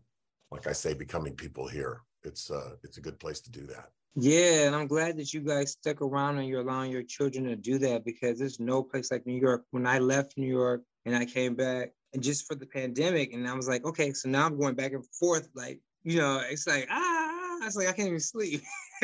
like 0.52 0.68
i 0.68 0.72
say 0.72 0.94
becoming 0.94 1.34
people 1.34 1.68
here 1.68 2.02
it's 2.24 2.52
uh 2.52 2.72
it's 2.84 2.98
a 2.98 3.02
good 3.02 3.20
place 3.20 3.40
to 3.42 3.52
do 3.52 3.66
that 3.66 3.90
Yeah, 4.16 4.66
and 4.66 4.76
I'm 4.76 4.88
glad 4.88 5.18
that 5.18 5.32
you 5.34 5.42
guys 5.42 5.74
stuck 5.74 6.02
around 6.02 6.40
and 6.40 6.48
you're 6.48 6.62
allowing 6.62 6.92
your 6.92 7.04
children 7.04 7.46
to 7.46 7.56
do 7.56 7.78
that 7.80 8.04
because 8.04 8.40
there's 8.40 8.60
no 8.60 8.82
place 8.82 9.12
like 9.12 9.28
New 9.28 9.40
York. 9.40 9.62
When 9.70 9.86
I 9.86 10.00
left 10.00 10.38
New 10.38 10.50
York 10.50 10.82
and 11.06 11.16
I 11.16 11.26
came 11.26 11.54
back, 11.54 11.94
and 12.14 12.24
just 12.24 12.48
for 12.48 12.56
the 12.56 12.66
pandemic, 12.66 13.34
and 13.34 13.48
I 13.48 13.54
was 13.54 13.68
like, 13.68 13.86
okay, 13.86 14.14
so 14.14 14.28
now 14.28 14.48
I'm 14.48 14.58
going 14.58 14.74
back 14.74 14.94
and 14.94 15.06
forth. 15.20 15.48
Like, 15.54 15.80
you 16.04 16.18
know, 16.18 16.42
it's 16.50 16.66
like, 16.66 16.88
ah, 16.90 17.60
it's 17.62 17.76
like 17.76 17.90
I 17.90 17.94
can't 17.94 18.08
even 18.08 18.20
sleep. 18.20 18.64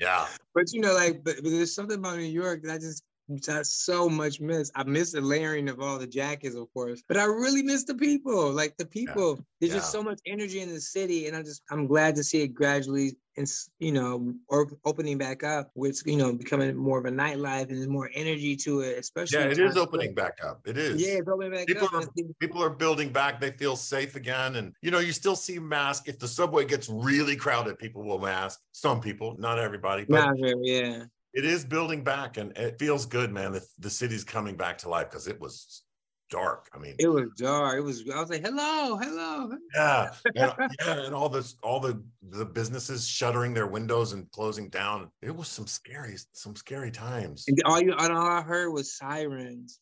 yeah 0.00 0.26
but 0.54 0.72
you 0.72 0.80
know, 0.80 0.94
like, 0.94 1.22
but, 1.24 1.36
but 1.36 1.50
there's 1.50 1.74
something 1.74 1.98
about 1.98 2.16
New 2.16 2.24
York 2.24 2.62
that 2.62 2.72
I 2.72 2.78
just 2.78 3.04
I 3.48 3.62
so 3.62 4.08
much 4.08 4.40
miss. 4.40 4.70
I 4.74 4.82
miss 4.84 5.12
the 5.12 5.20
layering 5.20 5.68
of 5.68 5.80
all 5.80 5.98
the 5.98 6.06
jackets, 6.06 6.56
of 6.56 6.72
course, 6.74 7.02
but 7.06 7.16
I 7.16 7.24
really 7.24 7.62
miss 7.62 7.84
the 7.84 7.94
people. 7.94 8.50
Like 8.50 8.76
the 8.76 8.86
people, 8.86 9.38
there's 9.60 9.72
just 9.72 9.92
so 9.92 10.02
much 10.02 10.20
energy 10.26 10.60
in 10.60 10.68
the 10.68 10.80
city, 10.80 11.26
and 11.26 11.36
I'm 11.36 11.44
just 11.44 11.62
I'm 11.70 11.86
glad 11.86 12.16
to 12.16 12.24
see 12.24 12.42
it 12.42 12.48
gradually, 12.48 13.16
and 13.36 13.48
you 13.78 13.92
know, 13.92 14.34
or 14.48 14.70
opening 14.84 15.16
back 15.18 15.44
up, 15.44 15.70
which 15.74 16.04
you 16.06 16.16
know, 16.16 16.32
becoming 16.32 16.76
more 16.76 16.98
of 16.98 17.04
a 17.04 17.10
nightlife 17.10 17.68
and 17.68 17.76
there's 17.76 17.88
more 17.88 18.10
energy 18.14 18.56
to 18.56 18.80
it, 18.80 18.98
especially. 18.98 19.38
yeah 19.38 19.44
it 19.44 19.58
is 19.58 19.76
opening 19.76 20.14
back 20.14 20.38
up 20.44 20.60
it 20.66 20.76
is 20.76 21.00
Yeah, 21.00 21.18
it's 21.18 21.28
opening 21.28 21.52
back 21.52 21.66
People 21.66 21.88
up. 21.94 22.04
are- 22.04 22.08
people 22.40 22.62
are 22.62 22.70
building 22.70 23.12
back 23.12 23.40
they 23.40 23.52
feel 23.52 23.76
safe 23.76 24.16
again 24.16 24.56
and 24.56 24.74
you 24.82 24.90
know 24.90 24.98
you 24.98 25.12
still 25.12 25.36
see 25.36 25.58
masks 25.58 26.08
if 26.08 26.18
the 26.18 26.26
subway 26.28 26.64
gets 26.64 26.88
really 26.88 27.36
crowded 27.36 27.78
people 27.78 28.02
will 28.02 28.18
mask 28.18 28.60
some 28.72 29.00
people 29.00 29.36
not 29.38 29.58
everybody 29.58 30.04
but 30.08 30.16
Not 30.16 30.36
yeah. 30.64 31.04
It 31.34 31.44
is 31.44 31.64
building 31.64 32.02
back 32.04 32.36
and 32.36 32.56
it 32.56 32.78
feels 32.78 33.06
good 33.06 33.32
man 33.32 33.52
the, 33.52 33.62
the 33.78 33.90
city's 33.90 34.24
coming 34.24 34.56
back 34.56 34.76
to 34.78 34.88
life 34.88 35.08
because 35.10 35.26
it 35.28 35.40
was 35.40 35.82
dark 36.30 36.68
i 36.72 36.78
mean 36.78 36.94
It 37.00 37.08
was 37.08 37.24
dark. 37.36 37.76
It 37.76 37.80
was. 37.82 38.04
I 38.14 38.20
was 38.20 38.30
like, 38.30 38.44
hello, 38.44 38.96
hello. 38.96 39.50
yeah 39.74 40.12
and, 40.36 40.52
yeah 40.80 41.04
and 41.06 41.12
all 41.14 41.28
this 41.28 41.56
all 41.62 41.80
the 41.80 42.00
the 42.30 42.44
businesses 42.44 43.04
shuttering 43.06 43.52
their 43.52 43.66
windows 43.66 44.12
and 44.12 44.30
closing 44.30 44.68
down 44.68 45.10
it 45.22 45.34
was 45.34 45.48
some 45.48 45.66
scary 45.66 46.16
some 46.32 46.54
scary 46.54 46.92
times 46.92 47.46
And 47.48 47.58
all 47.64 47.80
you 47.82 47.94
and 47.98 48.12
all 48.12 48.26
I 48.28 48.42
heard 48.42 48.70
was 48.70 48.96
sirens. 48.96 49.80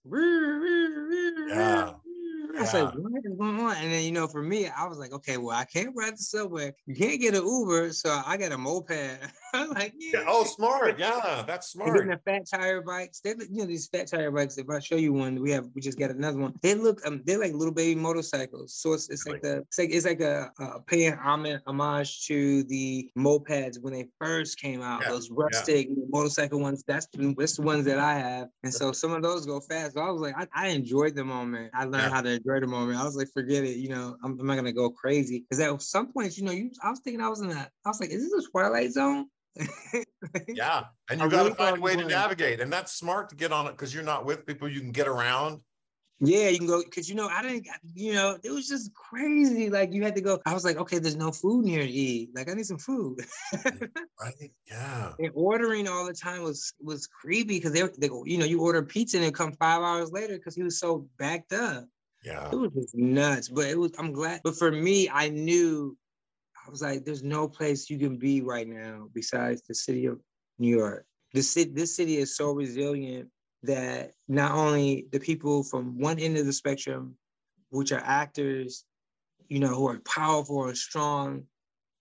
Yeah, 1.49 1.93
I 2.59 2.63
was 2.63 2.75
like, 2.75 2.95
what 2.95 3.13
is 3.25 3.39
going 3.39 3.61
on? 3.61 3.77
And 3.77 3.93
then 3.93 4.05
you 4.05 4.13
know, 4.13 4.27
for 4.27 4.43
me, 4.43 4.69
I 4.69 4.87
was 4.87 4.99
like, 4.99 5.13
okay, 5.13 5.37
well, 5.37 5.57
I 5.57 5.65
can't 5.65 5.95
ride 5.97 6.15
the 6.15 6.19
subway. 6.19 6.73
You 6.87 6.95
can't 6.95 7.21
get 7.21 7.35
an 7.35 7.47
Uber, 7.47 7.93
so 7.93 8.21
I 8.27 8.37
got 8.37 8.53
a 8.53 8.59
moped. 8.59 8.91
I'm 9.55 9.71
like, 9.71 9.95
yeah. 9.99 10.21
yeah, 10.21 10.25
oh 10.29 10.45
smart 10.45 10.99
yeah 10.99 11.43
that's 11.47 11.75
And 11.79 11.87
then 11.87 12.05
smart 12.05 12.21
the 12.25 12.31
fat 12.31 12.59
tire 12.59 12.83
bikes, 12.83 13.21
they 13.21 13.31
you 13.51 13.59
know 13.59 13.67
these 13.67 13.89
fat 13.89 14.09
tire 14.11 14.31
bikes. 14.31 14.59
If 14.59 14.69
I 14.69 14.79
show 14.81 14.97
you 14.97 15.13
one, 15.13 15.41
we 15.41 15.51
have 15.53 15.67
we 15.75 15.81
just 15.81 15.99
got 15.99 16.11
another 16.11 16.39
one. 16.39 16.55
They 16.63 16.75
look 16.75 17.01
um 17.07 17.23
they're 17.25 17.39
like 17.39 17.55
little 17.55 17.75
baby 17.75 17.99
motorcycles. 17.99 18.75
So 18.75 18.93
it's, 18.93 19.09
it's 19.09 19.27
like 19.27 19.43
the 19.43 19.59
it's 19.59 19.79
like 19.79 19.91
it's 19.91 20.07
like 20.07 20.21
a, 20.21 20.51
a 20.59 20.81
paying 20.81 21.15
homage, 21.15 22.27
to 22.27 22.63
the 22.65 23.11
mopeds 23.17 23.81
when 23.81 23.93
they 23.93 24.09
first 24.21 24.61
came 24.61 24.83
out. 24.83 25.03
Yeah, 25.03 25.11
Those 25.11 25.31
rustic 25.31 25.89
motorcycle 26.11 26.61
ones. 26.61 26.85
That's 26.87 27.07
the, 27.07 27.35
that's 27.39 27.57
the 27.57 27.63
ones 27.63 27.85
that 27.87 27.99
I 27.99 28.15
have. 28.15 28.49
And 28.63 28.73
so 28.73 28.93
some 28.93 29.13
of 29.13 29.23
those 29.23 29.47
go 29.47 29.61
fast. 29.61 29.95
So 29.95 30.01
I 30.01 30.11
was 30.11 30.21
like, 30.21 30.35
I, 30.37 30.47
I 30.55 30.69
enjoyed 30.69 31.15
the 31.15 31.25
moment. 31.25 31.71
I 31.75 31.85
learned 31.85 31.95
Yeah. 32.05 32.11
how 32.11 32.23
to 32.23 32.41
the 32.61 32.67
moment. 32.67 32.99
I 32.99 33.05
was 33.05 33.17
like, 33.17 33.29
forget 33.33 33.65
it. 33.65 33.77
You 33.77 33.91
know, 33.91 34.17
I'm, 34.25 34.39
I'm 34.41 34.47
not 34.47 34.57
gonna 34.57 34.73
go 34.73 34.91
crazy 34.91 35.41
because 35.41 35.61
at 35.61 35.83
some 35.83 36.13
points, 36.13 36.39
you 36.39 36.45
know, 36.45 36.53
you 36.53 36.71
I 36.83 36.91
was 36.91 37.01
thinking 37.01 37.21
I 37.21 37.29
was 37.29 37.41
in 37.41 37.49
that. 37.51 37.71
I 37.85 37.89
was 37.89 38.01
like, 38.01 38.11
is 38.11 38.31
this 38.31 38.47
a 38.47 38.51
twilight 38.51 38.93
zone? 38.93 39.27
yeah 40.49 40.85
and 41.11 41.21
I 41.21 41.25
you 41.25 41.31
got 41.31 41.39
to 41.39 41.45
really 41.45 41.55
find 41.55 41.79
a 41.79 41.81
way 41.81 41.97
to 41.97 42.05
navigate 42.05 42.61
and 42.61 42.73
that's 42.73 42.93
smart 42.93 43.29
to 43.31 43.35
get 43.35 43.51
on 43.53 43.67
it 43.67 43.73
because 43.73 43.93
you're 43.93 44.05
not 44.05 44.25
with 44.25 44.47
people 44.47 44.69
you 44.69 44.81
can 44.81 44.93
get 44.93 45.09
around 45.09 45.61
Yeah, 46.21 46.49
you 46.49 46.59
can 46.59 46.67
go 46.67 46.83
because 46.83 47.09
you 47.09 47.15
know 47.15 47.29
I 47.29 47.43
didn't. 47.43 47.67
You 47.95 48.15
know 48.15 48.39
it 48.43 48.51
was 48.51 48.69
just 48.69 48.93
crazy. 48.93 49.71
Like 49.71 49.93
you 49.93 50.03
had 50.03 50.17
to 50.17 50.21
go. 50.21 50.41
I 50.45 50.53
was 50.53 50.65
like, 50.65 50.77
okay, 50.77 50.99
there's 50.99 51.17
no 51.17 51.31
food 51.31 51.65
near 51.65 51.81
to 51.81 51.89
eat. 51.89 52.31
Like 52.35 52.51
I 52.51 52.55
need 52.55 52.67
some 52.67 52.79
food. 52.79 53.25
right 54.21 54.51
yeah 54.67 55.13
and 55.19 55.31
ordering 55.35 55.87
all 55.87 56.05
the 56.05 56.13
time 56.13 56.43
was 56.43 56.73
was 56.81 57.07
creepy 57.07 57.59
because 57.59 57.73
they, 57.73 57.83
they 57.99 58.11
you 58.25 58.39
know 58.39 58.45
you 58.45 58.61
order 58.61 58.83
pizza 58.83 59.17
and 59.17 59.27
it 59.27 59.35
come 59.35 59.53
five 59.53 59.81
hours 59.81 60.11
later 60.11 60.37
because 60.37 60.57
he 60.57 60.63
was 60.63 60.79
so 60.79 61.07
backed 61.19 61.53
up. 61.53 61.85
Yeah 62.25 62.51
It 62.51 62.57
was 62.57 62.73
just 62.73 62.97
nuts. 62.97 63.49
But 63.49 63.67
it 63.67 63.79
was. 63.79 63.93
I'm 63.99 64.13
glad. 64.13 64.41
But 64.45 64.57
for 64.57 64.71
me, 64.71 65.09
I 65.09 65.29
knew. 65.29 65.97
I 66.67 66.71
was 66.71 66.83
like, 66.83 67.05
there's 67.05 67.23
no 67.23 67.49
place 67.49 67.89
you 67.89 67.99
can 67.99 68.19
be 68.19 68.43
right 68.43 68.69
now 68.69 69.09
besides 69.15 69.63
the 69.63 69.75
city 69.75 70.07
of 70.07 70.21
New 70.59 70.77
York. 70.77 71.07
This 71.33 71.51
city, 71.53 71.71
this 71.73 71.97
city 71.97 72.17
is 72.17 72.37
so 72.37 72.53
resilient 72.53 73.31
that 73.63 74.13
not 74.29 74.53
only 74.53 75.07
the 75.11 75.21
people 75.21 75.63
from 75.63 75.99
one 75.99 76.19
end 76.19 76.37
of 76.37 76.47
the 76.47 76.53
spectrum, 76.53 77.17
which 77.71 77.93
are 77.93 78.03
actors, 78.05 78.85
you 79.49 79.61
know, 79.61 79.75
who 79.75 79.89
are 79.89 80.01
powerful 80.01 80.67
and 80.67 80.77
strong, 80.77 81.45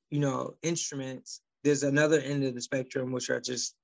you 0.10 0.19
know, 0.19 0.56
instruments, 0.63 1.41
there's 1.63 1.84
another 1.84 2.19
end 2.19 2.43
of 2.43 2.53
the 2.53 2.62
spectrum, 2.62 3.12
which 3.12 3.30
are 3.30 3.39
just, 3.39 3.75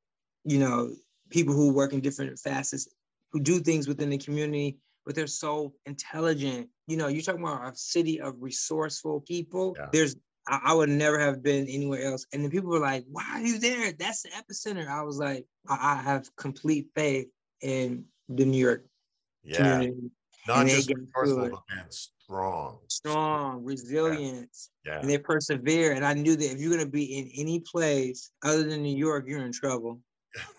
you 0.43 0.59
know, 0.59 0.93
people 1.29 1.53
who 1.53 1.73
work 1.73 1.93
in 1.93 2.01
different 2.01 2.37
facets, 2.39 2.87
who 3.31 3.39
do 3.39 3.59
things 3.59 3.87
within 3.87 4.09
the 4.09 4.17
community, 4.17 4.77
but 5.05 5.15
they're 5.15 5.27
so 5.27 5.73
intelligent. 5.85 6.69
You 6.87 6.97
know, 6.97 7.07
you're 7.07 7.21
talking 7.21 7.41
about 7.43 7.73
a 7.73 7.75
city 7.75 8.21
of 8.21 8.35
resourceful 8.39 9.21
people. 9.21 9.75
Yeah. 9.77 9.87
There's 9.91 10.15
I, 10.47 10.59
I 10.65 10.73
would 10.73 10.89
never 10.89 11.19
have 11.19 11.41
been 11.41 11.67
anywhere 11.67 12.03
else. 12.03 12.25
And 12.33 12.43
then 12.43 12.51
people 12.51 12.69
were 12.69 12.79
like, 12.79 13.05
why 13.09 13.23
are 13.33 13.41
you 13.41 13.59
there? 13.59 13.93
That's 13.93 14.23
the 14.23 14.29
epicenter. 14.29 14.87
I 14.87 15.01
was 15.03 15.17
like, 15.17 15.45
I, 15.69 15.93
I 15.97 16.01
have 16.01 16.35
complete 16.35 16.87
faith 16.95 17.27
in 17.61 18.05
the 18.29 18.45
New 18.45 18.57
York 18.57 18.85
yeah 19.45 19.57
community. 19.57 20.11
not 20.47 20.61
and 20.61 20.69
just 20.69 20.89
resourceful 20.89 21.49
but 21.49 21.75
man 21.75 21.85
strong. 21.89 22.79
strong, 22.87 23.63
resilience, 23.63 24.69
Yeah. 24.85 24.99
and 24.99 25.09
they 25.09 25.17
persevere. 25.17 25.91
And 25.93 26.05
I 26.05 26.13
knew 26.13 26.35
that 26.35 26.51
if 26.51 26.59
you're 26.59 26.71
gonna 26.71 26.89
be 26.89 27.17
in 27.19 27.29
any 27.35 27.59
place 27.59 28.31
other 28.43 28.63
than 28.63 28.81
New 28.83 28.95
York, 28.95 29.25
you're 29.27 29.45
in 29.45 29.51
trouble. 29.51 29.99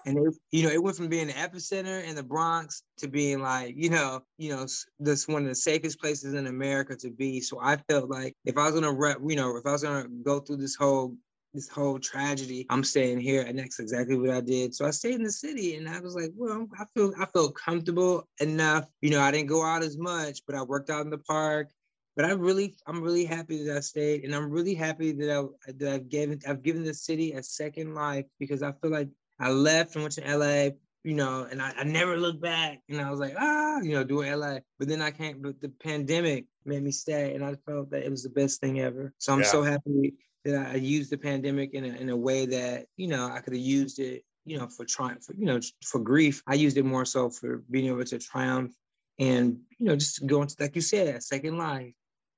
And 0.07 0.19
it, 0.19 0.35
you 0.53 0.63
know, 0.63 0.71
it 0.71 0.83
went 0.83 0.97
from 0.97 1.09
being 1.09 1.29
the 1.29 1.33
epicenter 1.33 2.05
in 2.05 2.15
the 2.15 2.23
Bronx 2.23 2.83
to 2.99 3.09
being 3.09 3.41
like, 3.41 3.75
you 3.77 3.91
know, 3.91 4.23
you 4.39 4.51
know, 4.51 4.67
this 4.99 5.27
one 5.27 5.43
of 5.43 5.49
the 5.49 5.55
safest 5.55 6.01
places 6.01 6.35
in 6.35 6.47
America 6.47 6.97
to 6.97 7.11
be. 7.11 7.41
So 7.41 7.61
I 7.61 7.77
felt 7.89 8.11
like 8.11 8.35
if 8.45 8.57
I 8.57 8.65
was 8.65 8.75
gonna 8.75 8.93
rep, 8.93 9.19
you 9.27 9.37
know, 9.37 9.57
if 9.57 9.67
I 9.67 9.73
was 9.73 9.83
gonna 9.83 10.09
go 10.23 10.41
through 10.41 10.59
this 10.59 10.75
whole 10.77 11.17
this 11.53 11.69
whole 11.69 12.01
tragedy, 12.01 12.67
I'm 12.69 12.83
staying 12.83 13.21
here, 13.21 13.43
and 13.43 13.59
that's 13.59 13.79
exactly 13.79 14.19
what 14.19 14.31
I 14.31 14.41
did. 14.41 14.75
So 14.75 14.87
I 14.87 14.91
stayed 14.91 15.15
in 15.15 15.23
the 15.23 15.31
city, 15.31 15.77
and 15.77 15.89
I 15.89 16.01
was 16.01 16.17
like, 16.17 16.33
well, 16.35 16.67
I 16.79 16.85
feel 16.95 17.13
I 17.19 17.27
felt 17.27 17.55
comfortable 17.55 18.29
enough. 18.41 18.89
You 19.03 19.11
know, 19.11 19.21
I 19.21 19.31
didn't 19.31 19.49
go 19.49 19.65
out 19.65 19.85
as 19.85 19.97
much, 19.97 20.41
but 20.47 20.57
I 20.57 20.63
worked 20.63 20.91
out 20.91 21.05
in 21.05 21.11
the 21.11 21.19
park 21.19 21.71
but 22.17 22.25
I 22.25 22.33
really, 22.33 22.77
I'm 22.87 23.03
really 23.03 23.25
happy 23.25 23.65
that 23.65 23.77
I 23.77 23.81
stayed, 23.81 24.25
and 24.25 24.35
I'm 24.35 24.51
really 24.51 24.75
happy 24.75 25.13
that 25.13 25.31
I 25.31 25.73
that 25.73 25.95
I've 25.95 26.09
given 26.09 26.41
I've 26.47 26.63
given 26.63 26.85
the 26.85 26.95
city 26.95 27.33
a 27.33 27.43
second 27.43 27.95
life 27.95 28.27
because 28.39 28.63
I 28.63 28.73
feel 28.73 28.93
like 28.93 29.09
I 29.45 29.51
left 29.51 29.95
and 29.95 30.03
went 30.03 30.15
to 30.15 30.37
LA, 30.37 30.71
you 31.05 31.15
know, 31.15 31.47
and 31.51 31.61
I, 31.61 31.73
I 31.77 31.85
never 31.85 32.17
looked 32.17 32.41
back, 32.41 32.81
and 32.89 32.99
I 33.01 33.11
was 33.11 33.21
like, 33.21 33.35
ah, 33.39 33.81
you 33.83 33.93
know, 33.93 34.03
doing 34.05 34.33
LA, 34.33 34.61
but 34.79 34.89
then 34.89 35.03
I 35.03 35.11
can't. 35.11 35.43
But 35.43 35.61
the 35.61 35.69
pandemic 35.69 36.47
made 36.65 36.83
me 36.83 36.91
stay, 36.93 37.35
and 37.35 37.45
I 37.45 37.55
felt 37.67 37.91
that 37.91 38.05
it 38.05 38.11
was 38.11 38.23
the 38.23 38.31
best 38.31 38.61
thing 38.61 38.81
ever. 38.81 39.13
So 39.19 39.35
I'm 39.35 39.41
Yeah. 39.41 39.45
so 39.47 39.63
happy 39.63 40.15
that 40.47 40.71
I 40.71 40.77
used 40.77 41.11
the 41.11 41.19
pandemic 41.19 41.75
in 41.75 41.85
a 41.85 41.89
in 41.89 42.09
a 42.09 42.17
way 42.17 42.47
that 42.47 42.87
you 42.97 43.09
know 43.09 43.27
I 43.31 43.41
could 43.41 43.53
have 43.53 43.63
used 43.63 43.99
it, 43.99 44.25
you 44.47 44.57
know, 44.59 44.67
for 44.69 44.87
trying 44.87 45.21
for 45.21 45.35
you 45.35 45.45
know 45.45 45.61
for 45.85 45.99
grief. 46.01 46.43
I 46.47 46.55
used 46.55 46.79
it 46.79 46.85
more 46.85 47.05
so 47.05 47.29
for 47.29 47.59
being 47.71 47.87
able 47.89 48.05
to 48.05 48.19
triumph 48.19 48.73
and 49.19 49.59
you 49.79 49.87
know 49.87 49.97
just 49.97 50.27
going 50.27 50.49
to, 50.49 50.57
like 50.59 50.75
you 50.75 50.83
said, 50.83 51.15
a 51.15 51.21
second 51.21 51.59
life. 51.59 51.93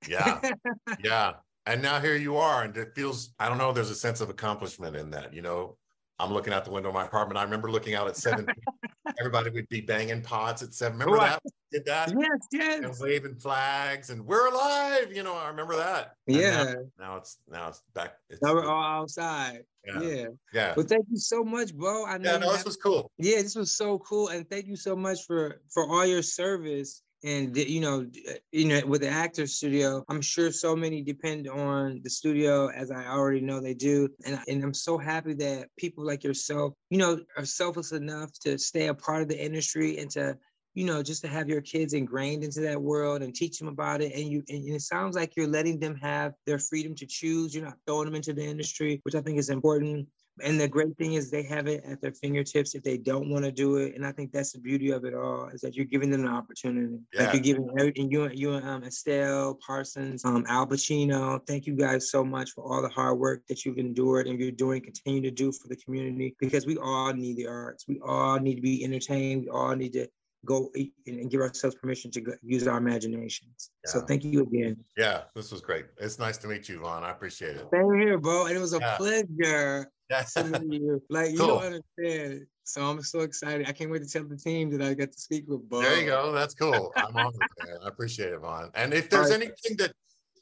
Yeah. 0.08 0.40
yeah. 1.04 1.32
And 1.66 1.82
now 1.82 2.00
here 2.00 2.16
you 2.16 2.36
are. 2.36 2.62
And 2.62 2.76
it 2.76 2.94
feels, 2.94 3.34
I 3.40 3.48
don't 3.48 3.58
know, 3.58 3.72
there's 3.72 3.90
a 3.90 3.94
sense 3.96 4.20
of 4.20 4.30
accomplishment 4.30 4.94
in 4.94 5.10
that. 5.10 5.34
You 5.34 5.42
know, 5.42 5.76
I'm 6.18 6.32
looking 6.32 6.52
out 6.54 6.64
the 6.64 6.70
window 6.70 6.88
of 6.88 6.94
my 6.94 7.04
apartment. 7.04 7.38
I 7.38 7.42
remember 7.42 7.70
looking 7.70 7.94
out 7.94 8.08
at 8.08 8.16
seven. 8.16 8.46
Everybody 9.20 9.50
would 9.50 9.68
be 9.68 9.82
banging 9.82 10.22
pots 10.22 10.62
at 10.62 10.72
seven. 10.72 10.98
Remember 10.98 11.16
Right. 11.18 11.30
that? 11.30 11.42
Did 11.72 11.84
that? 11.84 12.12
yes, 12.52 12.82
And 12.84 12.94
waving 13.00 13.34
flags 13.36 14.08
and 14.10 14.24
we're 14.24 14.46
alive. 14.48 15.12
You 15.12 15.22
know, 15.22 15.34
I 15.34 15.48
remember 15.48 15.76
that. 15.76 16.14
And 16.26 16.36
now- 16.36 16.42
Yeah. 16.42 16.74
Now, 16.98 17.16
it's 17.16 17.38
now 17.48 17.68
it's 17.68 17.82
back. 17.94 18.14
It's, 18.30 18.40
Now 18.40 18.54
we're 18.54 18.64
all 18.66 19.02
outside. 19.02 19.64
yeah. 19.86 20.00
Yeah. 20.00 20.08
Yeah. 20.08 20.26
Yeah. 20.54 20.74
Well, 20.76 20.86
thank 20.86 21.04
you 21.10 21.18
so 21.18 21.44
much, 21.44 21.74
bro. 21.74 22.06
I 22.06 22.16
know. 22.18 22.32
Yeah, 22.32 22.38
no, 22.38 22.52
this 22.52 22.64
was 22.64 22.76
cool. 22.76 23.10
yeah, 23.18 23.42
this 23.42 23.54
was 23.54 23.74
so 23.76 23.98
cool, 23.98 24.28
and 24.28 24.48
thank 24.48 24.66
you 24.66 24.76
so 24.76 24.96
much 24.96 25.24
for 25.26 25.60
for 25.70 25.86
all 25.88 26.06
your 26.06 26.22
service. 26.22 27.02
And 27.26 27.56
you 27.56 27.80
know, 27.80 28.06
uh, 28.30 28.34
you 28.52 28.66
know, 28.66 28.86
with 28.86 29.00
the 29.00 29.08
actor 29.08 29.48
studio, 29.48 30.04
I'm 30.08 30.22
sure 30.22 30.52
so 30.52 30.76
many 30.76 31.02
depend 31.02 31.48
on 31.48 32.00
the 32.04 32.10
studio, 32.10 32.68
as 32.68 32.92
I 32.92 33.06
already 33.06 33.40
know 33.40 33.60
they 33.60 33.74
do. 33.74 34.08
And 34.24 34.38
and 34.46 34.62
I'm 34.62 34.72
so 34.72 34.96
happy 34.96 35.34
that 35.34 35.68
people 35.76 36.06
like 36.06 36.22
yourself, 36.22 36.74
you 36.88 36.98
know, 36.98 37.18
are 37.36 37.44
selfless 37.44 37.90
enough 37.90 38.30
to 38.44 38.56
stay 38.58 38.86
a 38.86 38.94
part 38.94 39.22
of 39.22 39.28
the 39.28 39.44
industry 39.44 39.98
and 39.98 40.08
to 40.12 40.38
you 40.76 40.84
know, 40.84 41.02
just 41.02 41.22
to 41.22 41.28
have 41.28 41.48
your 41.48 41.62
kids 41.62 41.94
ingrained 41.94 42.44
into 42.44 42.60
that 42.60 42.80
world 42.80 43.22
and 43.22 43.34
teach 43.34 43.58
them 43.58 43.66
about 43.66 44.02
it. 44.02 44.12
And 44.12 44.30
you, 44.30 44.42
and 44.50 44.68
it 44.68 44.82
sounds 44.82 45.16
like 45.16 45.34
you're 45.34 45.48
letting 45.48 45.80
them 45.80 45.96
have 45.96 46.34
their 46.44 46.58
freedom 46.58 46.94
to 46.96 47.06
choose. 47.06 47.54
You're 47.54 47.64
not 47.64 47.78
throwing 47.86 48.04
them 48.04 48.14
into 48.14 48.34
the 48.34 48.44
industry, 48.44 49.00
which 49.02 49.14
I 49.14 49.22
think 49.22 49.38
is 49.38 49.48
important. 49.48 50.06
And 50.42 50.60
the 50.60 50.68
great 50.68 50.96
thing 50.98 51.14
is 51.14 51.30
they 51.30 51.44
have 51.44 51.66
it 51.66 51.82
at 51.84 52.00
their 52.00 52.12
fingertips 52.12 52.74
if 52.74 52.82
they 52.82 52.98
don't 52.98 53.30
want 53.30 53.44
to 53.44 53.50
do 53.52 53.76
it. 53.76 53.94
And 53.94 54.06
I 54.06 54.12
think 54.12 54.32
that's 54.32 54.52
the 54.52 54.58
beauty 54.58 54.90
of 54.90 55.04
it 55.04 55.14
all 55.14 55.48
is 55.48 55.60
that 55.62 55.74
you're 55.74 55.86
giving 55.86 56.10
them 56.10 56.22
an 56.26 56.28
opportunity. 56.28 56.98
Yeah. 57.12 57.24
Like 57.24 57.34
you're 57.34 57.42
giving 57.42 57.70
every- 57.78 57.94
and 57.96 58.12
you 58.12 58.24
and 58.24 58.38
you 58.38 58.52
and 58.54 58.68
um, 58.68 58.84
Estelle 58.84 59.58
Parsons, 59.66 60.24
um, 60.24 60.44
Al 60.48 60.66
Pacino. 60.66 61.40
Thank 61.46 61.66
you 61.66 61.74
guys 61.74 62.10
so 62.10 62.22
much 62.24 62.50
for 62.50 62.64
all 62.64 62.82
the 62.82 62.88
hard 62.88 63.18
work 63.18 63.46
that 63.48 63.64
you've 63.64 63.78
endured 63.78 64.26
and 64.26 64.38
you're 64.38 64.50
doing, 64.50 64.82
continue 64.82 65.22
to 65.22 65.30
do 65.30 65.52
for 65.52 65.68
the 65.68 65.76
community 65.76 66.36
because 66.38 66.66
we 66.66 66.76
all 66.76 67.12
need 67.14 67.36
the 67.36 67.46
arts. 67.46 67.86
We 67.88 68.00
all 68.04 68.38
need 68.38 68.56
to 68.56 68.62
be 68.62 68.84
entertained. 68.84 69.42
We 69.42 69.48
all 69.48 69.74
need 69.74 69.94
to 69.94 70.06
go 70.44 70.70
and 71.06 71.30
give 71.30 71.40
ourselves 71.40 71.74
permission 71.76 72.10
to 72.12 72.20
go, 72.20 72.32
use 72.42 72.68
our 72.68 72.78
imaginations. 72.78 73.70
So 73.86 74.00
thank 74.02 74.22
you 74.22 74.42
again. 74.42 74.76
Yeah, 74.96 75.22
this 75.34 75.50
was 75.50 75.60
great. 75.60 75.86
It's 75.98 76.18
nice 76.18 76.36
to 76.38 76.46
meet 76.46 76.68
you, 76.68 76.80
Lon. 76.82 77.02
I 77.04 77.10
appreciate 77.10 77.56
it. 77.56 77.66
Same 77.72 77.98
here, 77.98 78.18
bro. 78.18 78.46
And 78.46 78.56
it 78.56 78.60
was 78.60 78.74
a 78.74 78.78
Yeah. 78.78 78.96
pleasure 78.96 79.90
Meet 80.10 80.80
you. 80.82 81.02
Like 81.10 81.32
you 81.32 81.38
Cool. 81.38 81.46
don't 81.60 81.64
understand. 81.98 82.46
So 82.64 82.82
I'm 82.82 83.00
so 83.02 83.20
excited. 83.20 83.68
I 83.68 83.72
can't 83.72 83.90
wait 83.90 84.02
to 84.02 84.08
tell 84.08 84.24
the 84.24 84.36
team 84.36 84.70
that 84.76 84.82
I 84.86 84.94
got 84.94 85.12
to 85.12 85.18
speak 85.20 85.44
with 85.46 85.68
Beau. 85.68 85.82
There 85.82 86.00
you 86.00 86.06
go. 86.06 86.32
That's 86.32 86.54
cool. 86.54 86.92
I'm 86.96 87.16
on 87.16 87.32
it, 87.34 87.66
man. 87.66 87.76
I 87.84 87.88
appreciate 87.88 88.32
it, 88.32 88.38
Vaughn. 88.40 88.70
And 88.74 88.92
if 88.92 89.08
there's 89.08 89.30
right. 89.30 89.36
anything 89.42 89.76
that 89.78 89.92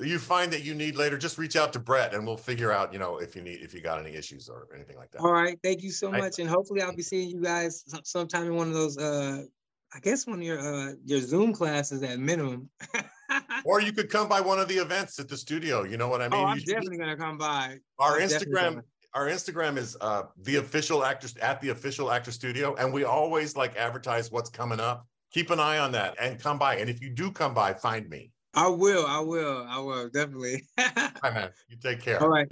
you 0.00 0.18
find 0.18 0.50
that 0.52 0.64
you 0.64 0.74
need 0.74 0.96
later, 0.96 1.18
just 1.18 1.36
reach 1.38 1.54
out 1.56 1.72
to 1.74 1.78
Brett 1.78 2.14
and 2.14 2.26
we'll 2.26 2.36
figure 2.36 2.72
out, 2.72 2.92
you 2.92 2.98
know, 2.98 3.18
if 3.18 3.36
you 3.36 3.42
need 3.42 3.60
if 3.60 3.74
you 3.74 3.80
got 3.80 4.00
any 4.00 4.14
issues 4.14 4.48
or 4.48 4.68
anything 4.74 4.96
like 4.96 5.10
that. 5.12 5.20
All 5.20 5.32
right. 5.32 5.58
Thank 5.62 5.82
you 5.82 5.90
so 5.90 6.10
much. 6.10 6.38
And 6.38 6.48
hopefully 6.48 6.80
I'll 6.82 6.96
be 6.96 7.02
seeing 7.02 7.28
you 7.28 7.40
guys 7.42 7.84
sometime 8.04 8.46
in 8.46 8.54
one 8.56 8.68
of 8.68 8.74
those 8.74 8.96
uh 8.98 9.42
I 9.94 10.00
guess 10.00 10.26
one 10.26 10.38
of 10.38 10.44
your 10.44 10.58
uh 10.58 10.92
your 11.04 11.20
Zoom 11.20 11.52
classes 11.52 12.02
at 12.02 12.18
minimum. 12.18 12.70
Or 13.64 13.80
you 13.80 13.92
could 13.92 14.10
come 14.10 14.28
by 14.28 14.40
one 14.42 14.60
of 14.60 14.68
the 14.68 14.74
events 14.74 15.18
at 15.18 15.28
the 15.28 15.36
studio. 15.36 15.82
You 15.84 15.96
know 15.96 16.08
what 16.08 16.20
I 16.20 16.28
mean? 16.28 16.38
oh, 16.40 16.44
I'm 16.44 16.54
You 16.56 16.60
should- 16.60 16.68
definitely 16.74 16.98
gonna 16.98 17.16
come 17.16 17.38
by. 17.38 17.78
our 17.98 18.16
I'm 18.20 18.28
Instagram. 18.28 18.82
Our 19.14 19.26
Instagram 19.28 19.76
is 19.76 19.96
uh 20.00 20.24
the 20.42 20.56
official 20.56 21.04
actors 21.04 21.36
at 21.38 21.60
the 21.60 21.70
official 21.70 22.10
actor 22.10 22.32
studio, 22.32 22.74
and 22.76 22.92
we 22.92 23.04
always 23.04 23.56
like 23.56 23.76
advertise 23.76 24.30
what's 24.30 24.50
coming 24.50 24.80
up. 24.80 25.06
Keep 25.32 25.50
an 25.50 25.60
eye 25.60 25.78
on 25.78 25.92
that 25.92 26.14
and 26.20 26.38
come 26.38 26.58
by. 26.58 26.76
And 26.76 26.88
if 26.88 27.02
you 27.02 27.10
do 27.10 27.30
come 27.30 27.54
by, 27.54 27.74
find 27.74 28.08
me. 28.08 28.30
I 28.54 28.68
will, 28.68 29.04
I 29.06 29.18
will, 29.18 29.66
I 29.68 29.80
will, 29.80 30.08
definitely. 30.10 30.62
Hi, 30.78 31.30
man. 31.30 31.50
You 31.68 31.76
take 31.76 32.00
care. 32.00 32.22
All 32.22 32.28
right. 32.28 32.50